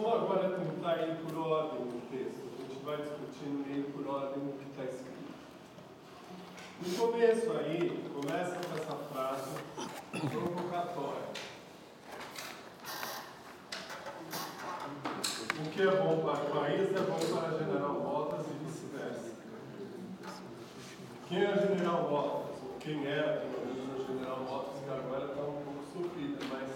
[0.00, 2.48] vamos agora tentar ir por ordem no texto.
[2.56, 5.18] A gente vai discutindo meio por ordem o que está escrito.
[6.86, 9.50] No começo aí, começa com essa frase
[10.30, 11.28] provocatória.
[15.58, 19.32] O que é bom para o país é bom para General Motors e vice-versa.
[21.28, 22.62] Quem é General Motors?
[22.62, 26.68] Ou quem era, pelo menos, General Motors, que agora está um pouco sofrida, mas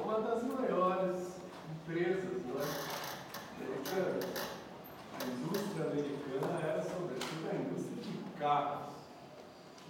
[0.00, 1.31] uma das maiores
[1.72, 3.02] empresas não é?
[3.60, 4.24] americanas.
[5.20, 8.92] A indústria americana era, sobretudo, a indústria de carros.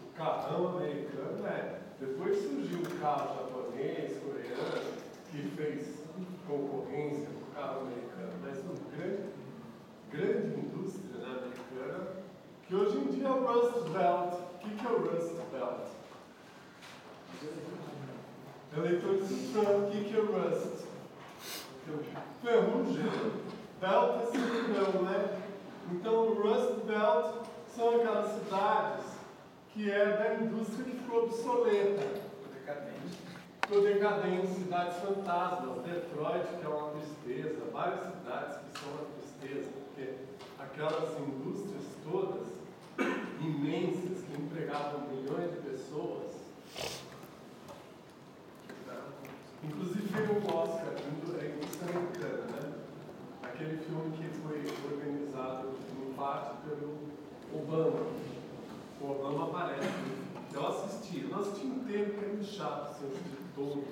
[0.04, 1.80] O carrão americano é.
[1.98, 4.92] Depois surgiu o carro japonês, coreano,
[5.30, 6.02] que fez
[6.46, 9.30] concorrência com o carro americano, mas uma grande,
[10.10, 12.08] grande indústria né, americana,
[12.66, 14.34] que hoje em dia é o Rust Belt.
[14.34, 15.92] O que, que é o Rust Belt?
[18.76, 20.91] Eleitores do Trump, o que, que é o Rust?
[22.42, 23.42] Ferrugem.
[23.80, 25.42] Belt é cinturão, né?
[25.90, 29.04] Então Rust Belt são aquelas cidades
[29.72, 32.32] que é da indústria que ficou obsoleta.
[33.62, 39.70] Ficou decadente, cidades fantasmas, Detroit, que é uma tristeza, várias cidades que são uma tristeza,
[39.70, 40.10] porque
[40.58, 42.48] aquelas indústrias todas
[43.40, 46.31] imensas que empregavam milhões de pessoas.
[49.64, 52.72] Inclusive veio um Oscar, é indústria americana, né?
[53.42, 54.58] Aquele filme que foi
[54.92, 55.68] organizado
[56.00, 56.98] em parte pelo
[57.54, 58.06] Obama.
[59.00, 59.88] O Obama aparece.
[60.52, 63.84] Eu assisti, eu não assisti inteiro, porque é muito chato você assistir todo.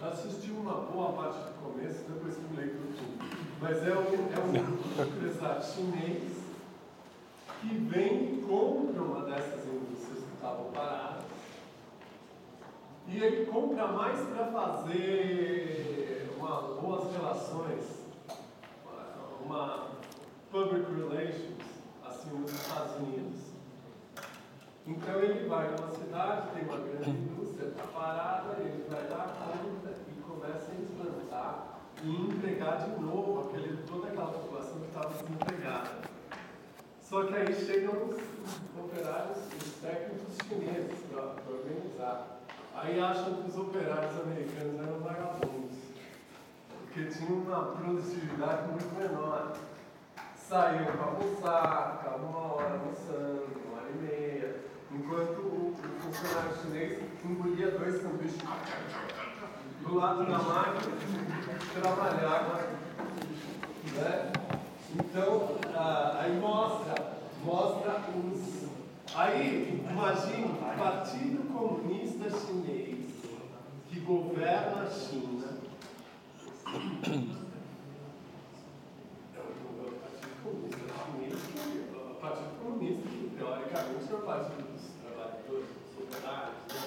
[0.00, 3.18] Assisti uma boa parte do começo, depois pulei para tudo.
[3.60, 6.38] Mas é um, é um empresário chinês
[7.60, 11.27] que vem e compra uma dessas indústrias que estavam paradas.
[13.10, 17.84] E ele compra mais para fazer uma, boas relações,
[19.42, 19.88] uma
[20.50, 21.58] public relations,
[22.04, 23.40] assim, nos Estados Unidos.
[24.86, 29.94] Então ele vai numa cidade, tem uma grande indústria, está parada, ele vai lá, compra
[30.06, 35.90] e começa a implantar e empregar de novo aquele, toda aquela população que estava desempregada.
[37.00, 38.18] Só que aí chegam os
[38.78, 42.37] operários, os técnicos chineses para organizar.
[42.80, 45.76] Aí acham que os operários americanos eram vagabundos,
[46.80, 49.52] porque tinham uma produtividade muito menor.
[50.36, 54.56] Saíam para almoçar, ficavam uma hora almoçando, uma hora e meia,
[54.92, 58.38] enquanto o, o funcionário chinês engolia dois sanduíches
[59.82, 60.94] do lado da máquina,
[61.80, 62.60] trabalhava.
[63.92, 64.32] Né?
[64.94, 66.94] Então, ah, aí mostra,
[67.44, 68.77] mostra os.
[69.14, 73.10] Aí, imagine o Partido Comunista Chinês,
[73.88, 75.58] que governa a China.
[79.34, 79.52] É o
[79.98, 81.58] Partido Comunista Chinês, que,
[81.96, 86.56] o Partido Comunista, que teoricamente é o Partido dos Trabalhadores, dos Operários.
[86.68, 86.80] Né?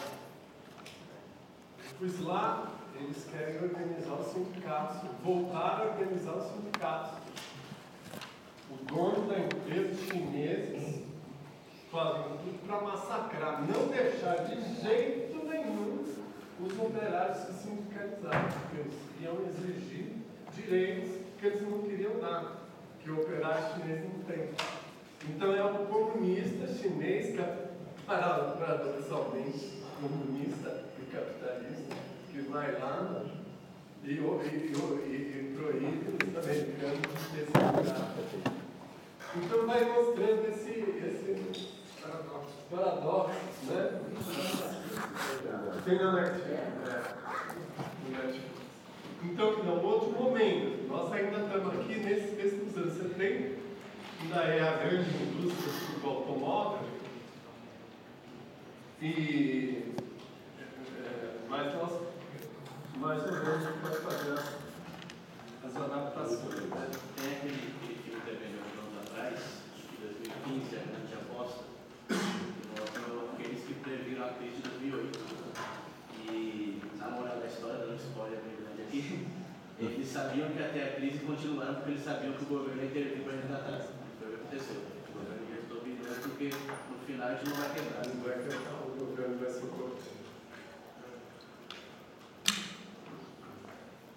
[2.00, 7.20] Pois lá, eles querem organizar os sindicatos, voltar a organizar os sindicatos.
[8.70, 11.01] O dono da empresa, os chineses,
[11.92, 16.06] fazem tudo para massacrar, não deixar de jeito nenhum
[16.62, 20.14] os operários se sindicalizarem, porque eles iam exigir
[20.56, 22.66] direitos que eles não queriam dar,
[23.04, 24.50] que o operário chinês não tem.
[25.28, 27.36] Então é o comunista chinês,
[28.06, 31.96] paradoxalmente comunista e capitalista,
[32.32, 33.26] que vai lá
[34.04, 38.62] e, e, e, e proíbe os americanos de sindicato.
[39.36, 41.81] Então vai mostrando esse, esse
[42.70, 43.36] paradoxo,
[43.68, 44.02] né?
[45.86, 46.50] Tem na Netflix.
[46.50, 47.12] É.
[49.24, 53.60] Então, em um outro momento, nós ainda estamos aqui nesse texto dos anos 70,
[54.22, 56.92] ainda é a grande indústria do automóvel,
[59.02, 59.94] e,
[60.60, 61.92] é, mas nós,
[62.98, 64.34] mais ou menos, pode fazer
[65.64, 66.70] as, adaptações.
[66.70, 66.90] Né?
[67.16, 69.40] Tem aquele filme também de anos atrás,
[69.76, 71.64] de 2015, a grande aposta,
[72.08, 73.02] que mostra
[73.34, 73.64] aqueles
[74.32, 75.20] que previram a crise de 2008.
[76.30, 79.28] E, na moral da história, dando spoiler bem grande aqui,
[79.80, 83.24] eles sabiam que até a crise continuava porque eles sabiam que o governo ia intervir
[83.24, 83.88] para resgatar.
[84.20, 84.76] Foi o que aconteceu.
[84.76, 88.08] O governo injetou bilhões porque no final a gente não vai quebrar.
[88.08, 90.22] Não vai quebrar, o governo vai ser cortado.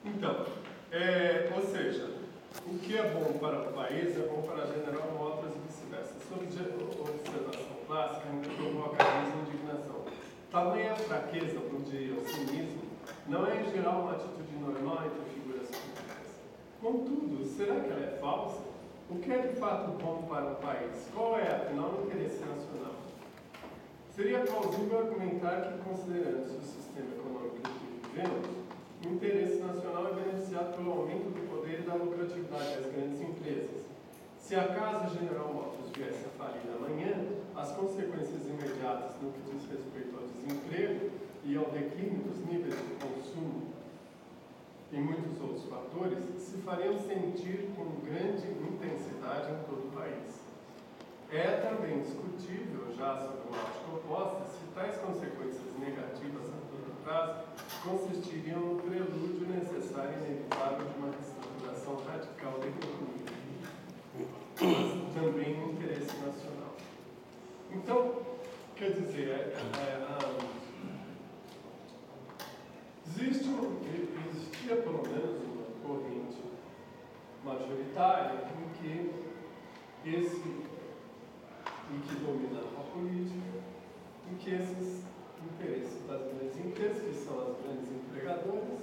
[0.05, 0.47] Então,
[0.93, 2.11] é, ou seja,
[2.67, 6.15] o que é bom para o país é bom para a General Motors e vice-versa.
[6.29, 9.34] Sobre observação clássica, ainda provoca indignação.
[10.55, 12.83] Tamanha fraqueza, diria o cinismo,
[13.27, 16.29] não é em geral uma atitude normal entre figuras públicas.
[16.81, 18.61] Contudo, será que ela é falsa?
[19.11, 21.11] O que é de fato bom para o país?
[21.13, 22.95] Qual é, afinal, o interesse nacional?
[24.15, 28.47] Seria plausível argumentar que, considerando-se o sistema econômico que vivemos,
[29.05, 33.83] o interesse nacional é beneficiado pelo aumento do poder e da lucratividade das grandes empresas.
[34.39, 34.69] Se a
[35.09, 37.27] General Motors viesse a falir amanhã,
[37.57, 39.94] as consequências imediatas no que diz respeito
[40.45, 41.11] desemprego
[41.45, 43.75] e ao declínio dos níveis de consumo
[44.93, 50.45] e muitos outros fatores se fariam sentir com grande intensidade em todo o país.
[51.33, 57.45] É também discutível, já sob uma ótica oposta, se tais consequências negativas a curto prazo
[57.83, 63.25] consistiriam no prelúdio necessário e inevitável de uma reestruturação radical da economia,
[64.61, 66.77] mas também no interesse nacional.
[67.73, 68.34] Então,
[68.77, 70.05] quer dizer, é, é,
[73.07, 73.81] existe um,
[74.29, 76.43] existia pelo menos uma corrente
[77.45, 79.11] majoritária em que
[80.05, 80.65] esse
[81.91, 83.63] em que dominava a política,
[84.31, 85.05] em que esses
[85.45, 88.81] interesses das grandes empresas, que são as grandes empregadoras,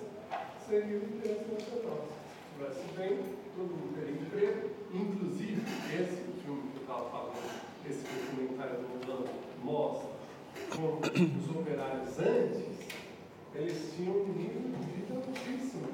[0.66, 2.08] seriam o interesse nacional.
[2.08, 3.20] Se tivesse bem,
[3.56, 5.62] todo mundo teria emprego, inclusive
[5.94, 10.10] esse filme que eu estava falando, esse documentário do Orlando mostra
[10.70, 12.88] como os operários antes,
[13.54, 15.88] eles tinham um nível de vida altíssimo,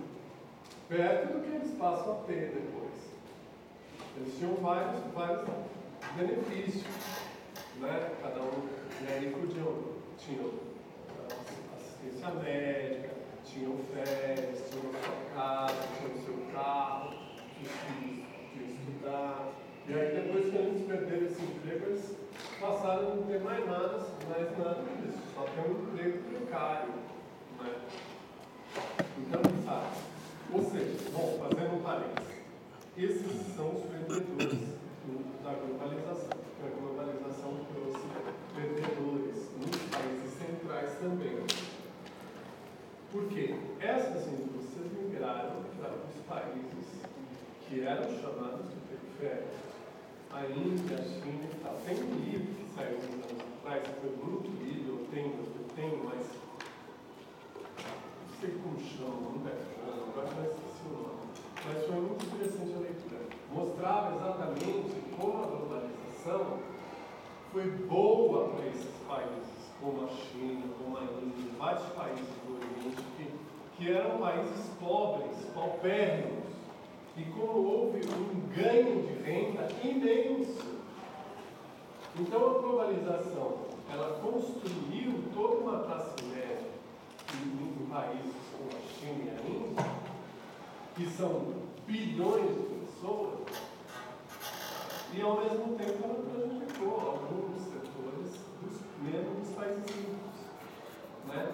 [0.87, 2.93] perto do que eles passam a ter depois.
[4.17, 5.47] Eles tinham vários, vários
[6.15, 6.85] benefícios,
[7.79, 8.11] né?
[8.21, 8.67] Cada um,
[9.01, 9.83] e podiam,
[10.17, 10.51] tinham
[11.75, 13.09] assistência médica,
[13.43, 17.13] tinham férias, tinham sua casa, tinham seu carro,
[17.59, 19.53] filhos podiam estudar.
[19.87, 22.17] E aí depois que eles perderam esse emprego, eles
[22.59, 26.93] passaram a não ter mais nada, mais nada disso, só ter um emprego precário.
[27.59, 27.75] Né?
[29.19, 29.87] Então, sabe?
[30.53, 32.37] Ou seja, bom, fazendo um parênteses,
[32.97, 34.77] esses são os perdedores
[35.43, 38.07] da globalização, a globalização trouxe
[38.55, 41.45] perdedores nos países centrais também.
[43.11, 46.87] Porque essas indústrias migraram para os países
[47.67, 49.66] que eram chamados de periféricos.
[50.37, 51.73] A Índia, a China e tal.
[51.83, 55.65] Tem um livro que saiu uns anos atrás, que foi muito lido, eu tenho, eu
[55.75, 56.27] tenho, mas
[57.57, 61.25] não sei como chama, não deve, agora já esqueci o nome.
[61.65, 63.25] Mas foi muito interessante a leitura.
[63.51, 66.59] Mostrava exatamente como a globalização
[67.51, 73.01] foi boa para esses países, como a China, como a Índia, vários países do Oriente,
[73.17, 73.25] que,
[73.75, 76.46] que eram países pobres, paupérrimos,
[77.17, 80.77] e como houve um ganho de renda imenso.
[82.19, 83.57] Então a globalização,
[83.91, 86.67] ela construiu toda uma classe média
[87.33, 89.85] em, em países como a China e a Índia,
[90.95, 91.53] que são
[91.87, 93.39] bilhões de pessoas,
[95.13, 100.17] e ao mesmo tempo ela prejudicou alguns setores, dos, mesmo dos países ricos.
[101.27, 101.53] Né?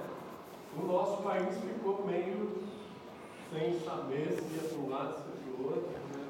[0.78, 2.64] O nosso país ficou meio
[3.52, 5.33] sem saber se ia para um lado, se
[5.66, 6.24] outro, né?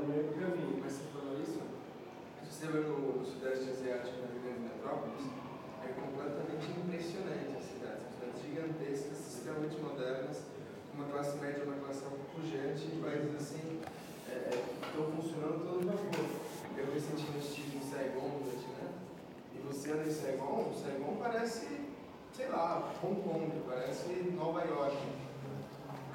[0.00, 0.80] no meio do caminho.
[0.82, 1.60] Mas você falou isso?
[2.44, 5.22] Se você vai no, Sudeste Asiático, nas grandes metrópoles,
[5.84, 8.06] é completamente impressionante as cidades.
[8.16, 10.42] São cidades gigantescas, extremamente modernas,
[10.94, 12.02] uma classe média, uma classe
[12.34, 13.80] pujante, países assim
[14.30, 16.26] é, que estão funcionando todos na rua.
[16.76, 18.88] Eu recentemente estive em Saigon, no Vietnã,
[19.54, 21.66] e você anda em Saigon, Saigon parece,
[22.32, 25.25] sei lá, Hong Kong, parece Nova York.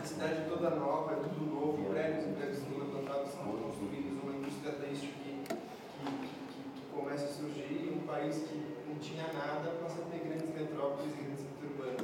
[0.01, 4.33] A cidade toda nova, é tudo novo, prédios e prédios sendo levantados, são construídos, uma
[4.33, 8.57] indústria têxtil que, que, que, que começa a surgir, um país que
[8.89, 12.01] não tinha nada passa a ter grandes metrópoles e grandes centros urbanos.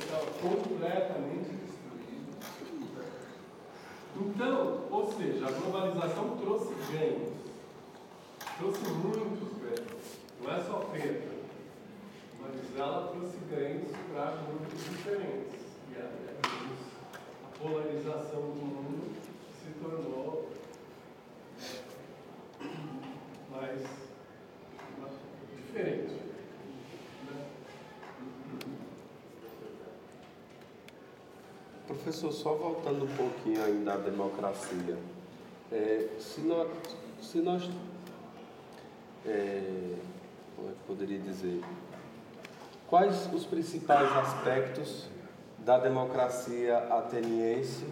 [0.00, 2.34] Estava completamente destruído.
[4.16, 7.28] Então, ou seja, a globalização trouxe ganhos,
[8.58, 11.37] trouxe muitos ganhos, não é só perda,
[12.40, 15.60] mas ela trouxe ganhos para grupos diferentes.
[15.90, 16.10] E a,
[17.44, 19.14] a polarização do mundo
[19.60, 20.48] se tornou
[23.50, 23.80] mais
[25.56, 26.14] diferente.
[27.30, 27.46] né?
[31.86, 34.98] Professor, só voltando um pouquinho ainda à democracia.
[35.72, 36.68] É, se nós,
[37.20, 37.68] se nós
[39.26, 39.96] é,
[40.56, 41.60] como é que poderia dizer?
[42.88, 45.10] Quais os principais aspectos
[45.58, 47.86] da democracia ateniense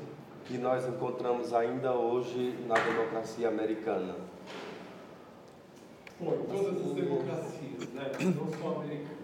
[0.46, 4.14] que nós encontramos ainda hoje na democracia americana?
[6.18, 8.10] Bom, em todas as democracias, né?
[8.20, 9.18] não só americanas.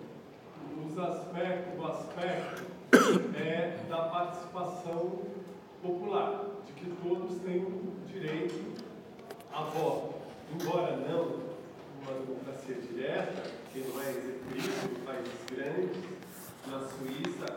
[0.84, 2.64] Os aspectos, o aspecto
[3.34, 5.20] é da participação
[5.82, 7.66] popular, de que todos têm
[8.12, 8.74] direito
[9.50, 10.16] a voto.
[10.52, 11.40] Embora não
[12.02, 15.96] uma democracia direta, que não é executiva em países grandes,
[16.66, 17.48] na Suíça,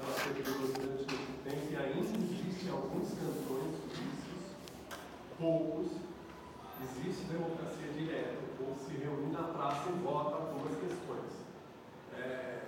[0.00, 4.56] ela foi durante muito tempo e ainda existem alguns cantões suíços,
[5.38, 5.92] poucos,
[6.80, 11.28] existe democracia direta, o povo se reúne na praça e vota algumas questões.
[12.16, 12.60] É,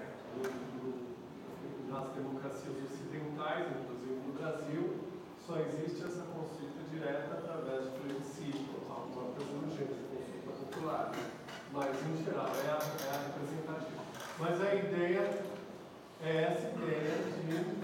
[1.89, 5.01] nas democracias ocidentais, inclusive no Brasil,
[5.47, 9.97] só existe essa consulta direta através de plebiscito, alguma coisa no gênero,
[10.45, 11.42] consulta popular.
[11.73, 14.03] Mas, em geral, é a, é a representativa.
[14.39, 15.43] Mas a ideia
[16.23, 17.83] é essa ideia de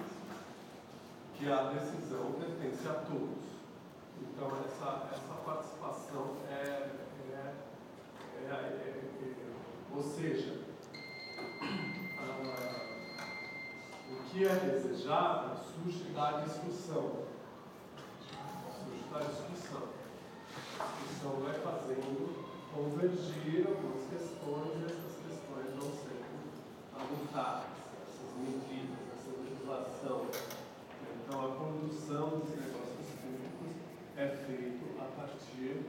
[1.39, 3.49] que a decisão pertence a todos.
[4.21, 6.91] Então, essa, essa participação é,
[7.33, 7.55] é,
[8.45, 8.99] é, é
[9.97, 10.61] ou seja,
[12.19, 12.25] a,
[14.13, 17.25] o que é desejável surge da discussão.
[18.85, 19.89] Surge da discussão.
[20.79, 22.38] A discussão vai fazendo
[22.75, 26.19] convergir algumas questões e essas questões vão sendo
[26.95, 27.71] adutadas,
[28.03, 30.27] essas medidas, essa legislação.
[31.25, 33.77] Então, a condução dos negócios públicos
[34.17, 35.85] é feita a partir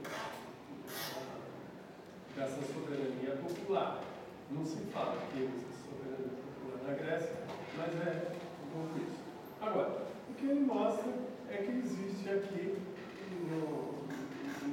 [2.36, 4.02] dessa soberania popular.
[4.50, 7.36] Não se fala que existe soberania popular na Grécia,
[7.76, 8.32] mas é
[8.64, 9.20] um pouco isso.
[9.60, 11.12] Agora, o que ele mostra
[11.48, 12.78] é que existe aqui,
[13.48, 14.06] no,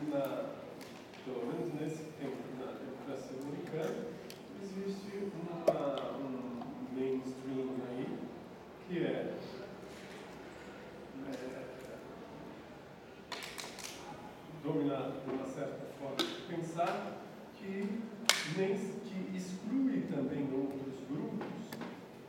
[0.09, 0.56] na,
[1.28, 4.06] pelo menos nesse tempo, na democracia americana,
[4.64, 8.08] existe uma, um mainstream aí,
[8.88, 9.34] que é,
[11.28, 11.58] é
[14.64, 17.18] dominado por uma certa forma de pensar
[17.58, 18.02] que,
[18.58, 21.48] nem, que exclui também outros grupos,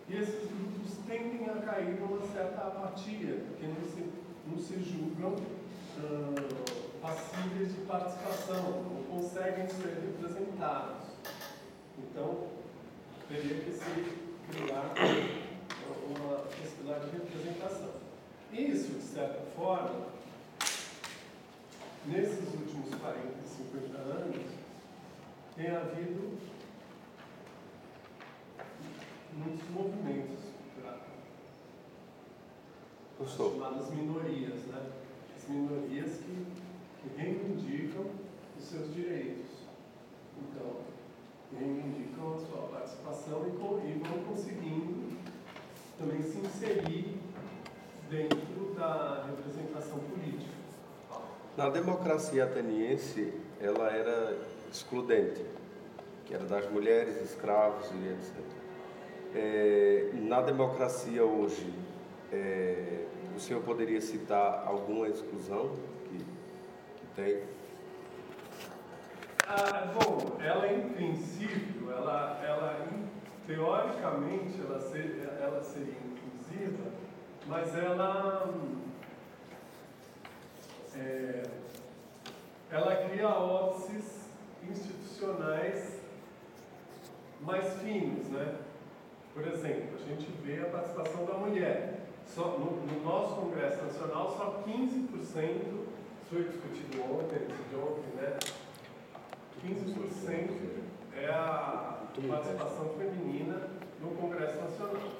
[0.08, 4.04] e esses grupos tendem a cair numa certa apatia, porque não se,
[4.44, 5.36] não se julgam
[7.08, 11.08] passíveis de participação, não conseguem ser representados.
[11.98, 12.48] Então,
[13.28, 14.16] teria que se
[14.50, 14.94] criar
[16.06, 17.92] uma possibilidade de representação.
[18.52, 20.08] Isso, de certa forma,
[22.06, 24.42] nesses últimos 40, 50 anos,
[25.56, 26.38] tem havido
[29.32, 30.38] muitos movimentos
[30.80, 30.98] para
[33.24, 34.90] as chamadas minorias, né?
[35.36, 36.67] As minorias que,
[37.00, 38.04] que reivindicam
[38.58, 39.46] os seus direitos.
[40.40, 40.76] Então,
[41.56, 45.16] reivindicam a sua participação e, vão conseguindo
[45.98, 47.18] também se inserir
[48.10, 50.52] dentro da representação política.
[51.56, 54.38] Na democracia ateniense, ela era
[54.70, 55.44] excludente,
[56.24, 58.58] que era das mulheres, escravos e etc.
[59.34, 61.72] É, na democracia hoje,
[62.32, 63.04] é,
[63.36, 65.72] o senhor poderia citar alguma exclusão
[67.18, 67.42] tem?
[69.48, 72.86] Ah, bom, ela em princípio, ela, ela
[73.44, 76.92] teoricamente, ela, ser, ela seria inclusiva,
[77.46, 78.54] mas ela
[80.94, 81.42] é,
[82.70, 84.28] ela cria óbices
[84.70, 86.00] institucionais
[87.40, 88.58] mais finos, né?
[89.34, 91.94] Por exemplo, a gente vê a participação da mulher.
[92.26, 95.87] Só, no, no nosso Congresso Nacional, só 15%,
[96.28, 98.38] foi discutido ontem, de ontem, né?
[99.64, 100.78] 15%
[101.16, 105.12] é a participação feminina no Congresso Nacional.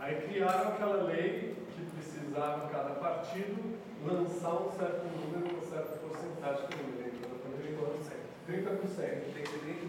[0.00, 6.66] Aí criaram aquela lei que precisava cada partido lançar um certo número, uma certa porcentagem,
[6.66, 8.24] que eu não lembro exatamente, 30%.
[8.46, 9.24] Tem que ser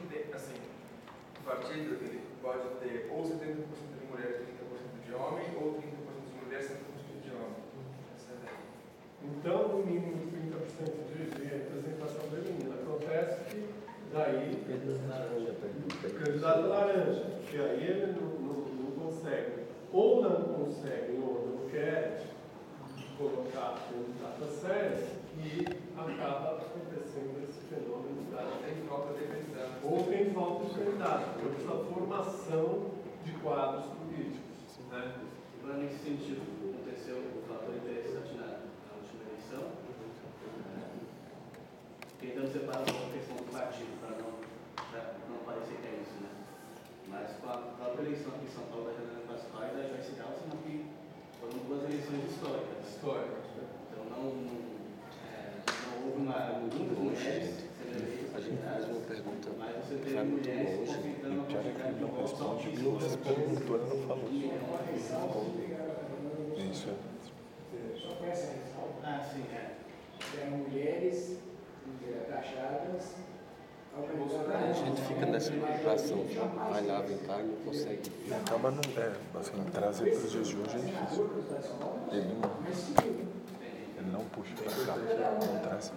[0.10, 0.56] de, assim,
[1.39, 6.45] o partido ele pode ter ou 70% de mulheres, 30% de homem, ou 30% de
[6.45, 7.60] mulheres, 70% de homem.
[8.15, 8.60] Essa é a ideia.
[9.38, 12.76] Então, no mínimo 30% de, de representação feminina.
[12.76, 13.69] Acontece que
[14.14, 14.56] daí
[16.26, 22.26] candidato laranja, que aí ele não, não, não consegue, ou não consegue, ou não quer
[23.18, 25.07] colocar candidato a sério,
[25.38, 25.65] e
[25.95, 29.80] acaba acontecendo esse fenômeno da Tem falta de candidato.
[29.84, 32.91] ou tem falta de candidato, essa formação
[33.23, 34.80] de quadros políticos.
[34.91, 35.15] Né?
[35.61, 36.41] Então, nesse sentido,
[36.73, 39.61] aconteceu um fator interessante na, na última eleição,
[40.73, 40.91] né?
[42.26, 44.34] Tentando separar a questão do partido, para não,
[44.89, 46.30] pra não parecer que é isso, né?
[47.07, 50.18] Mas com a própria eleição aqui em São Paulo da Helena Pascoal e da Joyce
[50.18, 50.85] Galson, que
[51.39, 52.81] foram duas eleições históricas.
[52.89, 53.30] História.
[53.85, 54.34] Então, não,
[55.30, 59.95] é, não houve uma muitas mulheres sendo eleitas A gente fez uma pergunta Mas você
[60.02, 61.06] teve mulheres longe.
[61.06, 62.89] E a é quantidade de não votos responde, altíssima.
[62.89, 64.26] não perguntou, ele não falou.
[64.34, 65.14] Isso.
[66.57, 67.15] Isso é.
[67.99, 68.97] Só com essa ressalva.
[69.03, 69.76] Ah, sim, é.
[70.41, 71.55] Eram mulheres eh, taxadas
[73.95, 76.26] A gente fica nessa preocupação,
[76.70, 78.12] vai lá, vem cá e não consegue.
[78.28, 78.82] E acaba não.
[78.98, 81.30] É, assim, trazer para os dias de hoje é difícil.
[82.12, 82.52] Ele não,
[83.98, 85.94] ele não puxa para cá, não traz.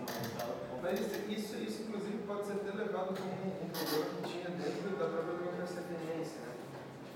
[0.80, 4.50] Mas isso, isso, isso, inclusive, pode ser até levado como um, um problema que tinha
[4.50, 6.54] dentro da própria democracia ateniense, né?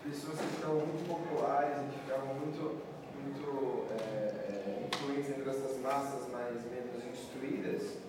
[0.03, 2.82] Pessoas que ficavam muito populares e que ficavam muito,
[3.23, 8.02] muito é, é, influentes entre essas massas mais menos instruídas,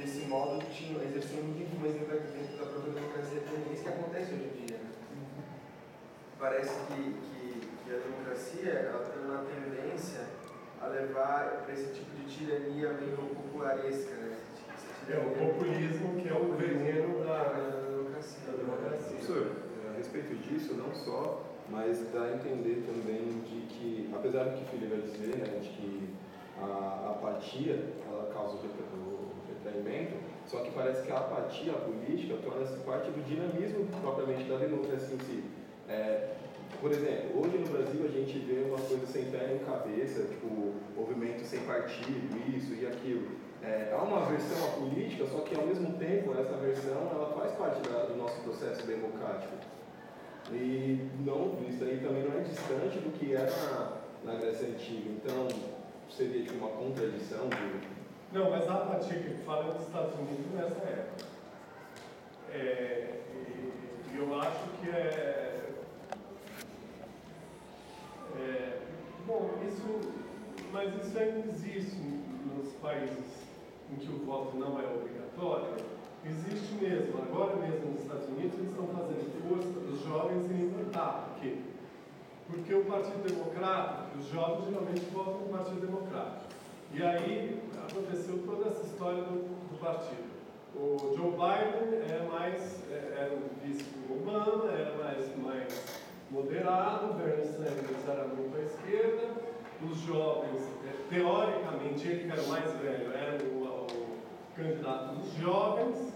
[0.00, 4.32] desse modo tinham, exerciam muita influência dentro da, dentro da própria democracia ateniense, que acontece
[4.32, 4.90] hoje em dia, né?
[6.38, 10.24] Parece que, que, que a democracia ela tem uma tendência
[10.80, 14.38] a levar para esse tipo de tirania meio popularesca, né?
[15.08, 18.40] É o populismo que é o veneno da, da democracia.
[18.46, 19.16] da democracia.
[19.16, 19.56] Professor,
[19.92, 24.64] a respeito disso, não só, mas dá a entender também de que, apesar do que
[24.64, 26.14] o Felipe vai dizer, né, de que
[26.58, 28.60] a apatia ela causa o
[29.82, 30.14] retra- o retraimento,
[30.46, 35.20] só que parece que a apatia política torna-se parte do dinamismo propriamente da democracia em
[35.20, 35.44] si.
[35.88, 36.34] É,
[36.80, 40.74] por exemplo, hoje no Brasil a gente vê uma coisa sem pé nem cabeça, tipo,
[40.96, 43.38] movimento sem partido, isso e aquilo.
[43.62, 47.52] É, há uma versão à política, só que ao mesmo tempo essa versão ela faz
[47.52, 49.54] parte da- do nosso processo democrático.
[50.50, 55.10] E não, isso aí também não é distante do que era na, na Grécia Antiga.
[55.10, 55.48] Então,
[56.10, 57.99] seria tipo uma contradição de.
[58.32, 61.24] Não, mas a apatia que fala dos Estados Unidos nessa época.
[62.52, 65.70] É, e, eu acho que é,
[68.36, 68.78] é,
[69.26, 70.12] Bom, isso.
[70.72, 71.96] Mas isso ainda existe
[72.54, 73.48] nos países
[73.92, 75.84] em que o voto não é obrigatório.
[76.24, 77.20] Existe mesmo.
[77.22, 81.30] Agora mesmo nos Estados Unidos eles estão fazendo força dos jovens em votar.
[81.30, 81.58] Por quê?
[82.46, 86.49] Porque o Partido Democrata, os jovens geralmente votam no Partido Democrata.
[86.92, 90.28] E aí aconteceu toda essa história do, do partido.
[90.74, 96.00] O Joe Biden é mais, é, era o vice do Obama, era mais, mais
[96.30, 99.34] moderado, Bernie Sanders era muito à esquerda,
[99.82, 103.86] os jovens, é, teoricamente, ele que era o mais velho, era o, o
[104.56, 106.12] candidato dos jovens,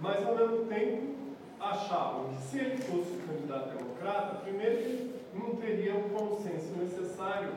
[0.00, 1.12] mas ao mesmo tempo
[1.60, 7.52] achavam que se ele fosse o candidato democrata, primeiro não teria o consenso necessário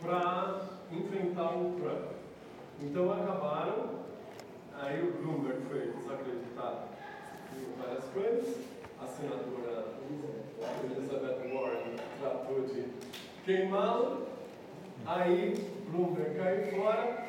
[0.00, 2.12] para enfrentar o Trump.
[2.80, 3.90] Então acabaram,
[4.80, 6.80] aí o Bloomberg foi desacreditado
[7.56, 8.56] em várias coisas,
[9.02, 9.84] a senadora
[10.84, 12.86] Elizabeth Warren tratou de
[13.44, 14.26] queimá-lo,
[15.06, 15.54] aí
[15.90, 17.26] Bloomberg caiu fora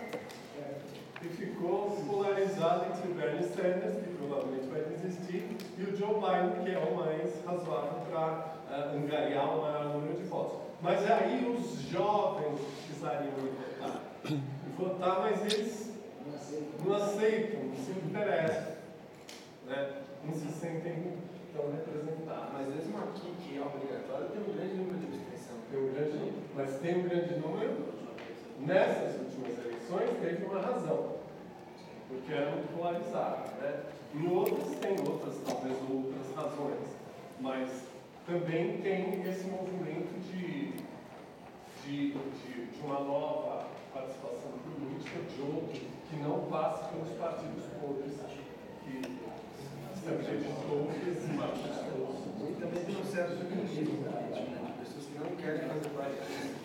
[1.24, 6.72] e ficou polarizado entre Bernie Sanders, que provavelmente vai desistir, e o Joe Biden, que
[6.72, 10.60] é o mais razoável para uh, angariar o maior número de votos.
[10.82, 12.60] Mas aí os jovens
[12.98, 14.02] precisariam votar.
[14.26, 15.92] E votar, mas eles
[16.84, 18.74] não aceitam, não se interessam,
[19.68, 20.02] né?
[20.26, 21.14] não se sentem
[21.56, 22.54] tão representados.
[22.54, 25.58] Mas mesmo aqui, que é obrigatório, tem um grande número de abstenção.
[25.72, 27.98] Tem um grande, mas tem um grande número.
[28.60, 31.18] Nessas últimas eleições teve uma razão,
[32.08, 33.52] porque era muito polarizado.
[33.62, 33.84] Né?
[34.16, 36.88] Em outras tem outras, talvez outras razões,
[37.40, 37.70] mas
[38.26, 40.74] também tem esse movimento de,
[41.88, 48.14] de, de, de uma nova participação política de outro que não passe pelos partidos podres
[48.84, 50.10] que que
[51.10, 52.28] esses partidos todos.
[52.50, 54.68] E também tem um certo feminismo político, né?
[54.68, 56.58] De pessoas que não querem fazer parte disso.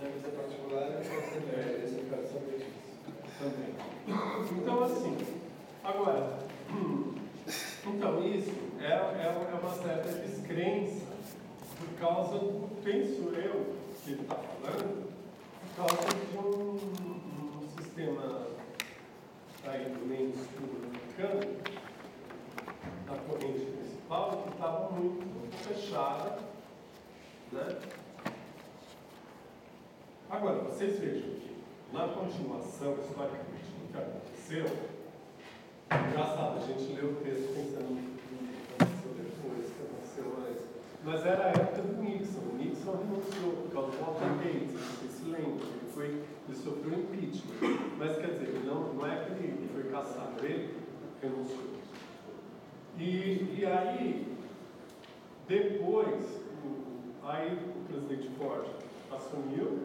[0.00, 1.88] Minha vida particular é É,
[2.28, 2.98] saber disso
[3.38, 3.72] também.
[4.52, 5.16] Então, assim,
[5.82, 6.38] agora,
[7.86, 11.07] então isso é, é, é uma certa descrença
[11.98, 15.08] causa, do, penso eu, que ele está falando,
[15.60, 16.78] por causa de um,
[17.62, 18.46] um sistema
[19.66, 20.08] aí do
[20.40, 21.56] estudo americano,
[23.06, 26.38] da corrente principal, que estava muito fechada,
[27.52, 27.78] né?
[30.30, 31.56] Agora, vocês vejam que
[31.92, 34.66] na continuação, historicamente, do que aconteceu,
[35.90, 40.64] engraçado, a gente lê o texto pensando no que aconteceu depois, o que aconteceu antes,
[41.04, 42.40] mas era a época do Nixon.
[42.52, 47.78] O Nixon renunciou por causa do Watergate, vocês se lembram, ele, foi, ele sofreu impeachment.
[47.98, 50.74] Mas quer dizer, não, não é que ele foi caçado, ele
[51.22, 51.78] renunciou.
[52.98, 54.36] E, e aí,
[55.46, 58.66] depois, o, aí o presidente Ford
[59.12, 59.78] assumiu,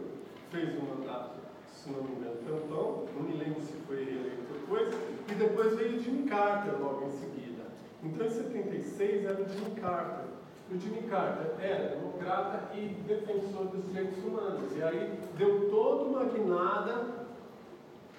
[0.50, 1.36] fez um mandato,
[1.68, 4.94] se não me engano, tampão, não me lembro se foi reeleito depois,
[5.30, 7.64] e depois veio Jimmy Carter logo em seguida.
[8.04, 10.26] Então, em 76 era o Jimmy Carter.
[10.72, 14.76] O Jimmy Carter era democrata e defensor dos direitos humanos.
[14.76, 17.28] E aí deu toda uma guinada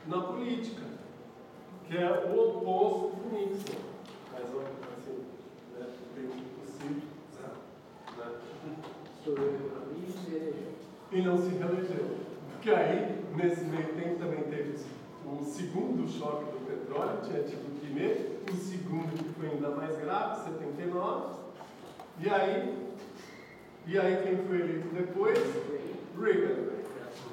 [0.07, 0.83] na política,
[1.87, 3.79] que é o oposto do Nixon.
[4.33, 5.25] Mas, assim,
[5.75, 7.03] né, do possível.
[8.19, 8.27] Né?
[11.11, 11.17] E.
[11.17, 12.17] E não se reelegeu.
[12.51, 14.85] Porque aí, nesse meio tempo, também teve
[15.27, 19.97] o segundo choque do petróleo, tinha tido o primeiro, o segundo que foi ainda mais
[19.97, 21.44] grave, 79.
[22.21, 22.93] E aí,
[23.87, 25.39] e aí quem foi eleito depois?
[26.19, 26.75] Reagan.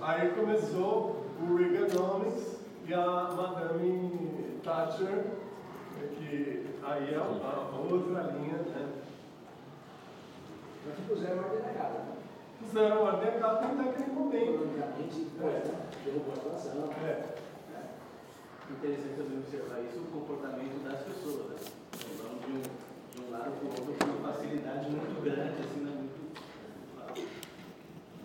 [0.02, 5.26] Aí começou o Reaganomics e a Madame Thatcher,
[6.18, 8.90] que aí é a, outra linha, né?
[10.88, 12.02] Mas puseram ordem na casa.
[12.60, 14.64] Fizeram ordem a casa naquele momento.
[14.64, 15.62] Economicamente, né?
[16.04, 16.90] derrubou a inflação.
[17.06, 17.42] É.
[18.72, 21.50] Interessante também observar isso, o comportamento das pessoas.
[21.50, 21.56] Né?
[21.94, 22.81] Então, de um,
[23.50, 26.10] uma facilidade muito grande, assim, né?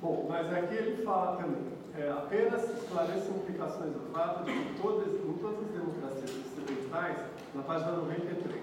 [0.02, 1.64] Bom, mas aqui ele fala também,
[1.96, 7.16] é, apenas esclareço implicações do fato de que todas, em todas as democracias ocidentais,
[7.54, 8.62] na página 93,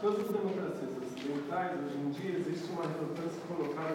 [0.00, 3.90] todas as democracias ocidentais, hoje em dia, existe uma relutância em colocar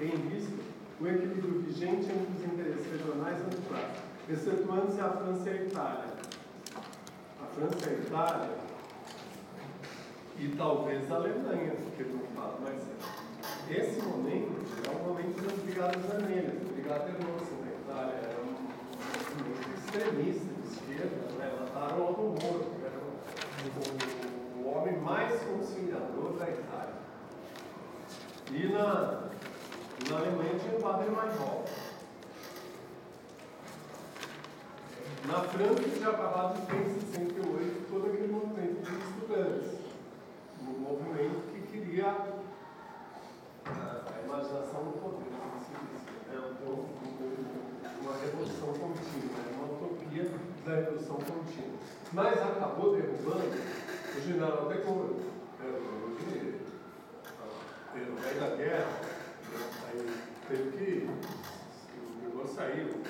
[0.00, 0.70] em risco
[1.00, 3.96] o equilíbrio vigente entre os interesses regionais e naturais,
[4.28, 6.04] excetuando-se a França e a Itália.
[7.42, 8.69] A França e a Itália,
[10.40, 12.82] e talvez a Alemanha, que ele não fala, mas
[13.68, 16.54] esse momento é um momento das Brigadas Vermelhas.
[16.62, 18.52] A Brigada Hermosa na Itália era um
[19.36, 21.56] movimento extremista de esquerda, né?
[21.60, 22.96] mataram Aldo Moro, que era
[23.76, 26.94] o, o homem mais conciliador da Itália.
[28.50, 29.28] E na,
[30.08, 31.64] na Alemanha tinha o Padre Maimol.
[35.26, 39.79] Na França tinha acabado em 68 todo aquele movimento de estudantes.
[40.70, 42.38] Um movimento que queria a,
[43.66, 46.02] a imaginação no poder, como se diz.
[46.32, 46.86] É um, um,
[47.20, 50.30] um, uma revolução contínua, é uma utopia
[50.64, 51.78] da revolução contínua.
[52.12, 53.50] Mas acabou derrubando
[54.16, 55.16] o general de Gaulle,
[55.60, 56.60] hoje,
[57.92, 59.00] pelo rei da guerra,
[59.88, 60.00] aí
[60.48, 61.10] teve que,
[62.26, 63.02] o Gaulle saiu,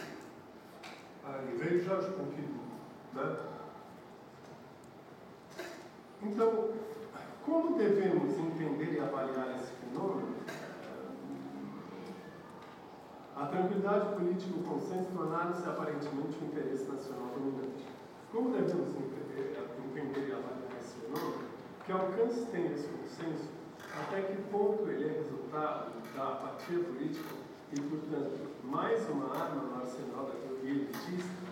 [1.24, 2.64] aí veio Jorge Pompidou,
[3.14, 3.36] né?
[6.22, 6.70] Então,
[7.44, 10.36] como devemos entender e avaliar esse fenômeno?
[13.36, 17.86] A tranquilidade política o consenso tornaram-se aparentemente um interesse nacional dominante.
[18.30, 19.56] Como devemos entender,
[19.86, 21.44] entender e avaliar esse fenômeno?
[21.86, 23.48] Que alcance tem esse consenso?
[23.98, 27.34] Até que ponto ele é resultado da apatia política
[27.72, 31.50] e, portanto, mais uma arma no arsenal da teoria elitista?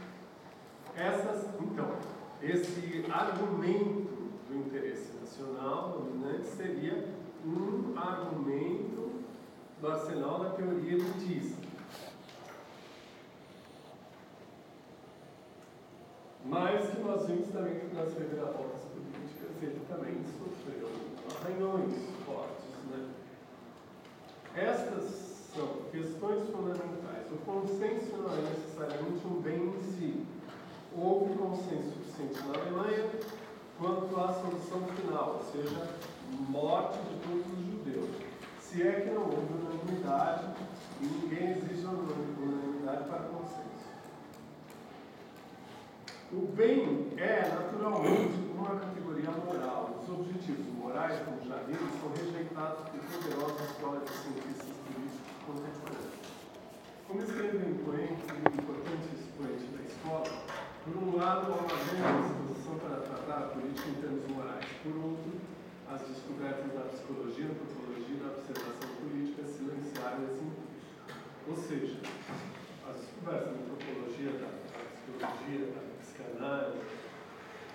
[0.95, 1.89] Essas, então,
[2.43, 7.09] esse argumento do interesse nacional dominante seria
[7.45, 9.23] um argumento
[9.81, 11.57] do arsenal da teoria elitista.
[16.45, 20.89] Mas que nós vimos também que nas reviravoltas políticas ele também sofreu
[21.37, 21.95] arranhões
[22.25, 22.65] fortes.
[22.91, 23.11] Né?
[24.57, 25.05] Estas
[25.55, 27.31] são questões fundamentais.
[27.31, 30.27] O consenso não é necessariamente um bem em si.
[30.97, 33.09] Houve consenso suficiente na Alemanha
[33.79, 35.89] quanto à solução final, ou seja,
[36.49, 38.11] morte de todos os judeus.
[38.61, 40.53] Se é que não houve unanimidade,
[41.01, 43.69] e ninguém exige unanimidade para consenso.
[46.33, 50.01] O bem é, naturalmente, uma categoria moral.
[50.03, 56.19] Os objetivos morais, como já vimos, são rejeitados por poderosa escola de cientistas políticos contemporâneos.
[57.07, 60.43] Como escreve um importante expoente da escola,
[60.85, 64.65] por um lado, há uma grande disposição para tratar a política em termos morais.
[64.83, 65.33] Por outro,
[65.89, 70.69] as descobertas da psicologia, antropologia e da observação política silenciaram esse intuito.
[71.49, 71.99] Ou seja,
[72.89, 76.79] as descobertas da antropologia, da, da psicologia, da psicanálise,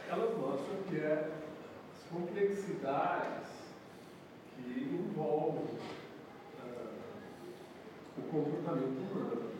[0.07, 1.31] elas mostram que é
[1.91, 3.49] as complexidades
[4.55, 5.63] que envolvem
[6.59, 6.89] uh,
[8.17, 9.35] o comportamento humano.
[9.35, 9.53] Né?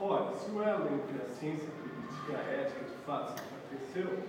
[0.00, 4.22] Ora, se o elo entre a ciência política e a ética de fato se enfraqueceu,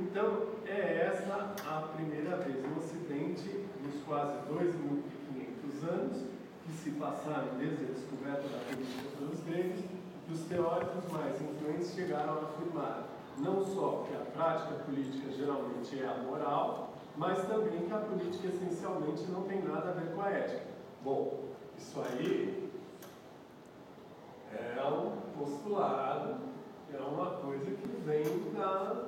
[0.00, 6.24] então é essa a primeira vez no Ocidente, nos quase 2.500 anos
[6.64, 9.84] que se passaram desde a descoberta da política pelos gregos,
[10.26, 16.02] que os teóricos mais influentes chegaram a afirmar não só que a prática política geralmente
[16.02, 20.30] é amoral, mas também que a política essencialmente não tem nada a ver com a
[20.30, 20.62] ética.
[21.04, 21.44] Bom,
[21.78, 22.65] isso aí
[24.56, 26.36] é um postulado
[26.92, 29.06] é uma coisa que vem da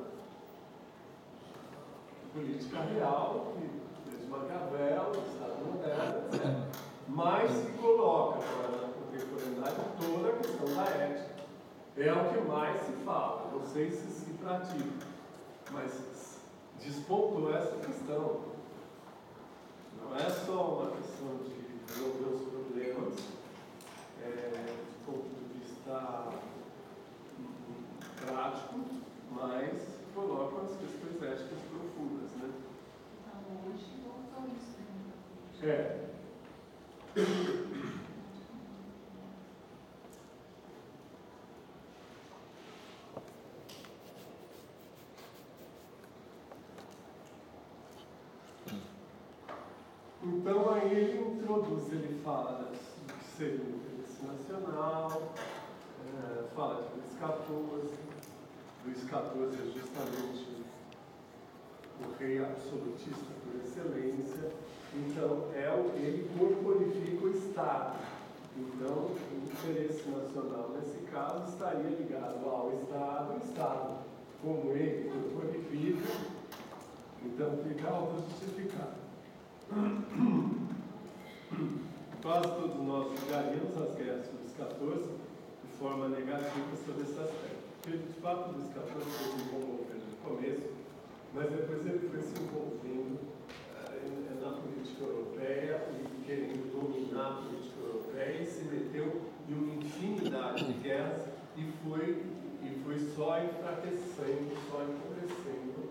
[2.35, 6.79] política real, que desde Maquiavel, Estado moderno, etc.
[7.09, 11.39] Mas se coloca na contemporaneidade toda a questão da ética.
[11.97, 15.07] É o que mais se fala, não sei se se pratica,
[15.73, 16.39] mas
[16.79, 18.41] despontou essa questão.
[20.01, 23.15] Não é só uma questão de resolver os problemas
[24.23, 24.88] é,
[25.89, 26.29] vista
[28.27, 28.85] prático,
[29.31, 32.31] mas colocam as questões éticas profundas.
[32.33, 32.51] Né?
[33.21, 34.77] Então, hoje voltou isso.
[35.63, 35.71] Né?
[35.71, 36.09] É.
[50.21, 55.33] Então aí ele introduz, ele fala do que seria o interesse nacional,
[56.19, 57.49] é, fala de Luís XIV,
[58.85, 59.19] Luís XIV
[59.55, 60.59] é justamente
[62.01, 64.53] o rei absolutista por excelência,
[64.95, 67.99] então é o, ele corporifica o Estado.
[68.57, 69.17] Então, o
[69.47, 73.99] interesse nacional nesse caso estaria ligado ao Estado, o Estado,
[74.43, 76.13] como ele corporifica,
[77.25, 78.99] então fica auto-justificado.
[82.23, 85.18] Quase todos nós julgaríamos as guerras dos 14 de
[85.79, 87.63] forma negativa sobre esse aspecto.
[87.81, 90.69] Porque, de fato, dos 14 foi se envolvendo no começo,
[91.33, 97.81] mas depois ele foi se envolvendo uh, na política europeia e querendo dominar a política
[97.81, 101.23] europeia e se meteu em uma infinidade de guerras
[101.57, 102.25] e foi,
[102.63, 105.91] e foi só enfraquecendo, só empobrecendo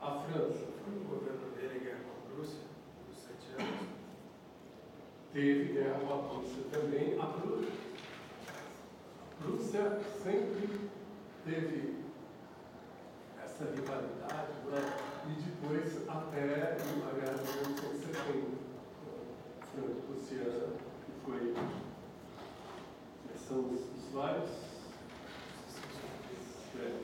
[0.00, 0.66] a França.
[0.84, 2.60] Foi o governo dele guerra com a Prússia,
[3.08, 3.88] dos sete anos.
[5.32, 7.18] Teve guerra com a Prússia também.
[7.18, 7.83] A Prússia,
[9.40, 10.90] Prússia sempre
[11.44, 12.04] teve
[13.42, 15.14] essa rivalidade, né?
[15.26, 18.64] e depois até a guerra de 1970,
[19.74, 20.68] franco-prussiana,
[21.04, 21.54] que foi.
[23.48, 24.50] São os vários.
[26.80, 27.00] É.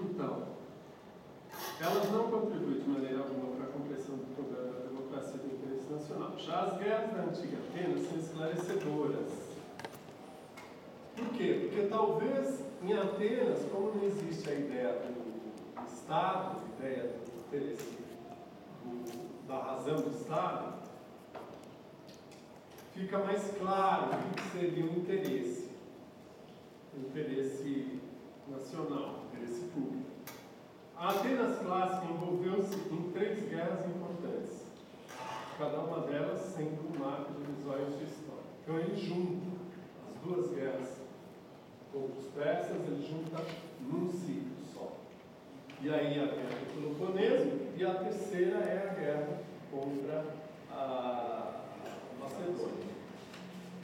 [0.00, 0.54] Então,
[1.80, 5.54] elas não contribuem de maneira alguma para a compreensão do problema da democracia e do
[5.56, 6.38] interesse nacional.
[6.94, 9.32] Da antiga Atenas são esclarecedoras.
[11.16, 11.58] Por quê?
[11.62, 17.98] Porque talvez em Atenas, como não existe a ideia do Estado, a ideia do interesse,
[18.84, 20.74] do, da razão do Estado,
[22.94, 25.70] fica mais claro o que seria o interesse.
[26.96, 28.00] O interesse
[28.46, 30.10] nacional, o interesse público.
[30.96, 34.63] A Atenas clássica envolveu-se em três guerras importantes,
[35.58, 38.42] cada uma delas sendo um marco divisório de história.
[38.62, 39.56] Então ele junta
[40.08, 41.00] as duas guerras
[41.92, 43.44] contra os persas, ele junta
[43.80, 44.92] num ciclo só.
[45.80, 49.40] E aí a guerra do Peloponeso, e a terceira é a guerra
[49.70, 50.24] contra
[50.70, 51.60] a
[52.20, 52.94] Macedônia.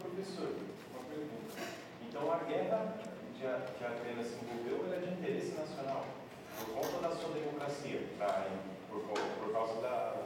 [0.01, 0.49] Professor,
[0.93, 1.63] uma pergunta.
[2.09, 2.95] Então a guerra
[3.41, 6.05] que Atenas se envolveu ela é de interesse nacional,
[6.59, 8.49] por conta da sua democracia, pra,
[8.91, 10.17] por, por causa da,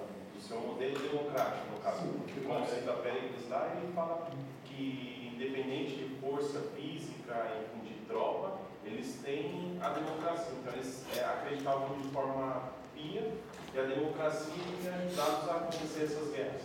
[0.45, 2.03] do seu modelo democrático, no caso.
[2.03, 4.31] Sim, O conceito da Péricles lá, ele fala
[4.65, 10.53] que independente de força física, enfim, de tropa, eles têm a democracia.
[10.61, 13.33] Então eles é, acreditavam de forma pia
[13.73, 16.63] que a democracia tinha ajudado a acontecer essas guerras.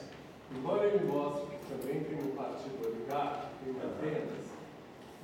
[0.51, 4.45] Embora ele mostre que também tem um partido oligarca em Atenas,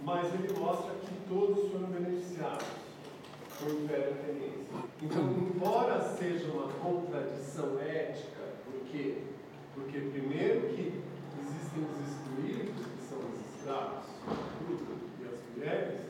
[0.04, 2.66] mas ele mostra que todos foram beneficiados
[3.64, 4.68] o Império Ateniense.
[5.02, 5.24] Então,
[5.56, 8.35] embora seja uma contradição ética, por
[8.96, 9.18] quê?
[9.74, 11.02] Porque, primeiro, que
[11.42, 14.06] existem os excluídos, que são os escravos,
[15.20, 16.02] e as mulheres,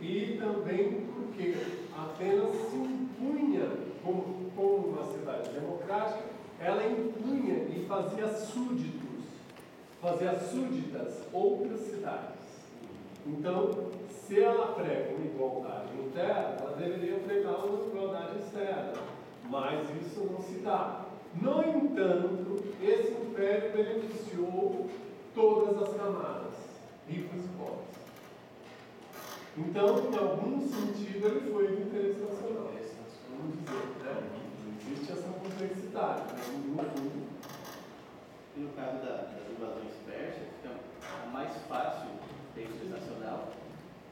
[0.00, 1.54] e também porque
[1.96, 3.68] Atenas se impunha
[4.02, 6.24] como, como uma cidade democrática,
[6.60, 9.24] ela impunha e fazia súditos,
[10.00, 12.34] fazia súditas outras cidades.
[13.26, 18.92] Então, se ela prega uma igualdade interna, ela deveria pregar uma igualdade externa.
[19.48, 21.13] Mas isso não se dá.
[21.40, 24.88] No entanto, esse império beneficiou
[25.34, 26.54] todas as camadas,
[27.08, 27.84] ricos e pobres.
[29.56, 32.70] Então, em algum sentido, ele foi do interesse nacional.
[33.30, 34.22] Vamos dizer, né?
[34.80, 36.40] Existe essa complexidade, né?
[36.68, 37.24] no fundo.
[38.56, 40.74] E no caso da- das invasões persas, fica
[41.32, 42.08] mais fácil
[42.54, 43.48] ter interesse nacional,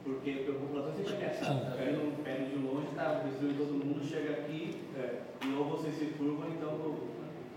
[0.03, 1.39] porque a população se conhece.
[1.39, 5.65] Tá vendo um pé de longe, tá destruindo todo mundo, chega aqui, É, e ou
[5.65, 6.69] vocês se curvam, então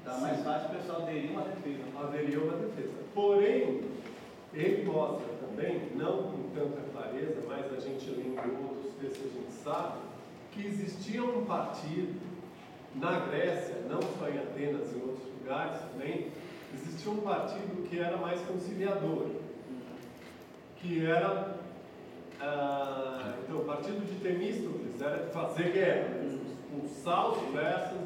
[0.07, 1.83] Tá, dá mais fácil o pessoal aderir uma defesa.
[1.83, 2.93] É uma defesa.
[3.13, 3.81] Porém,
[4.55, 9.53] ele mostra também, não com tanta clareza, mas a gente lendo outros textos, a gente
[9.53, 9.99] sabe,
[10.53, 12.21] que existia um partido
[12.95, 16.31] na Grécia, não só em Atenas, em outros lugares também,
[16.73, 19.27] existia um partido que era mais conciliador,
[20.77, 21.57] que era
[22.41, 28.06] ah, então, o partido de Temístocles era de fazer guerra, expulsar os persas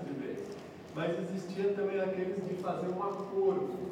[0.95, 3.91] mas existia também aqueles de fazer um acordo.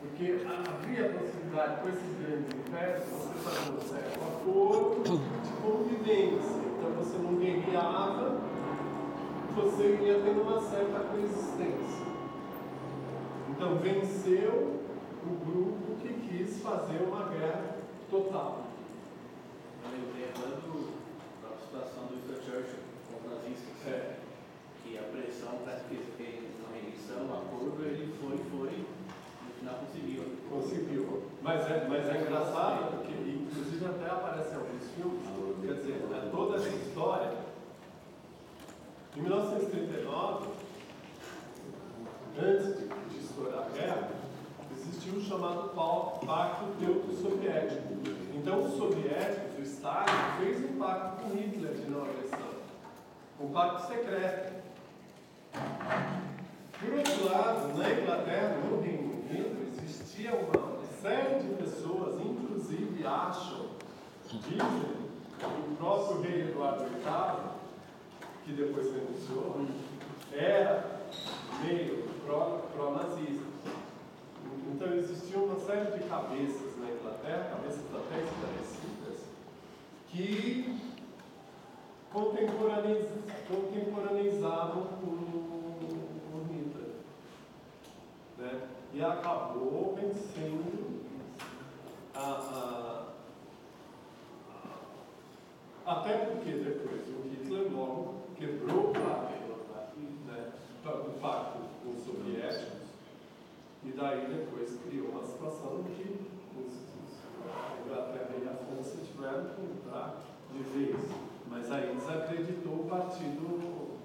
[0.00, 6.68] Porque havia a possibilidade com esses grandes impérios você fazer um certo acordo de convivência.
[6.78, 8.40] Então você não guerreava,
[9.56, 12.06] você ia tendo uma certa coexistência.
[13.50, 14.80] Então venceu
[15.26, 17.78] o grupo que quis fazer uma guerra
[18.08, 18.66] total.
[19.90, 20.92] Lembrando
[21.42, 22.78] da situação do Winston Churchill
[23.10, 24.17] com os nazistas, É.
[24.88, 28.86] que a pressão para que ele fez uma rendição, um acordo, ele foi, foi,
[29.44, 30.24] no final conseguiu.
[30.48, 31.22] Conseguiu.
[31.42, 35.20] Mas é, mas é engraçado porque, inclusive, até aparece alguns filmes,
[35.62, 37.32] quer dizer, é toda essa história.
[39.16, 40.48] Em 1939,
[42.38, 44.10] antes de, de estourar a guerra,
[44.72, 45.70] existiu o chamado
[46.24, 47.88] Pacto Teuto-Soviético.
[48.34, 52.48] Então, os soviéticos, o Stalin, fez um pacto com Hitler de não agressão.
[53.40, 54.67] Um pacto secreto.
[55.52, 63.66] Por outro lado, na Inglaterra, no Reino Unido, existia uma série de pessoas, inclusive acham,
[64.28, 64.98] dizem,
[65.38, 67.48] que o próprio rei Eduardo VIII,
[68.44, 69.66] que depois renunciou,
[70.32, 71.00] era
[71.62, 73.44] meio pró- pró-nazista.
[74.74, 79.24] então existia uma série de cabeças na Inglaterra, cabeças até esclarecidas,
[80.08, 80.78] que
[82.12, 83.08] contemporaniz-
[83.48, 85.08] contemporanizavam o,
[86.52, 86.90] Hitler.
[88.38, 88.68] Né?
[88.94, 91.02] E acabou vencendo
[92.14, 93.04] a, a-
[95.86, 99.38] até porque depois o Hitler logo quebrou o pacto,
[100.26, 100.52] né?
[100.84, 102.88] o pacto com os soviéticos
[103.84, 109.44] e daí depois criou uma situação que os, os, a Inglaterra e a França tiveram
[109.54, 110.20] que entrar
[110.52, 111.27] de vez.
[111.50, 113.98] Mas aí desacreditou o partido,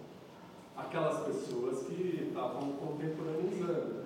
[0.76, 4.04] aquelas pessoas que estavam contemporaneizando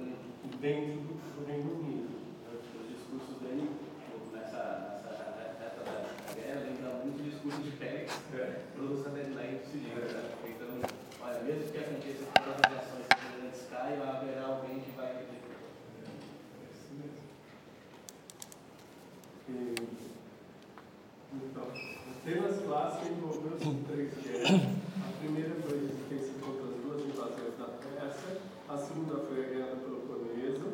[0.59, 2.09] dentro do, do Reino Unido.
[2.51, 3.69] Os discursos dele
[4.33, 5.01] nessa,
[5.59, 8.61] nessa da guerra lembram muito o discurso de Pérez, É.
[8.75, 9.07] produção
[9.71, 10.31] seguinte, né?
[10.45, 10.67] Então,
[11.21, 15.37] olha, mesmo que aconteça todas as ações semelhantes caiam, haverá alguém que vai acreditar.
[19.49, 19.75] E,
[21.33, 21.63] então,
[22.17, 24.61] Atenas clássica envolveu-se três guerras.
[25.05, 29.49] A primeira foi a resistência contra as duas invasões da Pérsia, a segunda foi a
[29.49, 30.67] Guerra do Peloponeso,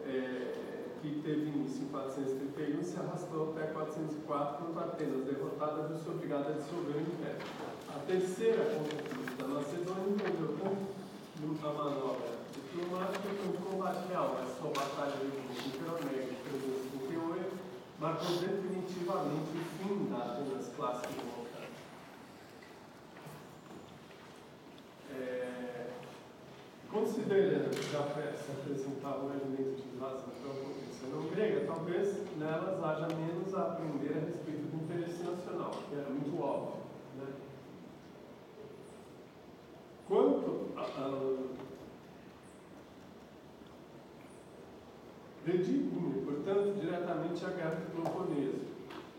[0.00, 6.08] eh, que teve início em 431 e se arrastou até 404, quando Atenas, derrotada, viu-se
[6.08, 7.46] obrigada a dissolver o Império.
[7.94, 14.46] A terceira conquista da Macedônia envolveu tanto a manobra diplomática quanto o combate real, a
[14.56, 16.89] sua batalha de de 358
[18.00, 21.80] marcou definitivamente o fim da Atenas clássica democrática.
[25.14, 25.90] É,
[26.90, 30.70] considerando que a Pérsia apresentava um elemento de invasão para a
[31.12, 36.08] não grega, talvez nelas haja menos a aprender a respeito do interesse nacional, que era
[36.08, 36.80] muito óbvio.
[37.18, 37.26] Né?
[40.08, 41.69] Quanto a, a
[45.50, 48.70] Dedico-me, portanto, diretamente à guerra do Peloponeso.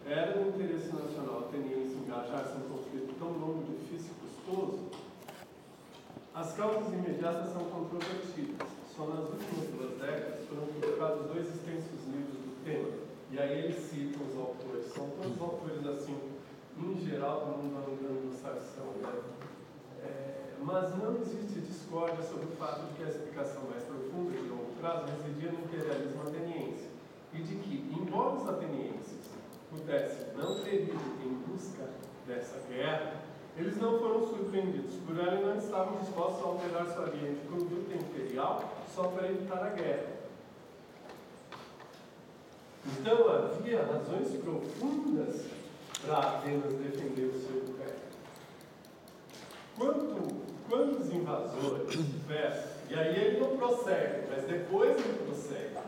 [0.07, 4.79] Era do interesse nacional ateniense engajar-se em um conflito tão longo, difícil e custoso?
[6.33, 8.65] As causas imediatas são controvertidas.
[8.95, 12.89] Só nas últimas duas décadas foram publicados dois extensos livros do tema.
[13.29, 14.85] E aí eles citam os autores.
[14.95, 16.15] São todos autores, assim,
[16.79, 17.75] em geral, do mundo
[18.07, 18.87] anglo-saxão.
[19.03, 19.19] Né?
[19.99, 24.47] É, mas não existe discórdia sobre o fato de que a explicação mais profunda de
[24.47, 26.89] longo prazo residia no imperialismo ateniense
[27.33, 29.29] e de que, embora os atenienses
[29.69, 31.83] pudessem não ter ido em busca
[32.27, 33.21] dessa guerra,
[33.55, 37.47] eles não foram surpreendidos por ela e não estavam dispostos a alterar sua linha de
[37.47, 40.21] conduta imperial só para evitar a guerra.
[42.85, 45.45] Então havia razões profundas
[46.03, 48.01] para Atenas defender o seu império.
[49.77, 55.79] Quando, quando os invasores persas, e aí ele não prossegue, mas depois ele prossegue,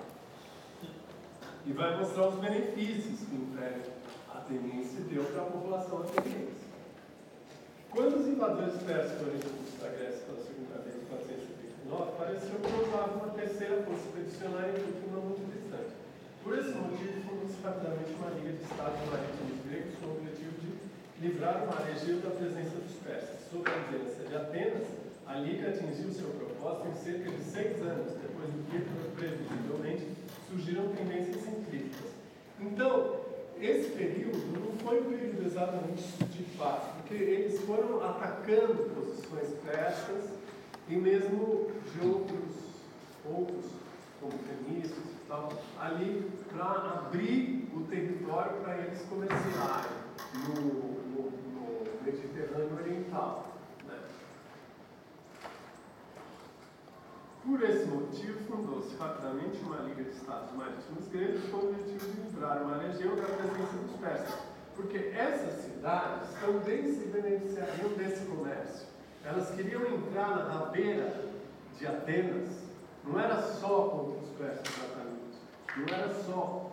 [1.65, 3.83] e vai mostrar os benefícios que o Império
[4.33, 6.64] Ateniense deu para a população ateniense.
[7.91, 13.15] Quando os invasores persas foram expulsos da Grécia pela segunda vez em 479, pareceu provável
[13.19, 15.91] uma terceira força expedicionária em um não muito distante.
[16.41, 20.72] Por esse motivo, fundou-se rapidamente uma liga de estados marítimos gregos com o objetivo de
[21.19, 23.43] livrar o mar Egeu da presença dos persas.
[23.51, 24.88] Sob a liderança de Atenas,
[25.27, 26.52] a Liga atingiu seu propósito
[26.88, 28.80] em cerca de seis anos, depois do que,
[29.16, 30.08] previsivelmente,
[30.50, 32.11] surgiram tendências científicas.
[32.59, 33.17] Então,
[33.59, 40.32] esse período não foi um período exatamente de paz, porque eles foram atacando posições persas
[40.88, 42.56] e mesmo de outros,
[43.25, 43.66] outros
[44.19, 49.92] como feministas e tal, ali para abrir o território para eles comerciarem
[50.33, 53.48] no, no, no Mediterrâneo Oriental.
[53.88, 54.00] Né?
[57.45, 62.22] Por esse motivo, fundou-se rapidamente uma liga de estados marítimos gregos com o objetivo de
[62.22, 64.39] livrar o mar Egeu da presença dos persas.
[64.75, 68.88] Porque essas cidades também se beneficiariam desse comércio.
[69.25, 71.33] Elas queriam entrar na rabeira
[71.77, 72.49] de Atenas,
[73.03, 75.38] não era só contra os persas exatamente,
[75.77, 76.72] não era só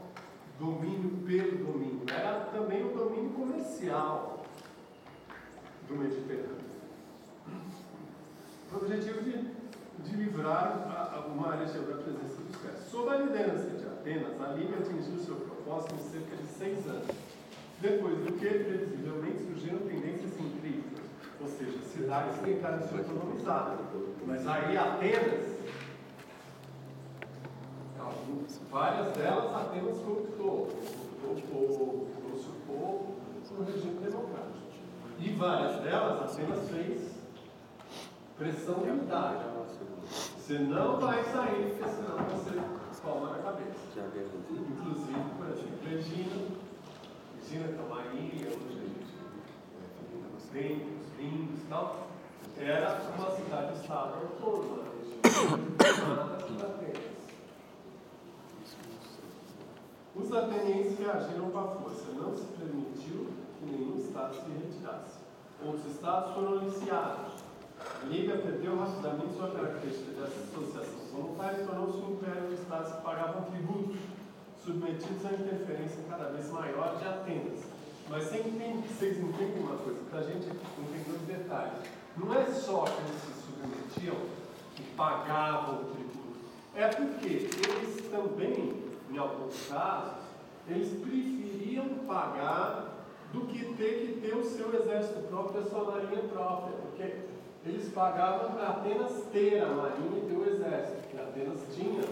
[0.58, 4.44] domínio pelo domínio, era também o domínio comercial
[5.89, 6.60] do Mediterrâneo.
[8.73, 9.59] O objetivo de,
[10.05, 12.91] de livrar uma região da presença dos persas.
[12.91, 17.09] Sob a liderança de Atenas, a Liga atingiu seu propósito em cerca de seis anos,
[17.81, 21.03] depois do que, previsivelmente, surgiram tendências incríveis,
[21.41, 23.79] ou seja, cidades tentaram se autonomizar.
[24.27, 25.51] Mas aí Atenas
[28.70, 33.17] Várias delas Atenas corruptou o povo, trouxe o povo
[33.49, 34.59] para o regime democrático.
[35.19, 37.11] E várias delas Atenas fez
[38.39, 39.51] pressão militar.
[40.51, 42.61] Você não vai sair, porque senão você
[43.01, 43.70] toma na cabeça.
[44.51, 46.39] Inclusive, por exemplo, Regina,
[47.39, 49.15] Regina Camarinha, hoje a gente
[50.53, 52.09] tem os lindos e tal,
[52.59, 54.83] era uma cidade-estado autônoma,
[55.95, 56.99] chamada Atenas.
[60.17, 62.07] Os atenienses reagiram com a força.
[62.17, 65.20] Não se permitiu que nenhum Estado se retirasse.
[65.65, 67.50] Outros Estados foram aliciados.
[68.09, 73.02] Liga perdeu rapidamente sua característica de associação voluntária e tornou-se um império de Estados que
[73.02, 74.00] pagavam tributos,
[74.65, 77.60] submetidos à interferência cada vez maior de Atenas.
[78.09, 78.50] Mas sempre
[78.89, 81.89] vocês entendem uma coisa, para a gente entender os detalhes.
[82.17, 84.17] Não é só que eles se submetiam
[84.78, 86.41] e pagavam o tributo.
[86.75, 90.23] É porque eles também em alguns casos,
[90.68, 96.23] eles preferiam pagar do que ter que ter o seu exército próprio, a sua marinha
[96.33, 97.30] própria, porque
[97.64, 102.02] eles pagavam para apenas ter a marinha e ter o exército, porque Atenas tinha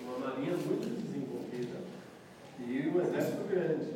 [0.00, 1.78] uma marinha muito desenvolvida
[2.58, 3.92] e um exército grande.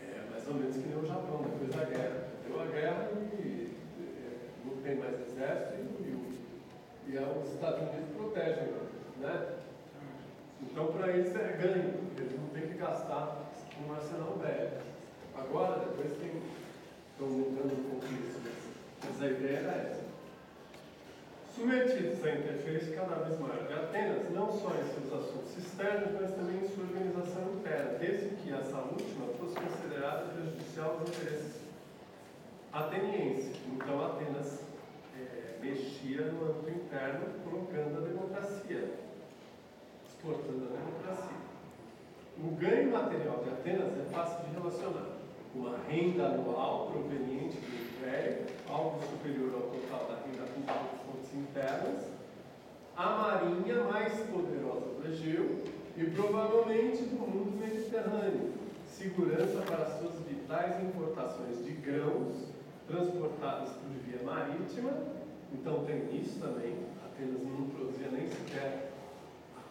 [0.00, 2.28] É mais ou menos que nem o Japão, depois da guerra.
[2.46, 3.10] Deu a guerra
[3.42, 8.72] e é, não tem mais exército e, e, e os Estados Unidos protegem,
[9.20, 9.54] né?
[10.62, 14.70] Então, para eles é ganho, eles não têm que gastar com um arsenal velho.
[15.36, 16.30] Agora, depois tem,
[17.14, 18.40] estão mudando um pouco isso,
[19.04, 20.04] mas a ideia era essa.
[21.54, 26.34] Submetidos à interferência cada vez maior de Atenas, não só em seus assuntos externos, mas
[26.34, 31.60] também em sua organização interna, desde que essa última fosse considerada prejudicial aos interesses
[32.72, 33.56] atenienses.
[33.72, 34.58] Então, Atenas
[35.16, 39.04] é, mexia no âmbito interno, colocando a democracia
[40.24, 41.36] exportando a democracia.
[42.38, 45.13] O ganho material de Atenas é fácil de relacionar.
[45.54, 51.34] Uma renda anual proveniente do império, algo superior ao total da renda pública de fontes
[51.34, 52.04] internas,
[52.96, 55.62] a marinha mais poderosa do Egeu
[55.96, 58.52] e provavelmente do mundo mediterrâneo,
[58.86, 62.48] segurança para suas vitais importações de grãos
[62.88, 64.90] transportadas por via marítima.
[65.52, 66.74] Então tem isso também.
[67.04, 68.90] Atenas não produzia nem sequer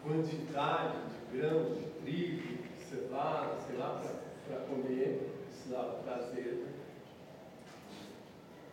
[0.02, 4.02] quantidade de grãos, de trigo, de cevada, sei lá,
[4.46, 5.33] para comer,
[5.64, 6.66] precisava trazer.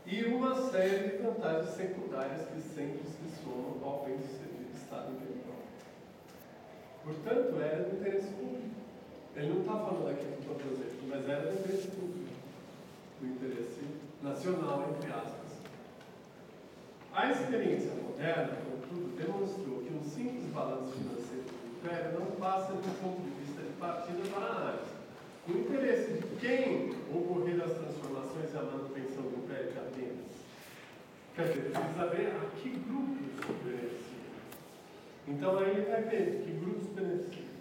[0.06, 5.56] E uma série de vantagens secundárias que sempre se somam ao bem sucedido Estado individual.
[7.04, 8.76] Portanto, era do interesse público.
[9.36, 12.36] Ele não está falando aqui do propósito, mas era do interesse público,
[13.22, 13.86] do interesse
[14.22, 15.52] nacional, entre aspas.
[17.14, 22.82] A experiência moderna, contudo, demonstrou que um simples balanço financeiro do Império não passa um
[22.82, 25.01] ponto de vista de partida para análise.
[25.52, 30.32] O interesse de quem ocorreram as transformações e a manutenção do Império de Atenas?
[31.36, 34.32] Quer dizer, precisa ver a que grupos beneficiam.
[35.28, 37.52] Então aí ele vai ver que grupos beneficiam.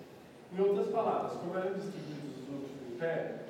[0.52, 3.40] Em outras palavras, como eram distribuídos os outros do Império,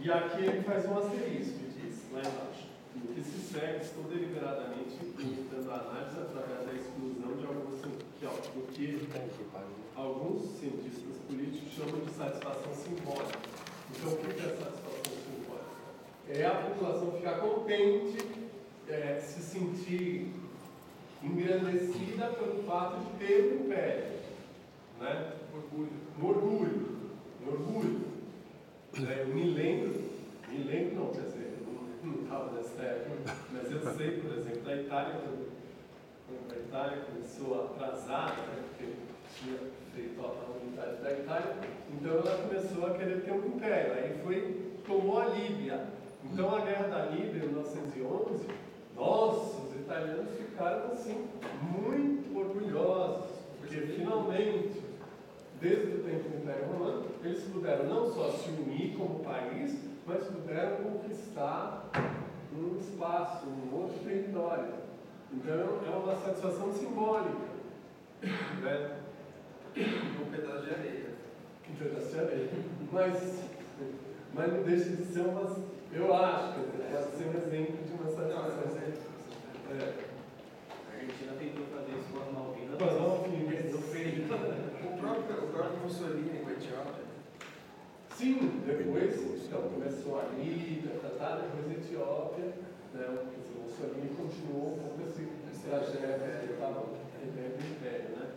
[0.00, 4.04] e aqui ele faz um asterisco e diz, lá embaixo, no que se segue, estou
[4.04, 6.74] deliberadamente limitando a análise através da
[8.24, 8.98] de alguns que,
[9.94, 13.38] alguns cientistas políticos chamam de satisfação simbólica.
[13.90, 15.64] Então, o que é satisfação simbólica?
[16.30, 18.26] É a população ficar contente,
[18.88, 20.32] é, se sentir
[21.22, 24.20] engrandecida pelo fato de ter um império.
[25.00, 25.32] Né?
[25.52, 25.92] Orgulho.
[26.18, 26.96] No orgulho.
[27.44, 28.00] No orgulho.
[29.06, 30.02] É, eu me lembro,
[30.48, 31.58] me lembro não, quer dizer,
[32.02, 35.43] não estava nessa época, mas eu sei, por exemplo, da Itália, quando,
[36.26, 38.92] quando a Itália começou a atrasar, né, porque
[39.34, 39.58] tinha
[39.94, 41.56] feito a unidade da Itália,
[41.92, 45.86] então ela começou a querer ter um império, aí foi, tomou a Líbia.
[46.24, 48.46] Então a guerra da Líbia, em 1911,
[48.96, 51.28] nossa, os italianos ficaram assim,
[51.62, 54.82] muito orgulhosos, porque finalmente,
[55.60, 60.24] desde o tempo do Império Romano, eles puderam não só se unir como país, mas
[60.24, 61.90] puderam conquistar
[62.56, 64.83] um espaço, um outro território.
[65.36, 67.54] Então é uma satisfação simbólica.
[68.62, 68.96] Né?
[69.76, 71.10] Um pedaço de areia.
[71.68, 72.50] Um pedaço de areia.
[72.92, 73.44] Mas,
[74.32, 75.56] mas não deixa de ser uma.
[75.92, 78.74] Eu acho que pode ser um exemplo de uma satisfação.
[79.70, 79.94] É.
[80.70, 82.78] A Argentina tentou fazer isso com as Malvinas.
[82.78, 83.24] Com as Malvinas.
[84.84, 87.04] O próprio, o próprio Mussolini com a Etiópia.
[88.16, 92.44] Sim, depois então, começou a Líbia, tá, depois a Etiópia,
[92.94, 93.18] né,
[93.74, 96.84] quer dizer, o Mussolini continuou um pouco esse, trajeto que estava
[97.20, 98.16] revendo o império.
[98.16, 98.30] Né?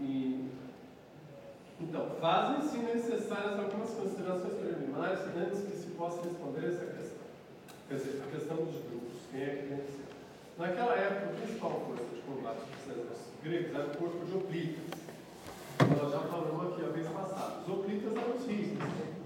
[0.00, 0.48] E,
[1.80, 7.22] então, fazem-se necessárias algumas considerações preliminares antes que se possa responder essa questão.
[7.88, 10.12] Quer dizer, a questão dos grupos, quem é que venceu.
[10.58, 15.00] Naquela época, a principal força de combate dos exércitos gregos era o corpo de oplitas.
[15.80, 17.60] Nós já falamos aqui a vez passada.
[17.60, 19.21] Os oplitas eram os ricos.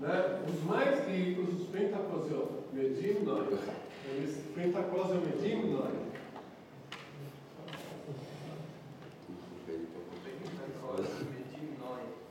[0.00, 0.44] Né?
[0.46, 3.58] Os mais ricos, os pentacosiomedimnoi,
[4.04, 6.06] eles pentacosiomedimnoi,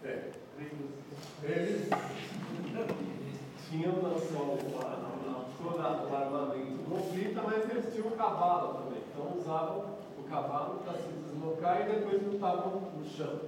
[0.03, 0.31] é,
[1.43, 1.89] eles
[3.67, 4.75] tinham não só o,
[6.15, 9.01] armamento do oplita, mas eles tinham o cavalo também.
[9.11, 9.85] Então usavam
[10.17, 13.41] o cavalo para se deslocar e depois lutavam no chão.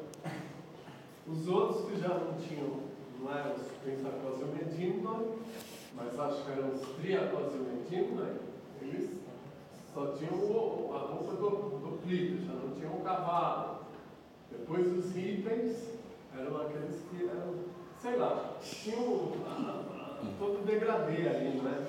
[1.28, 2.87] Os outros que já não tinham,
[3.28, 5.40] não eram os pentacosiomedimnoi,
[5.96, 8.36] mas acho que eram os triacosiomedimnoi,
[8.82, 9.10] eles
[9.94, 10.34] só tinham
[10.96, 11.50] a roupa do,
[11.80, 12.00] do
[12.46, 13.80] já não tinham o cavalo.
[14.50, 15.76] Depois os ripens
[16.38, 17.56] eram aqueles que eram,
[18.00, 21.88] sei lá, tinham a- a- todo o degradê ali, né?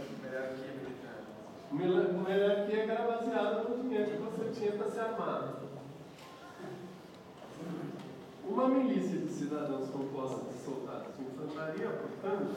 [2.67, 5.55] Que era baseada no dinheiro que você tinha para se armar.
[8.49, 12.55] Uma milícia de cidadãos composta de soldados de infantaria, portanto,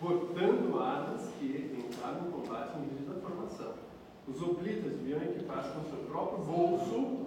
[0.00, 3.74] portando armas que entraram no combate em rígida formação.
[4.26, 7.26] Os oplitas deviam equipar-se com seu próprio bolso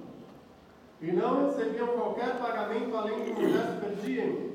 [1.01, 4.51] e não recebiam qualquer pagamento além do modesto per diem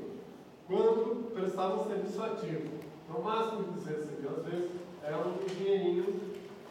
[0.66, 2.70] quando prestavam serviço ativo.
[3.08, 4.70] No máximo que eles recebiam, às vezes,
[5.02, 6.20] era um dinheirinho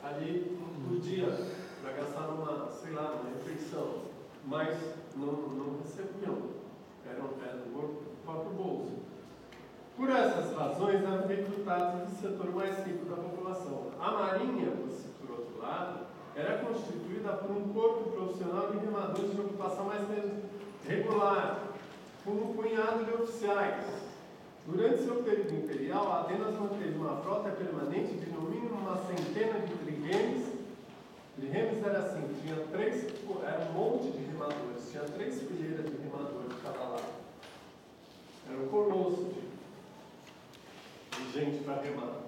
[0.03, 1.27] ali por dia
[1.81, 4.03] para gastar numa, sei lá, numa refeição.
[4.45, 4.77] Mas
[5.15, 6.37] não, não recebiam,
[7.05, 9.04] eram, era do próprio bolso.
[9.97, 13.91] Por essas razões, eram recrutados do setor mais rico da população.
[13.99, 14.73] A Marinha,
[15.21, 15.99] por outro lado,
[16.35, 20.01] era constituída por um corpo profissional de remadores de ocupação mais
[20.85, 21.69] regular,
[22.25, 23.85] com um punhado de oficiais.
[24.67, 29.73] Durante seu período imperial, Atenas manteve uma frota permanente de no mínimo uma centena de
[29.75, 30.45] triremes.
[31.37, 33.05] Triremes era assim, tinha três,
[33.43, 37.13] era um monte de remadores, tinha três fileiras de remadores de cada lado.
[38.49, 39.44] Era um colosso de, de
[41.35, 42.21] gente para remar.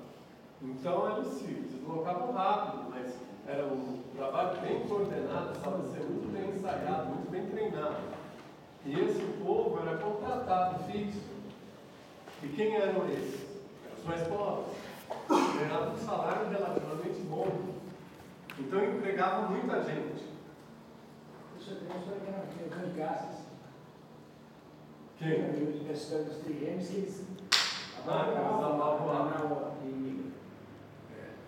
[0.62, 3.14] Então eles se deslocavam rápido, mas
[3.48, 7.96] era um trabalho bem coordenado, precisava ser muito bem ensaiado, muito bem treinado.
[8.86, 11.22] E esse povo era contratado fixo.
[12.44, 13.48] E quem eram esses?
[13.98, 14.76] Os mais pobres.
[15.30, 17.48] Ganhavam um salário relativamente bom.
[18.60, 20.26] Então empregavam muita gente.
[21.60, 23.38] Isso história que era que era Cangaças.
[25.18, 25.42] Quem?
[26.26, 27.24] Dos Triremes, que eles
[28.10, 28.64] Ah, eles
[29.84, 30.32] inimigo.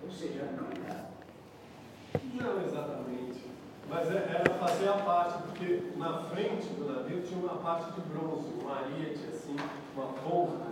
[0.03, 1.09] Ou seja, não era.
[2.33, 3.49] Não exatamente.
[3.89, 8.01] Mas é- era fazer a parte, porque na frente do navio tinha uma parte de
[8.01, 9.55] bronze, um ariete assim,
[9.95, 10.69] uma ponta.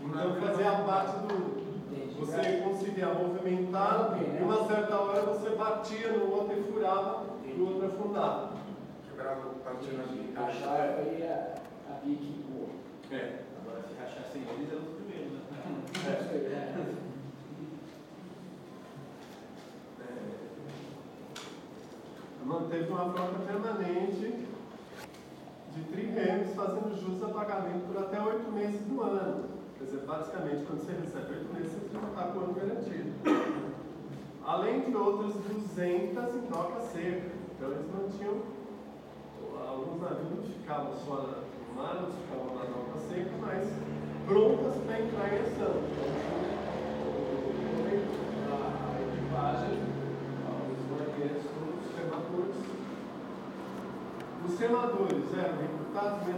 [0.00, 1.66] Então fazia a parte do.
[2.18, 7.68] Você conseguia movimentar e uma certa hora você batia no outro e furava e o
[7.68, 8.52] outro afundava.
[9.08, 9.50] Quebrava
[10.30, 12.68] Encaixava aí a, pique boa.
[13.10, 13.40] É.
[13.60, 14.92] Agora, se eles, primeiros, né?
[14.92, 14.95] É.
[22.46, 24.46] manteve uma frota permanente
[25.74, 29.44] de trirremes fazendo jus a pagamento por até oito meses do ano.
[29.78, 33.12] Quer dizer, basicamente, quando você recebe oito meses, você já está com o ano garantido.
[34.44, 37.36] Além de outras 200 em doca seca.
[37.56, 38.42] Então, eles mantinham,
[39.68, 43.95] alguns navios ficavam só no mar, outros ficavam na doca seca, mas
[44.26, 45.74] prontas para entrar em ação.
[48.36, 49.78] Então, a equipagem,
[50.72, 52.56] os marinheiros, os remadores.
[54.44, 56.28] Os remadores eram recrutados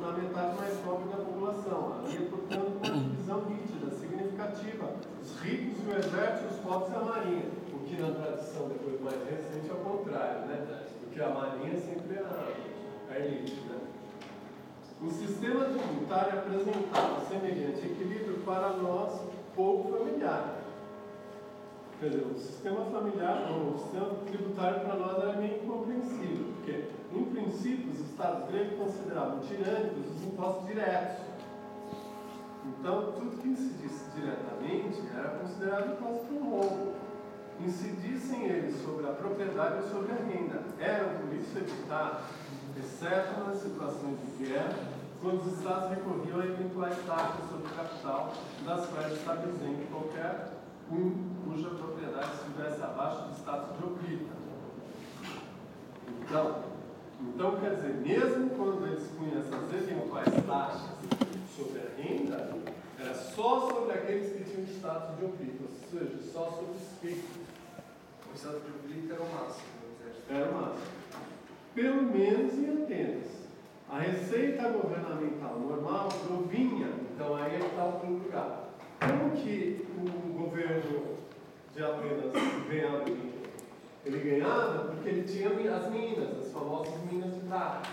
[0.00, 2.00] na metade mais pobre da população.
[2.04, 4.94] Havia, portanto, uma divisão nítida, significativa.
[5.22, 7.44] Os ricos e o exército, os pobres e a marinha.
[7.72, 10.84] O que na tradição depois mais recente é o contrário, né?
[11.00, 13.87] Porque a marinha sempre é a, a elite, né?
[15.00, 19.20] O sistema tributário apresentava semelhante equilíbrio para nós
[19.54, 20.56] pouco familiar.
[22.00, 26.84] Quer dizer, o sistema familiar, ou o sistema tributário para nós era meio incompreensível, porque,
[27.12, 31.24] em princípio, os estados gregos consideravam tirânicos os impostos diretos.
[32.66, 36.92] Então, tudo que incidisse diretamente era considerado imposto por roubo.
[37.60, 40.62] Incidissem eles sobre a propriedade ou sobre a renda.
[40.80, 42.24] Eram, por isso, evitados,
[42.98, 44.76] exceto nas situações de guerra,
[45.22, 50.48] quando os estados recorriam a eventuais taxas sobre o capital, das quais presente qualquer
[50.90, 54.32] um cuja propriedade estivesse abaixo do status de oblita.
[56.22, 56.62] Então,
[57.20, 60.90] então, quer dizer, mesmo quando eles punham essas eventuais taxas
[61.56, 62.54] sobre a renda,
[62.98, 67.38] era só sobre aqueles que tinham status de oblita, ou seja, só sobre os ricos.
[68.30, 69.66] O estado de oblita era o máximo
[70.00, 70.32] exército.
[70.32, 70.97] Era o máximo.
[71.78, 73.28] Pelo menos em Atenas.
[73.88, 78.70] A receita governamental normal provinha, então aí é está o primeiro lugar.
[78.98, 81.18] Como que o governo
[81.72, 82.32] de Atenas
[82.68, 83.38] ganhava dinheiro?
[84.04, 87.88] Ele ganhava porque ele tinha as minas, as famosas minas de prata.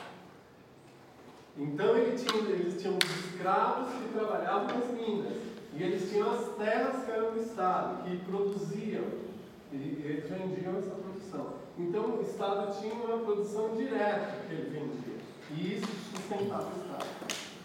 [1.56, 5.38] Então ele tinha, eles tinham os escravos que trabalhavam nas minas.
[5.76, 9.04] E eles tinham as terras que eram do Estado, que produziam.
[9.72, 11.05] E eles vendiam essa.
[11.78, 15.16] Então o Estado tinha uma produção direta que ele vendia.
[15.52, 17.06] E isso sustentava o Estado.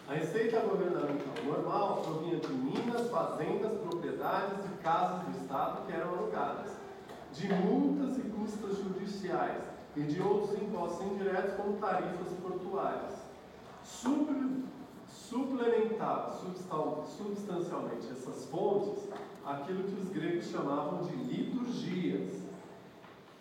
[0.08, 6.08] A receita governamental normal provinha de minas, fazendas, propriedades e casas do Estado que eram
[6.18, 6.72] alugadas,
[7.32, 9.62] de multas e custas judiciais
[9.96, 13.14] e de outros impostos indiretos como tarifas portuárias.
[13.84, 14.64] Suple,
[15.08, 19.04] suplementava substan- substancialmente essas fontes
[19.46, 22.40] aquilo que os gregos chamavam de liturgias,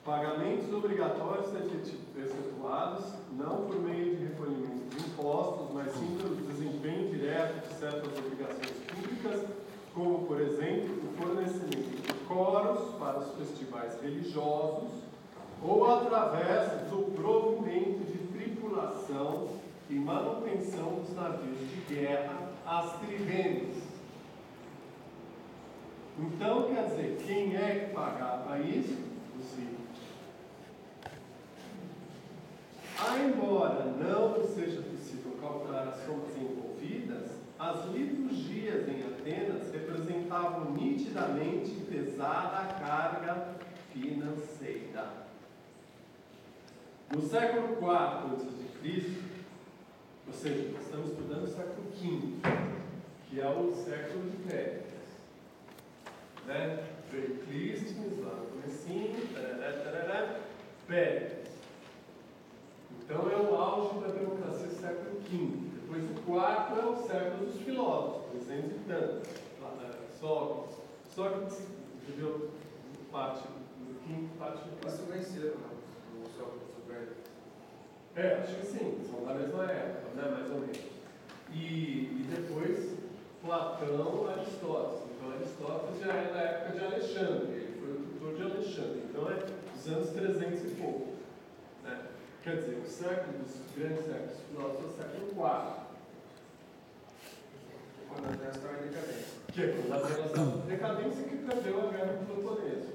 [0.09, 3.05] Pagamentos obrigatórios efetuados
[3.37, 8.73] não por meio de recolhimento de impostos, mas sim pelo desempenho direto de certas obrigações
[8.87, 9.45] públicas,
[9.93, 14.89] como, por exemplo, o fornecimento de coros para os festivais religiosos
[15.61, 19.49] ou através do provimento de tripulação
[19.91, 23.77] e manutenção dos navios de guerra às triremes.
[26.17, 29.07] Então, quer dizer, quem é que pagava isso?
[29.39, 29.79] Os ricos.
[33.07, 42.73] Embora não seja possível calcular as somas envolvidas, as liturgias em Atenas representavam nitidamente pesada
[42.73, 43.55] carga
[43.93, 45.27] financeira.
[47.13, 49.29] No século IV a.C.,
[50.27, 52.49] ou seja, estamos estudando o século V,
[53.29, 54.89] que é o século de Péricles.
[56.45, 56.83] Né?
[57.11, 59.19] Veio lá no comecinho,
[60.87, 61.38] Péricles.
[63.09, 65.69] Então é o auge da democracia do século V.
[65.81, 69.29] Depois o quarto é o século dos filósofos, 300 e tantos.
[70.19, 70.75] Sócrates.
[71.15, 71.61] Sócrates
[72.05, 72.51] viveu
[73.11, 75.11] parte do quinto, parte do Isso quarto.
[75.11, 75.69] venceram, né?
[76.13, 77.17] O Sócrates e o Péricles.
[78.15, 80.77] É, acho que sim, são da mesma época, né, mais ou menos.
[81.51, 82.95] E, e depois
[83.43, 85.09] Platão, Aristóteles.
[85.15, 89.31] Então Aristóteles já é da época de Alexandre, ele foi o tutor de Alexandre, então
[89.31, 89.35] é
[89.73, 91.18] dos anos 300 e pouco.
[92.49, 95.37] Quer dizer, o século dos grandes séculos filósofos é o século IV,
[98.09, 99.25] Quando a Atenas estava em decadência.
[99.53, 102.93] que é quando a relação de decadência que perdeu a guerra do Peloponeso.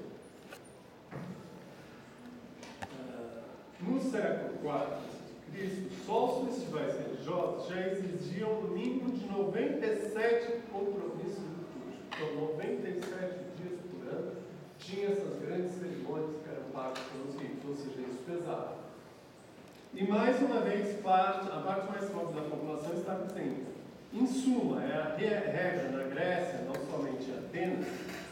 [2.83, 3.43] Ah,
[3.79, 11.45] No século IV a.C., só os festivais religiosos já exigiam no mínimo de 97 compromissos
[11.45, 12.03] litúrgicos.
[12.11, 14.31] Então, 97 dias por ano
[14.79, 18.84] tinha essas grandes cerimônias que eram pagas pelos ricos, ou seja, isso pesava.
[19.95, 23.65] E mais uma vez, parte, a parte mais forte da população está presente.
[24.13, 27.85] Em suma, é a re- regra na Grécia, não somente em Atenas,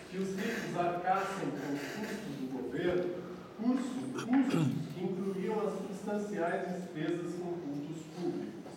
[0.09, 3.13] que os ricos arcassem com os custos do governo,
[3.57, 8.71] custos, custos que incluíam substanciais despesas com cultos públicos,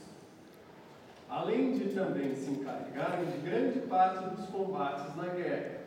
[1.29, 5.81] além de também se encarregarem de grande parte dos combates na guerra.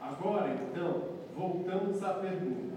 [0.00, 1.02] Agora, então,
[1.34, 2.76] voltamos à pergunta: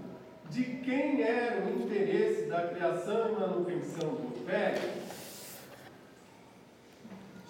[0.50, 4.90] de quem era o interesse da criação e manutenção do império?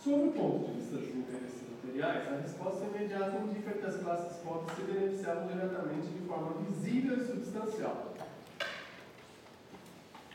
[0.05, 4.37] Sob o ponto de vista dos interesses materiais, a resposta imediata indica que as classes
[4.39, 8.15] pobres se beneficiavam diretamente de forma visível e substancial.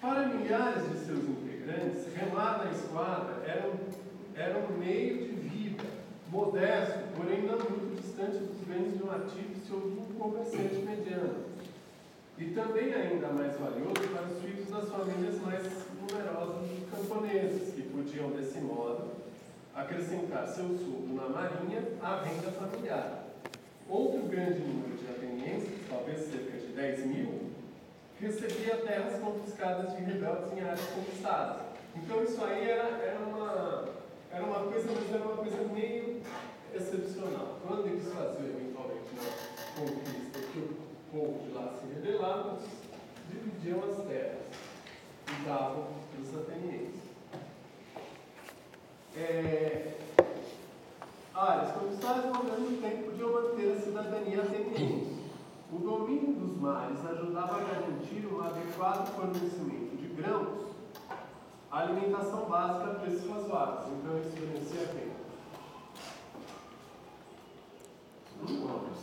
[0.02, 3.78] Para milhares de seus integrantes, remar na esquadra era um,
[4.36, 5.84] era um meio de vida,
[6.30, 11.55] modesto, porém não muito distante dos bens de um artífice ou de um comerciante mediano.
[12.38, 15.64] E também ainda mais valioso para os filhos das famílias mais
[16.02, 19.12] numerosas dos camponeses, que podiam, desse modo,
[19.74, 23.24] acrescentar seu soldo na marinha à renda familiar.
[23.88, 27.52] Outro grande número de atenienses, talvez cerca de 10 mil,
[28.20, 31.62] recebia terras confiscadas de rebeldes em áreas conquistadas.
[31.96, 33.86] Então isso aí era, era, uma,
[34.30, 36.22] era uma coisa, mas era uma coisa meio
[36.74, 37.60] excepcional.
[37.66, 40.25] Quando eles faziam eventualmente uma conquista
[41.16, 42.58] povo de lá se rebelava,
[43.30, 44.46] dividiam as terras
[45.30, 47.02] e davam para os atenienses.
[49.16, 49.94] É,
[51.34, 55.16] áreas conquistadas ao mesmo tempo podiam manter a cidadania ateniense.
[55.72, 60.66] O domínio dos mares ajudava a garantir um adequado fornecimento de grãos,
[61.72, 63.88] a alimentação básica a preços razoáveis.
[63.94, 65.16] Então, isso beneficia quem?
[68.44, 68.96] Os pobres.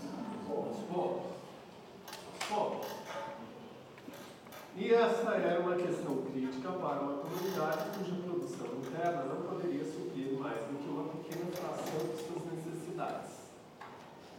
[4.75, 10.33] E essa era uma questão crítica para uma comunidade cuja produção interna não poderia suprir
[10.39, 13.31] mais do que uma pequena fração de suas necessidades.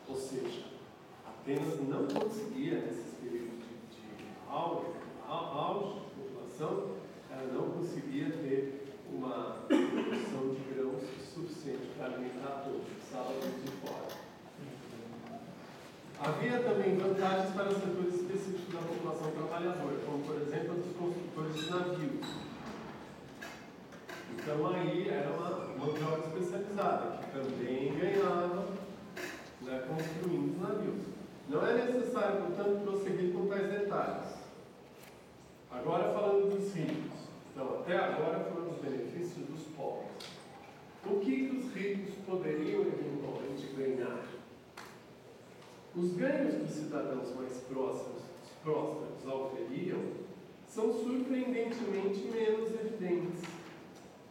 [0.08, 0.74] Ou seja,
[1.44, 3.60] Apenas não conseguia, nesses períodos
[3.92, 4.86] de, de auge,
[5.28, 6.92] auge de população,
[7.30, 14.13] ela não conseguia ter uma produção de grãos suficiente para alimentar todos, precisava de fora.
[16.26, 21.70] Havia também vantagens para setores específicos da população trabalhadora, como por exemplo dos construtores de
[21.70, 22.28] navios.
[24.32, 28.68] Então aí era uma mão de obra especializada, que também ganhava
[29.64, 31.04] né, construindo navios.
[31.50, 34.34] Não é necessário, portanto, prosseguir com tais detalhes.
[35.70, 37.20] Agora falando dos ricos.
[37.52, 40.08] Então, até agora foram os benefícios dos pobres.
[41.06, 44.43] O que os ricos poderiam eventualmente ganhar?
[45.96, 48.24] Os ganhos dos cidadãos mais próximos,
[48.64, 50.00] prósperos oferiam
[50.68, 53.42] são surpreendentemente menos evidentes,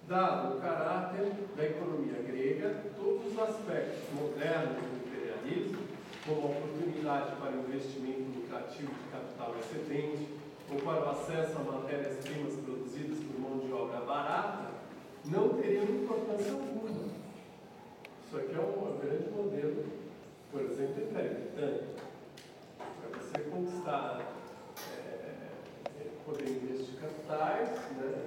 [0.08, 5.78] dado o caráter da economia grega, todos os aspectos modernos do imperialismo
[6.26, 10.26] como oportunidade para investimento lucrativo de capital excedente
[10.68, 14.70] ou para o acesso a matérias-primas produzidas por mão de obra barata,
[15.26, 16.90] não teriam importância alguma.
[18.26, 20.01] Isso aqui é um grande modelo,
[20.52, 21.86] por exemplo, Império Britânico.
[22.76, 24.20] Para você conquistar,
[24.92, 25.48] é,
[26.26, 28.22] poder investir capitais, né,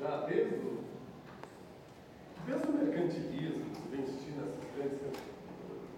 [0.00, 0.84] já desde o,
[2.46, 5.20] desde o mercantilismo, investir nessas grandes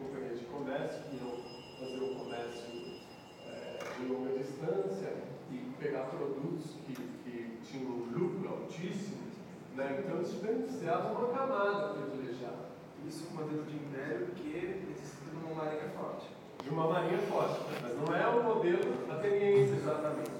[0.00, 1.38] companhias de comércio que iam
[1.78, 2.98] fazer o comércio
[3.46, 5.12] é, de longa distância
[5.52, 9.28] e pegar produtos que, que tinham um lucro altíssimo,
[9.76, 10.02] né?
[10.04, 12.66] então isso beneficiava uma camada privilegiada.
[13.06, 14.48] Isso é um modelo de império que
[15.58, 16.26] forte.
[16.62, 20.38] De uma marinha forte, mas não é o modelo ateniense exatamente.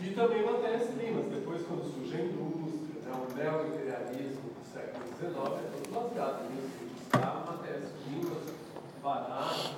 [0.00, 5.70] E também matérias-primas, depois quando surge a indústria, né, o neo-imperialismo do século XIX é
[5.70, 8.54] todo baseado nisso buscar matérias-primas
[9.00, 9.76] baratas,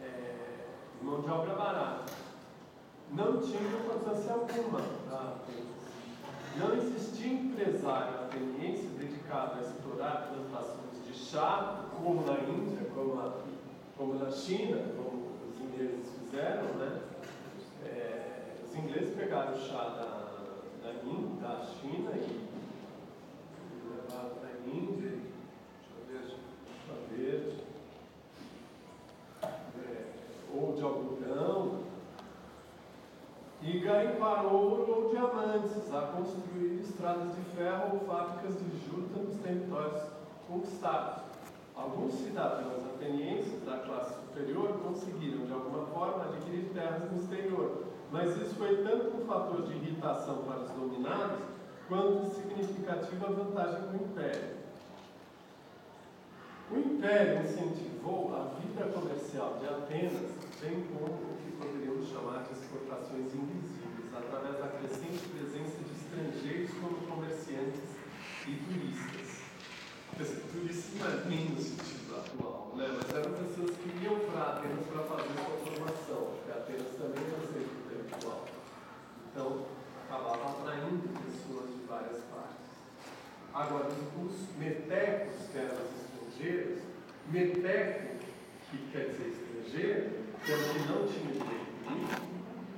[0.00, 0.34] é,
[1.02, 2.12] mão de obra barata.
[3.10, 5.38] Não tinha importância alguma tá?
[6.56, 10.77] Não existia empresário ateniense dedicado a explorar plantações de
[11.30, 13.32] chá, como na Índia, como na,
[13.96, 17.02] como na China, como os ingleses fizeram, né?
[17.84, 22.48] É, os ingleses pegaram o chá da, da, Índia, da China e
[23.90, 25.18] levaram para a Índia,
[26.86, 27.58] chá verde,
[29.42, 30.04] é,
[30.54, 31.80] ou de algodão,
[33.60, 39.36] e garimbar ouro ou diamantes, a construir estradas de ferro ou fábricas de juta nos
[39.42, 40.17] territórios
[40.48, 41.28] conquistado.
[41.76, 48.36] Alguns cidadãos atenienses da classe superior conseguiram, de alguma forma, adquirir terras no exterior, mas
[48.36, 51.38] isso foi tanto um fator de irritação para os dominados
[51.86, 54.58] quanto significativa vantagem para o império.
[56.70, 62.52] O império incentivou a vida comercial de Atenas, bem como o que poderíamos chamar de
[62.52, 67.96] exportações invisíveis, através da crescente presença de estrangeiros como comerciantes
[68.46, 69.17] e turistas.
[70.18, 72.88] Dizer, turistas não é bem no sentido atual, né?
[72.90, 77.38] mas eram pessoas que iam para Atenas para fazer sua formação, porque Atenas também era
[77.38, 78.44] um centro intelectual.
[79.30, 79.66] Então,
[80.10, 82.66] acabava atraindo pessoas de várias partes.
[83.54, 86.82] Agora, os metecos, que eram os estrangeiros,
[87.30, 88.24] meteco,
[88.70, 90.10] que quer dizer estrangeiro,
[90.44, 92.26] que era que não tinha direito político,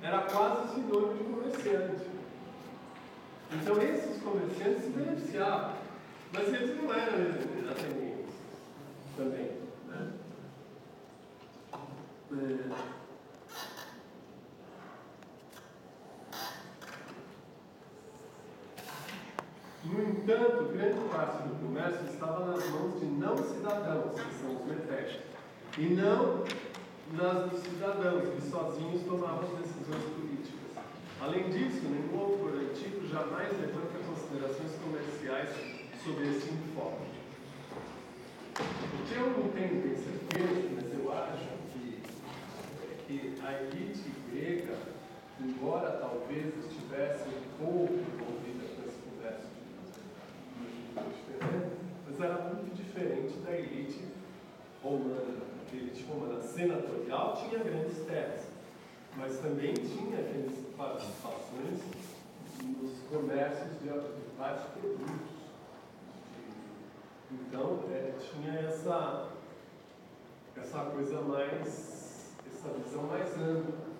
[0.02, 2.06] era quase sinônimo de comerciante.
[3.52, 5.74] Então esses comerciantes se beneficiavam,
[6.32, 8.34] mas eles não eram atenienses
[9.16, 9.50] também.
[9.88, 10.12] Né?
[12.32, 12.90] É...
[19.84, 24.64] No entanto, grande parte do comércio estava nas mãos de não cidadãos, que são os
[24.66, 25.26] metéticos,
[25.78, 26.44] e não
[27.12, 30.84] nas dos cidadãos, que sozinhos tomavam as decisões políticas.
[31.20, 37.10] Além disso, nenhum autor antigo jamais levanta considerações comerciais sobre esse enfoque.
[38.58, 42.02] O que eu não tenho bem certeza, mas eu acho que,
[43.06, 44.76] que a elite grega,
[45.40, 49.10] embora talvez estivesse um pouco envolvida com esse de
[52.06, 54.04] mas era muito diferente da elite
[54.82, 58.46] romana elite romana senatorial tinha grandes terras,
[59.16, 61.78] mas também tinha grandes participações
[62.64, 63.88] nos comércios de,
[64.36, 65.29] vários produtos.
[67.32, 69.28] Então, é, tinha essa,
[70.56, 73.90] essa coisa mais, essa visão mais ampla.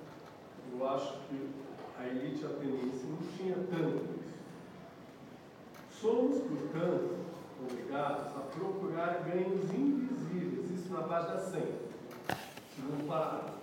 [0.72, 1.50] Eu acho que
[1.96, 4.34] a elite ateniense não tinha tanto isso.
[6.00, 7.18] Somos, portanto,
[7.62, 11.62] obrigados a procurar ganhos invisíveis, isso na página 100,
[12.74, 13.60] segundo parágrafo.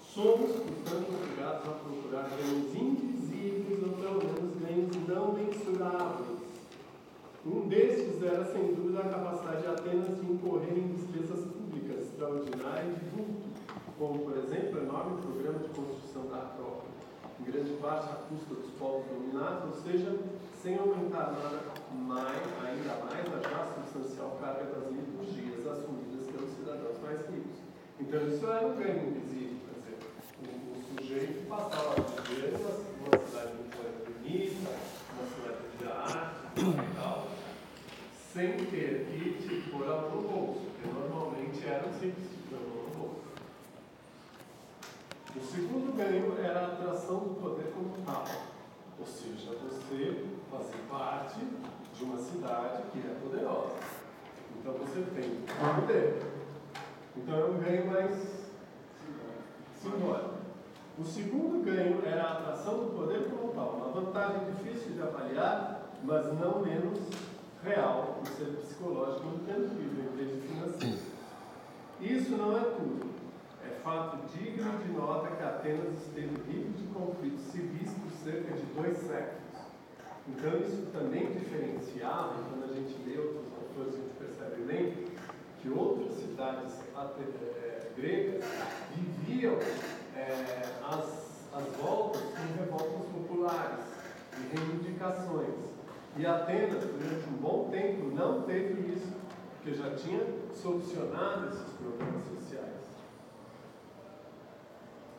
[0.00, 6.41] Somos, portanto, obrigados a procurar ganhos invisíveis, ou pelo menos ganhos não mensuráveis.
[7.44, 12.94] Um destes era, sem dúvida, a capacidade de Atenas de incorrer em despesas públicas extraordinárias
[12.94, 13.48] de vulto,
[13.98, 16.94] como, por exemplo, o enorme programa de construção da Acrópole,
[17.40, 20.16] em grande parte à custa dos povos dominados, ou seja,
[20.62, 21.58] sem aumentar nada
[21.98, 27.58] mais, ainda mais a já substancial carga das liturgias assumidas pelos cidadãos mais ricos.
[27.98, 29.98] Então isso era um ganho invisível, quer dizer,
[30.46, 34.70] o, o sujeito passava a viver numa cidade muito bonita,
[35.10, 37.28] uma cidade e tal,
[38.32, 42.56] sem ter que te pôr a mão no bolso, porque normalmente era um simples pôr
[42.56, 43.22] a mão no bolso.
[45.36, 48.24] O segundo ganho era a atração do poder como tal,
[48.98, 51.40] ou seja, você fazer parte
[51.96, 53.76] de uma cidade que é poderosa.
[54.58, 55.40] Então você tem
[55.80, 56.22] poder.
[57.16, 58.42] Então é um ganho mais
[59.80, 60.41] simbólico.
[60.98, 66.26] O segundo ganho era a atração do poder como uma vantagem difícil de avaliar, mas
[66.38, 66.98] não menos
[67.64, 70.98] real, por ser psicológico e intangível em vez de financeiro.
[72.00, 73.10] Isso não é tudo.
[73.64, 78.62] É fato digno de nota que Atenas esteve livre de conflitos civis por cerca de
[78.74, 79.42] dois séculos.
[80.28, 85.06] Então, isso também diferenciava, quando a gente lê outros autores, a gente percebe bem
[85.60, 88.44] que outras cidades é, gregas
[88.94, 89.56] viviam
[90.22, 93.84] é, as, as voltas com revoltas populares
[94.38, 95.72] e reivindicações.
[96.16, 99.12] E Atenas, durante um bom tempo, não teve isso,
[99.56, 102.72] porque já tinha solucionado esses problemas sociais.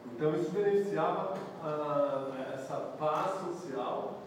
[0.05, 4.21] Então, isso beneficiava ah, essa paz social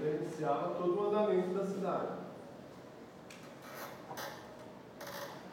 [0.00, 2.24] beneficiava todo o andamento da cidade.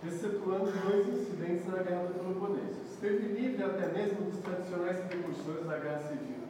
[0.06, 2.91] Excetuando dois incidentes na Guerra do Peloponeso.
[3.02, 6.44] Esteve livre até mesmo dos tradicionais precursores da Guerra Civil,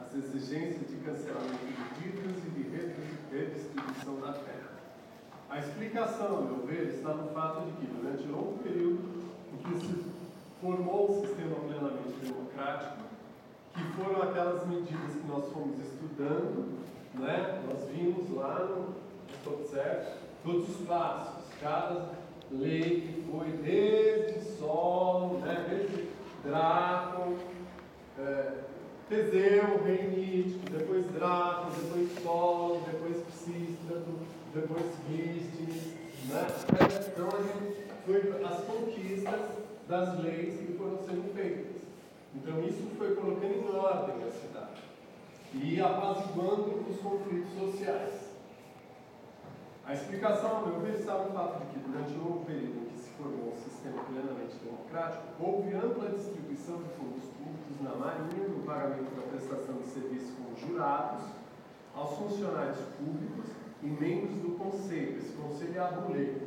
[0.00, 2.62] as exigências de cancelamento de dívidas e de
[3.30, 4.70] redistribuição da terra.
[5.50, 9.06] A explicação, a meu ver, está no fato de que, durante um longo período
[9.52, 10.04] em que se
[10.62, 13.02] formou um sistema plenamente democrático,
[13.74, 16.78] que foram aquelas medidas que nós fomos estudando
[17.18, 17.62] né?
[17.68, 19.08] Nós vimos lá no
[19.70, 22.10] Certo todos os passos, cada
[22.50, 25.66] lei que foi desde Sol, né?
[25.68, 26.08] desde
[26.44, 27.36] Draco,
[28.18, 28.52] é,
[29.08, 34.18] Teseu, rei mítico, depois Draco, depois Sol, depois Psístrato,
[34.54, 35.94] depois Vístines,
[36.28, 36.46] né?
[37.08, 39.40] Então a gente foi as conquistas
[39.88, 41.82] das leis que foram sendo feitas.
[42.34, 44.82] Então isso foi colocando em ordem a cidade
[45.54, 48.27] e apaziguando os conflitos sociais.
[49.88, 52.90] A explicação, ao meu ver, está no fato de que, durante o longo período em
[52.90, 58.48] que se formou um sistema plenamente democrático, houve ampla distribuição de fundos públicos na Marinha,
[58.48, 61.24] no pagamento da prestação de serviços com jurados,
[61.96, 63.46] aos funcionários públicos
[63.82, 65.20] e membros do conselho.
[65.20, 66.46] Esse conselho é aboleto.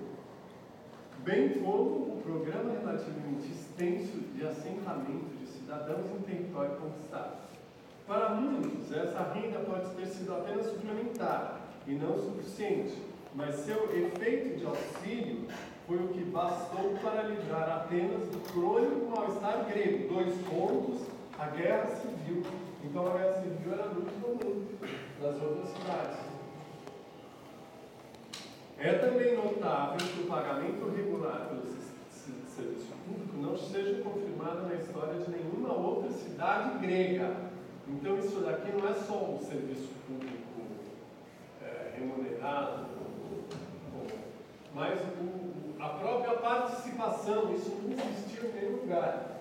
[1.23, 7.41] Bem como o programa relativamente extenso de assentamento de cidadãos em território conquistado.
[8.05, 14.57] Para muitos, essa renda pode ter sido apenas suplementar e não suficiente, mas seu efeito
[14.57, 15.47] de auxílio
[15.87, 20.13] foi o que bastou para livrar Atenas do crônico mal-estar grego.
[20.13, 21.07] Dois pontos,
[21.39, 22.43] a guerra civil.
[22.83, 24.65] Então a guerra civil era muito comum
[25.21, 26.19] nas outras cidades.
[28.77, 31.61] É também notável que o pagamento regular pelo
[32.47, 37.35] serviço público não seja confirmado na história de nenhuma outra cidade grega.
[37.87, 40.41] Então isso daqui não é só um serviço público
[41.61, 43.00] é, remunerado,
[44.73, 49.31] mas o, a própria participação, isso não existiu em nenhum lugar.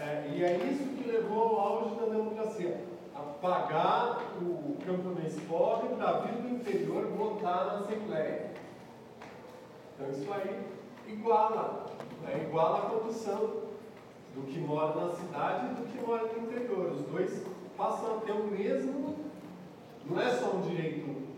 [0.00, 2.84] É, e é isso que levou ao auge da democracia.
[3.14, 8.50] A pagar o camponês pobre para vir do interior votar na Assembleia.
[9.94, 10.60] Então isso aí
[11.06, 11.86] iguala,
[12.22, 12.46] né?
[12.46, 13.70] iguala a condição
[14.34, 16.92] do que mora na cidade e do que mora no interior.
[16.92, 17.42] Os dois
[17.76, 19.16] passam a ter o mesmo,
[20.06, 21.28] não é só um direito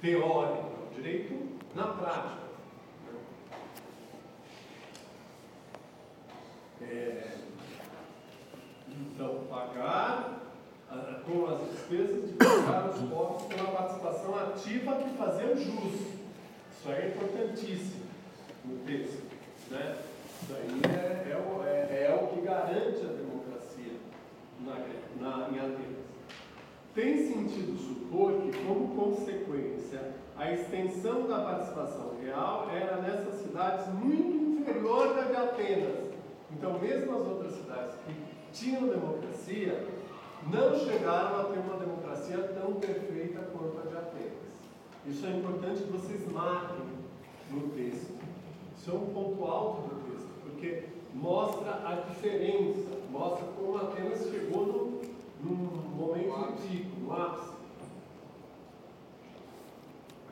[0.00, 2.41] teórico, é um direito na prática.
[6.90, 7.32] É,
[8.88, 10.42] então, pagar
[10.90, 15.94] ah, com as despesas de pagar os pobres pela participação ativa que fazer jus.
[16.72, 18.02] Isso aí é importantíssimo
[18.64, 19.22] no texto.
[19.70, 19.96] Né?
[20.42, 23.92] Isso aí é, é, o, é, é o que garante a democracia
[24.60, 24.74] na,
[25.20, 26.02] na, em Atenas.
[26.94, 34.60] Tem sentido supor que, como consequência, a extensão da participação real era nessas cidades muito
[34.60, 36.11] inferior da de Atenas
[36.56, 38.14] então, mesmo as outras cidades que
[38.52, 39.86] tinham democracia,
[40.50, 44.32] não chegaram a ter uma democracia tão perfeita quanto a de Atenas.
[45.06, 46.84] Isso é importante que vocês marquem
[47.50, 48.14] no texto.
[48.76, 54.66] Isso é um ponto alto do texto, porque mostra a diferença, mostra como Atenas chegou
[54.66, 55.02] no,
[55.42, 55.56] num
[55.96, 57.52] momento antigo, no ápice.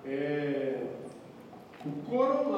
[0.05, 0.87] É,
[1.85, 2.50] o indica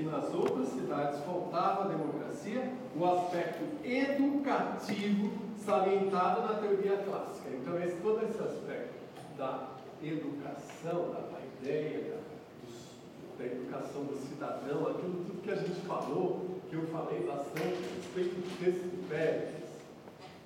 [0.00, 7.50] que nas outras cidades faltava democracia, o aspecto educativo salientado na teoria clássica.
[7.50, 8.94] Então, esse, todo esse aspecto
[9.36, 9.68] da
[10.02, 16.46] educação, da, da ideia da, da educação do cidadão, aquilo tudo que a gente falou,
[16.70, 19.60] que eu falei bastante a respeito do texto Pérez,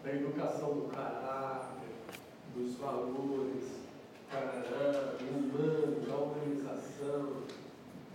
[0.03, 1.95] da educação do caráter,
[2.57, 3.85] dos valores,
[4.31, 7.45] Paraná, humano, da organização,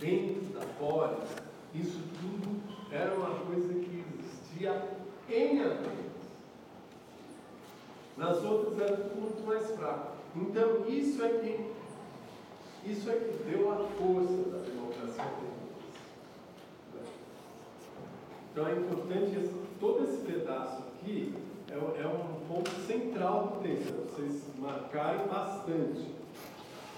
[0.00, 1.28] dentro da polis,
[1.74, 4.88] isso tudo era uma coisa que existia
[5.28, 6.00] em Atenas.
[8.16, 10.12] Nas outras era muito mais fraco.
[10.34, 11.70] Então isso é que
[12.90, 15.24] isso é que deu a força da democracia
[18.50, 21.34] Então é importante todo esse pedaço aqui
[21.68, 26.19] é, é um ponto central do texto, vocês marcarem bastante.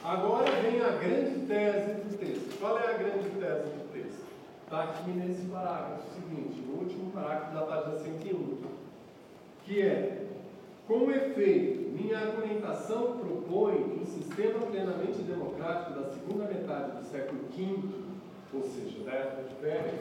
[0.04, 2.58] Agora vem a grande tese do texto.
[2.58, 4.26] Qual é a grande tese do texto?
[4.64, 8.62] Está aqui nesse parágrafo seguinte, no último parágrafo da página 101,
[9.64, 10.26] que é:
[10.88, 17.42] Com efeito, minha argumentação propõe que o sistema plenamente democrático da segunda metade do século
[17.56, 17.78] V,
[18.52, 20.00] ou seja, da época de Pérez,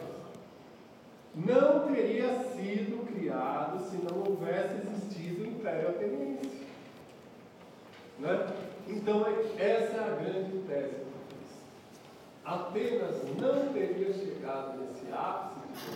[1.36, 6.66] não teria sido criado se não houvesse existido o Império Ateniense.
[8.18, 8.48] Né?
[8.88, 9.26] Então,
[9.58, 11.12] essa é a grande tese
[12.44, 15.92] Apenas não teria chegado nesse ápice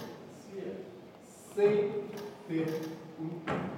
[0.46, 0.86] de democracia
[1.54, 2.04] sem
[2.48, 2.82] ter
[3.20, 3.76] um Império.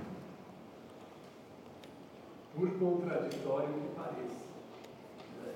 [2.55, 4.45] Por contraditório que pareça.
[5.43, 5.53] Né?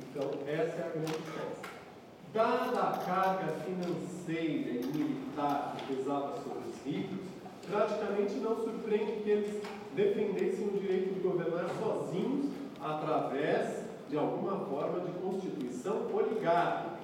[0.00, 1.76] Então, essa é a grande tese.
[2.32, 7.26] Dada a carga financeira e militar que pesava sobre os ricos,
[7.68, 9.62] praticamente não surpreende que eles
[9.94, 12.46] defendessem o direito de governar sozinhos
[12.86, 16.96] através de alguma forma de constituição oligárquica.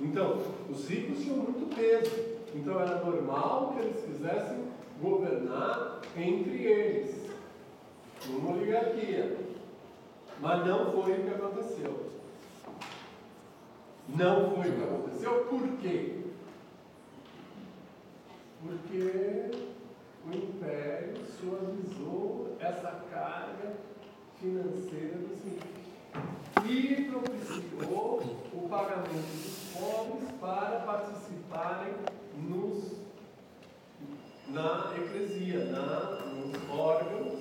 [0.00, 2.10] Então, os ricos tinham muito peso,
[2.54, 4.64] então era normal que eles quisessem
[5.00, 7.30] governar entre eles,
[8.26, 9.38] numa oligarquia.
[10.40, 12.10] Mas não foi o que aconteceu.
[14.08, 15.44] Não foi o que aconteceu.
[15.44, 16.18] Por quê?
[18.60, 19.50] Porque
[20.26, 23.72] o Império suavizou essa carga
[24.42, 25.70] financeira dos ricos.
[26.66, 28.20] E propiciou
[28.52, 31.94] o pagamento dos pobres para participarem
[32.36, 32.92] nos,
[34.48, 37.38] na eclesia, na, nos órgãos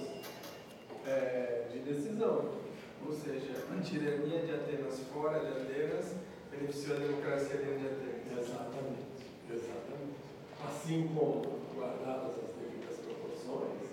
[1.08, 2.62] é, de decisão.
[3.04, 6.14] Ou seja, a tirania de Atenas fora de Atenas
[6.52, 8.48] beneficiou a democracia dentro de Atenas.
[8.48, 9.12] Exatamente.
[9.50, 10.22] Exatamente.
[10.68, 11.42] Assim como,
[11.76, 13.91] guardadas as devidas proporções,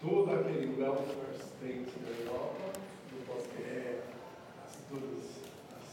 [0.00, 2.72] todo aquele welfare state da Europa,
[3.10, 4.00] do pós-guerra,
[4.64, 5.44] as, todas
[5.76, 5.88] as,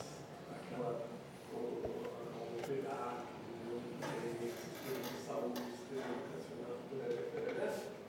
[0.49, 1.05] aquela,
[1.53, 2.87] o, o sistema
[5.03, 6.75] de saúde, o sistema educacional,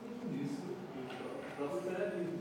[0.01, 0.63] tudo isso
[0.95, 1.03] no
[1.57, 2.39] próprio federalismo.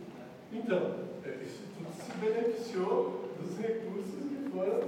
[0.54, 0.82] Então,
[1.26, 4.82] é, isso tudo se beneficiou dos recursos que foram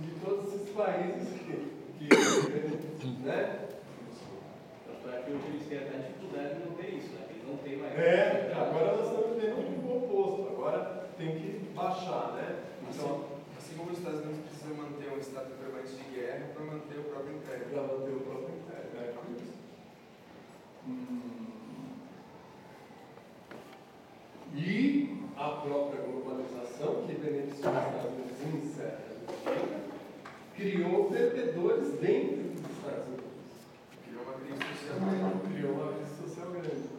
[0.00, 1.54] de todos esses países que,
[1.98, 3.68] que né?
[4.86, 7.17] Tanto é que eles têm até dificuldade de não ter isso, né?
[7.48, 7.98] Não têm mais.
[7.98, 12.64] É, agora nós estamos tendo o oposto, agora tem que baixar, né?
[12.88, 13.24] Então,
[13.56, 17.04] assim como os Estados Unidos precisam manter um estado permanente de guerra para manter o
[17.04, 17.66] próprio império.
[17.66, 19.12] Para manter o próprio império, né?
[19.14, 19.52] Por isso.
[20.86, 21.38] Hum.
[24.54, 29.02] E a própria globalização, que beneficiou os Estados Unidos em certa
[29.46, 29.78] medida,
[30.56, 33.28] criou perdedores dentro dos Estados Unidos.
[34.04, 35.54] Criou uma crise social grande.
[35.54, 36.97] Criou uma crise social grande.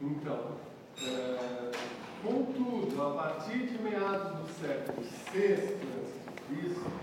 [0.00, 0.56] Então,
[1.02, 1.70] é,
[2.22, 7.00] contudo, a partir de meados do século VI a.C.,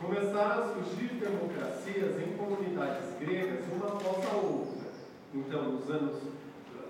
[0.00, 4.90] começaram a surgir democracias em comunidades gregas, uma após a outra.
[5.32, 6.22] Então, nos anos,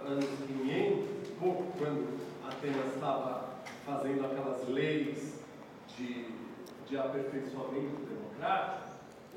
[0.06, 3.54] anos 500, pouco, quando Atenas estava
[3.86, 5.34] fazendo aquelas leis
[5.96, 6.26] de,
[6.88, 8.84] de aperfeiçoamento democrático,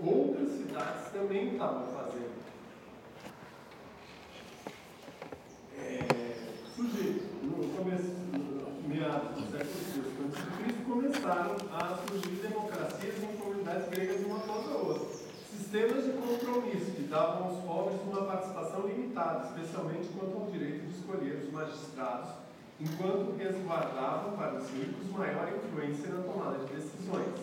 [0.03, 2.36] outras cidades também estavam fazendo.
[5.79, 6.35] É,
[6.75, 8.15] surgir, no começo,
[8.87, 14.75] meados do século VI a.C., começaram a surgir democracias em comunidades gregas uma após a
[14.77, 15.17] outra.
[15.51, 20.97] Sistemas de compromisso que davam aos pobres uma participação limitada, especialmente quanto ao direito de
[20.97, 22.29] escolher os magistrados,
[22.79, 27.33] enquanto resguardavam para os ricos maior influência na tomada de decisões.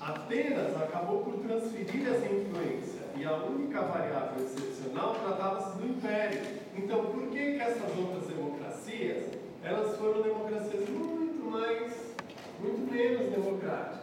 [0.00, 6.40] Atenas acabou por transferir essa influência e a única variável excepcional tratava-se do império.
[6.76, 11.92] Então, por que, que essas outras democracias elas foram democracias muito mais,
[12.60, 14.00] muito menos democráticas?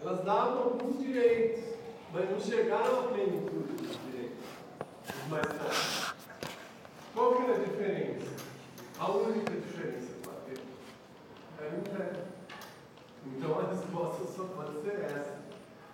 [0.00, 1.64] Elas davam alguns direitos,
[2.12, 4.44] mas não chegaram à plenitude dos direitos
[5.06, 6.14] dos mais pobres.
[7.12, 8.30] Qual que era a diferença?
[8.98, 10.60] A única diferença Atenas
[11.58, 12.24] era o império.
[13.26, 15.38] Então a resposta só pode ser essa.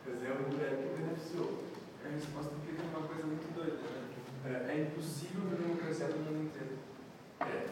[0.05, 1.70] Quer dizer, é o império que beneficiou.
[2.11, 4.03] É a resposta tem uma coisa muito doida, né?
[4.45, 4.75] É.
[4.75, 6.75] É impossível ter democracia no mundo inteiro.
[7.39, 7.67] É.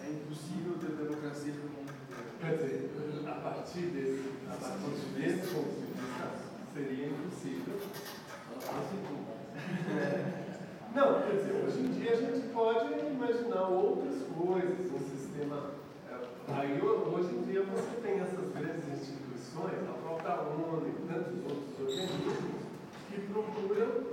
[0.00, 2.30] É impossível ter democracia no mundo inteiro.
[2.38, 6.30] Quer dizer, a partir desse, a partir desse ponto de vista,
[6.74, 7.74] seria impossível.
[10.94, 15.70] Não, quer dizer, hoje em dia a gente pode imaginar outras coisas, um sistema.
[16.08, 16.14] é,
[16.54, 21.80] Aí hoje em dia você tem essas grandes instituições, a própria ONU e tantos outros
[21.80, 22.58] organismos,
[23.66, 24.07] que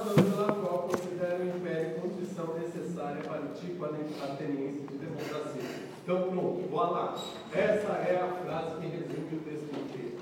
[0.00, 5.90] razão pela qual considero o império condição necessária para o tipo ateniense de democracia.
[6.02, 7.14] Então, pronto, vou lá.
[7.52, 10.20] Essa é a frase que resume o texto inteiro.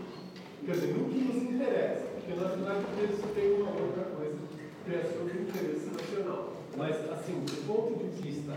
[0.67, 4.37] Quer dizer, no que nos interessa, porque na verdade o tem uma outra coisa
[4.85, 6.53] que é sobre o interesse nacional.
[6.77, 8.53] Mas, assim, do ponto de vista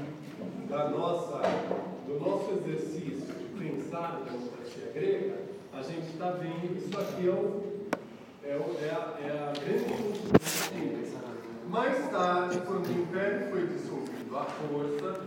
[0.69, 1.41] da nossa,
[2.07, 5.37] do nosso exercício de pensar a democracia grega,
[5.73, 7.70] a gente está vendo isso aqui é, o,
[8.51, 10.11] é, é, é a grande.
[11.69, 15.23] Mais tarde, quando o Império foi dissolvido à força,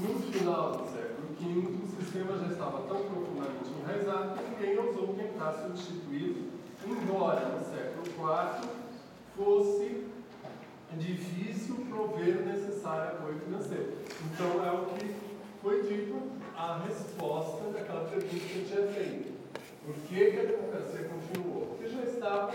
[0.00, 5.14] no final do século V, o sistema já estava tão profundamente enraizado que ninguém ousou
[5.14, 6.52] tentar substituí-lo,
[6.86, 8.68] embora no século IV
[9.36, 10.06] fosse
[10.92, 13.94] difícil prover o necessário apoio financeiro.
[14.32, 15.12] Então, é o que
[15.60, 16.22] foi dito
[16.56, 19.32] a resposta daquela pergunta que eu tinha feito.
[19.84, 21.41] Por que, que a democracia continuou?
[22.02, 22.52] Já estava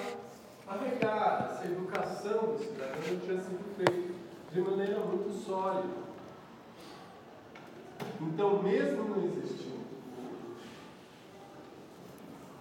[0.68, 4.14] arregada, essa educação do cidadão tinha sido feita
[4.52, 5.88] de maneira muito sólida.
[8.20, 9.86] Então, mesmo não existindo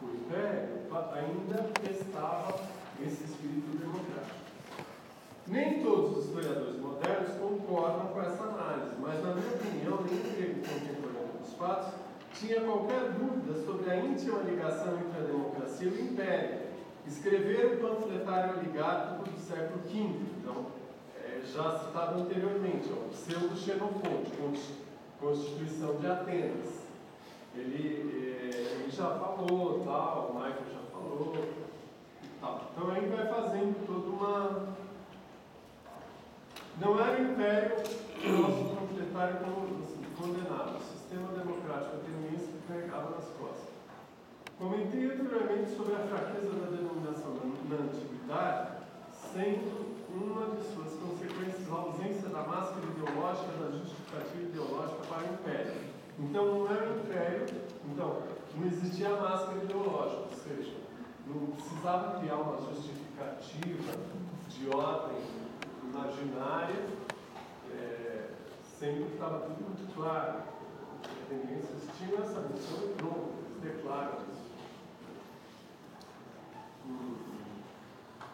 [0.01, 0.77] o Império,
[1.13, 2.61] ainda estava
[3.05, 4.37] esse espírito democrático.
[5.49, 10.61] Nem todos os historiadores modernos concordam com essa análise, mas, na minha opinião, nenhum grego
[10.61, 11.95] contemporâneo dos fatos
[12.35, 16.66] tinha qualquer dúvida sobre a íntima ligação entre a democracia e o império.
[17.07, 19.99] Escrever o panfletário oligárquico do século V,
[20.41, 20.67] então,
[21.17, 24.33] é, já citado anteriormente, o pseudo-xenofonte,
[25.21, 26.87] Constituição de Atenas.
[27.55, 31.33] Ele, é, ele já falou, tal, o Michael já falou.
[32.41, 32.71] Tal.
[32.73, 34.77] Então aí vai fazendo toda uma.
[36.79, 37.77] Não era o império
[38.25, 43.36] nosso panfletário assim, condenava, o sistema democrático ateniense carregava nas.
[44.59, 48.71] Comentei anteriormente sobre a fraqueza da denominação na, na antiguidade,
[49.13, 55.35] sendo uma de suas consequências a ausência da máscara ideológica, da justificativa ideológica para o
[55.35, 55.75] império.
[56.19, 57.47] Então não era o império,
[57.85, 58.23] então
[58.57, 60.77] não existia a máscara ideológica, ou seja,
[61.27, 63.93] não precisava criar uma justificativa
[64.49, 65.19] de ordem
[65.85, 66.83] imaginária,
[67.75, 68.31] é,
[68.79, 70.39] sempre estava tudo muito claro.
[71.03, 73.47] As tendências tinham essa missão e pronto.
[73.57, 74.36] Hum.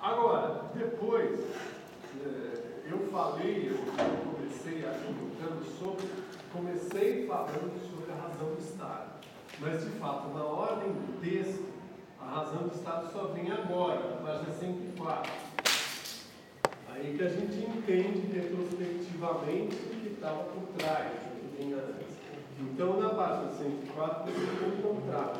[0.02, 1.38] Agora, depois,
[2.24, 3.78] é, eu falei, eu
[4.32, 6.08] comecei argumentando sobre,
[6.52, 9.12] comecei falando sobre a razão do Estado.
[9.60, 11.64] Mas, de fato, na ordem do texto,
[12.20, 15.32] a razão do Estado só vem agora, na página 104.
[16.90, 22.16] Aí que a gente entende retrospectivamente o que estava por trás, o que vinha antes.
[22.60, 25.34] Então, na página 104, você encontrar.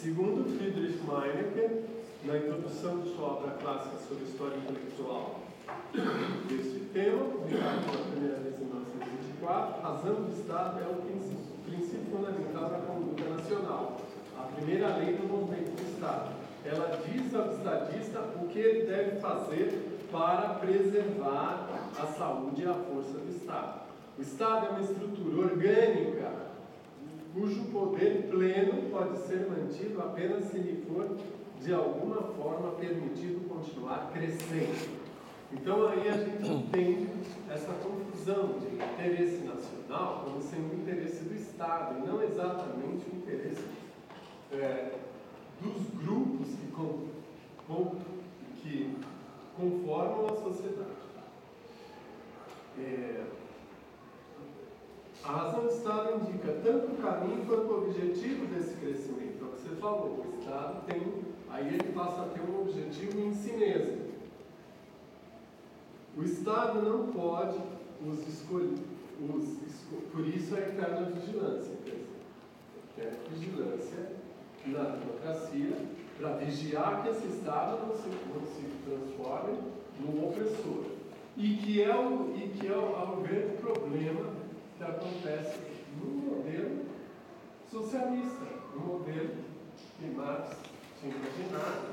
[0.00, 1.84] Segundo Friedrich Meinecke,
[2.24, 5.40] na introdução de sua obra clássica sobre história intelectual
[6.48, 12.16] deste tema, publicado pela primeira vez em 1924, razão do Estado é o princípio, princípio
[12.16, 14.00] fundamental da conduta nacional,
[14.38, 16.30] a primeira lei do movimento do Estado.
[16.64, 21.68] Ela diz ao estadista o que ele deve fazer para preservar
[22.00, 23.82] a saúde e a força do Estado.
[24.18, 26.49] O Estado é uma estrutura orgânica
[27.32, 31.16] cujo poder pleno pode ser mantido apenas se lhe for
[31.60, 35.00] de alguma forma permitido continuar crescendo.
[35.52, 37.08] Então aí a gente entende
[37.48, 43.16] essa confusão de interesse nacional como sendo o interesse do Estado e não exatamente o
[43.16, 43.64] interesse
[44.52, 44.92] é,
[45.60, 47.08] dos grupos que, com,
[47.66, 47.96] com,
[48.62, 48.96] que
[49.56, 50.90] conformam a sociedade.
[52.78, 53.24] É,
[55.24, 59.42] a razão do Estado indica tanto o caminho quanto o objetivo desse crescimento.
[59.42, 61.00] É o que você falou, o Estado tem
[61.50, 64.10] aí ele passa a ter um objetivo em si mesmo.
[66.16, 67.58] O Estado não pode
[68.04, 68.78] os escolher,
[69.20, 69.58] os,
[70.10, 71.76] por isso a eterna vigilância.
[72.96, 74.12] Quer dizer, vigilância
[74.66, 75.76] na democracia
[76.18, 79.58] para vigiar que esse Estado não se, não se transforme
[80.00, 80.84] num opressor.
[81.36, 84.26] E que é o, e que é o, é o grande problema
[84.80, 85.58] que acontece
[86.00, 86.86] no modelo
[87.70, 89.34] socialista, no modelo
[89.98, 90.56] que Marx
[90.98, 91.88] tinha imaginado,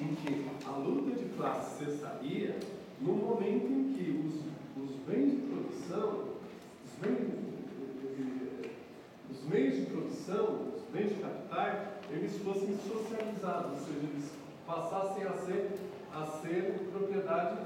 [0.00, 2.58] em que a luta de classe cessaria
[3.00, 6.24] no momento em que os, os bens de produção,
[6.84, 7.34] os bens,
[9.30, 14.32] os meios de produção, os bens de capitais, eles fossem socializados, ou seja, eles
[14.66, 15.70] passassem a ser,
[16.12, 17.58] a ser propriedade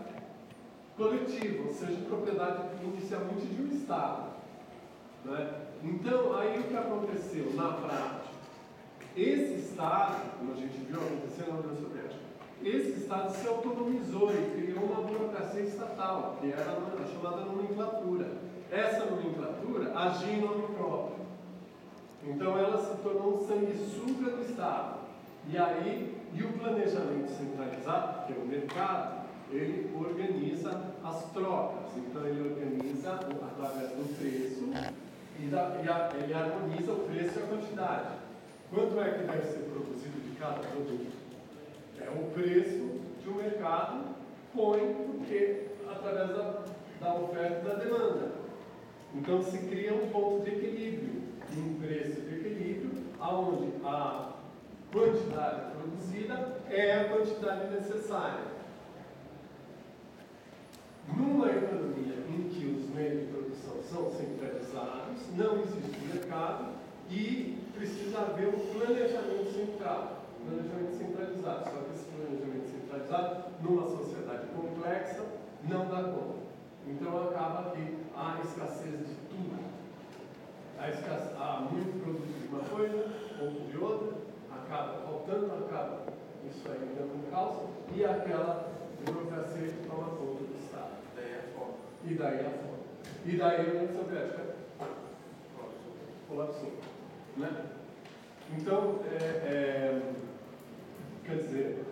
[0.94, 4.37] coletiva, ou seja, propriedade inicialmente de um Estado.
[5.24, 5.50] Né?
[5.82, 8.28] Então, aí o que aconteceu na prática?
[9.16, 12.28] Esse Estado, como a gente viu acontecer na União Soviética,
[12.62, 18.26] esse Estado se autonomizou e criou uma burocracia estatal, que era a chamada nomenclatura.
[18.70, 21.26] Essa nomenclatura agia em nome próprio.
[22.24, 24.98] Então ela se tornou um sanguessuga do Estado.
[25.50, 31.96] E aí, e o planejamento centralizado, que é o mercado, ele organiza as trocas.
[31.96, 34.68] Então ele organiza através do preço
[35.38, 38.18] e, e a, ele harmoniza o preço e a quantidade.
[38.70, 41.16] Quanto é que deve ser produzido de cada produto?
[42.00, 44.04] É o preço que o mercado
[44.54, 46.64] põe, porque através da,
[47.00, 48.32] da oferta e da demanda.
[49.14, 51.22] Então se cria um ponto de equilíbrio,
[51.56, 54.32] um preço de equilíbrio, aonde a
[54.92, 58.57] quantidade produzida é a quantidade necessária.
[61.16, 66.74] Numa economia em que os meios de produção são centralizados, não existe mercado
[67.10, 71.64] e precisa haver um planejamento central, planejamento centralizado.
[71.64, 75.24] Só que esse planejamento centralizado, numa sociedade complexa,
[75.68, 76.38] não dá conta.
[76.86, 79.58] Então acaba que há escassez de tudo.
[80.78, 83.04] Há, escassez, há muito produto de uma coisa,
[83.38, 84.16] pouco de outra,
[84.50, 86.02] acaba faltando, acaba
[86.48, 88.72] isso aí dando um caos, e aquela
[89.04, 90.92] burocracia que toma conta do Estado.
[91.14, 91.88] Daí é foco.
[92.08, 92.46] E daí.
[93.26, 94.54] E daí a União Soviética.
[96.28, 96.72] Colapsou.
[97.36, 97.66] Né?
[98.56, 100.02] Então, é, é,
[101.24, 101.84] quer dizer,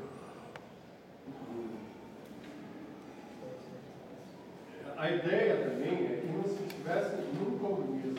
[4.97, 8.17] a ideia também é que não se estivesse num comunismo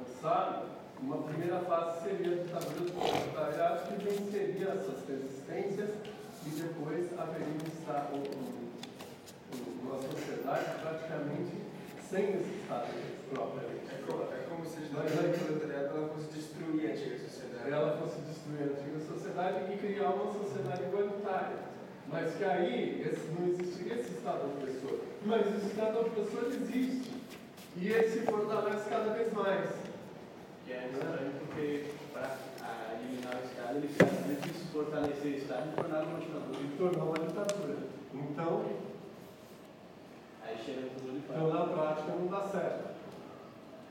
[0.00, 0.66] avançado,
[1.02, 5.90] uma primeira fase seria a ditadura do proletariado que venceria essas resistências
[6.46, 8.67] e depois haveria um Estado, um-
[9.88, 11.56] uma sociedade praticamente
[12.08, 12.88] sem esse Estado
[13.32, 13.88] propriamente.
[13.88, 17.70] É como, é como se a proletariado ela fosse destruir a antiga sociedade.
[17.70, 21.56] ela fosse destruir a antiga sociedade e criar uma sociedade igualitária.
[22.10, 24.98] Mas que aí esse, não existiria esse Estado opressor.
[25.24, 27.12] Mas esse Estado opressor existe.
[27.76, 29.70] E ele se fortalece cada vez mais.
[30.64, 32.36] Que é estranho porque para
[32.98, 36.58] eliminar o Estado, ele precisa de fortalecer o Estado e tornar uma ditadura.
[36.60, 37.76] E tornou uma ditadura.
[38.14, 38.64] Então,
[40.48, 41.66] Aí chega tudo ele então fala.
[41.66, 42.88] na prática não dá certo.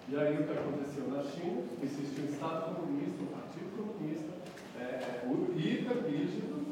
[0.09, 4.33] E aí o que aconteceu na China, existiu um Estado comunista, um partido comunista,
[4.79, 6.65] é, o hiper rígido,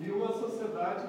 [0.00, 1.08] e uma sociedade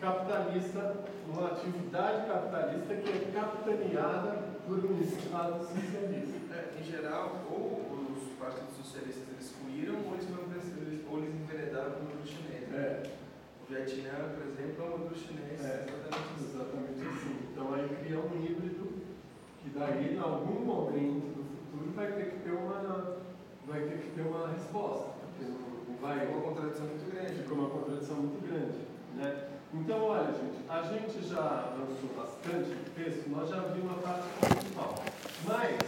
[0.00, 0.96] capitalista,
[1.28, 6.36] uma atividade capitalista que é capitaneada por um Estado socialista.
[6.52, 7.82] É, em geral, ou
[8.14, 12.26] os partidos socialistas eles ruíram, ou eles, foram, eles, ou eles enveredaram para o modelo
[12.26, 12.68] chinês.
[12.68, 12.78] né?
[12.78, 13.15] É,
[13.68, 15.60] Vietnã, por exemplo, é um modelo chinês.
[15.60, 17.36] É, exatamente exatamente assim.
[17.50, 18.86] Então aí cria um híbrido
[19.62, 23.16] que daí, em algum momento do futuro, vai ter que ter uma,
[23.66, 25.16] vai ter que ter uma resposta.
[26.00, 27.42] Vai, uma contradição muito grande.
[27.42, 28.78] Ficou uma contradição muito grande.
[29.16, 29.48] Né?
[29.74, 34.28] Então, olha, gente, a gente já avançou bastante no texto, nós já vimos a parte
[34.40, 34.94] principal.
[35.44, 35.78] Mas,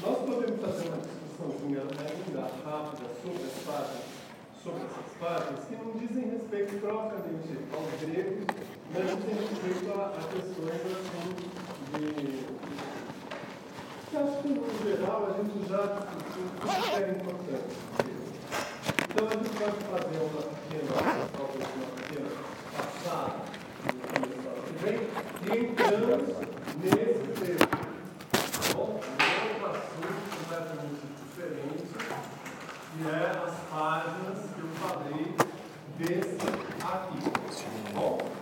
[0.00, 4.19] nós podemos fazer uma discussãozinha ainda rápida sobre as páginas,
[4.62, 8.44] sobre essas páginas, que não dizem respeito propriamente aos gregos,
[8.92, 11.28] mas dizem respeito a, questões assim,
[11.96, 12.08] de.
[14.10, 17.72] que acho que, no geral, a gente já discutiu que era importante.
[19.08, 20.92] Então a gente pode fazer uma pequena,
[21.36, 22.30] talvez uma pequena
[22.76, 23.32] passada
[23.86, 24.98] no começo que vem
[25.46, 26.28] e entramos
[26.76, 27.74] nesse texto.
[28.30, 28.80] Tá bom?
[28.80, 31.88] Um outro assunto completamente diferente,
[32.92, 34.49] que é as páginas eu
[34.80, 35.34] falei
[35.98, 36.36] desse
[36.82, 37.92] aqui.
[37.94, 38.39] Bom.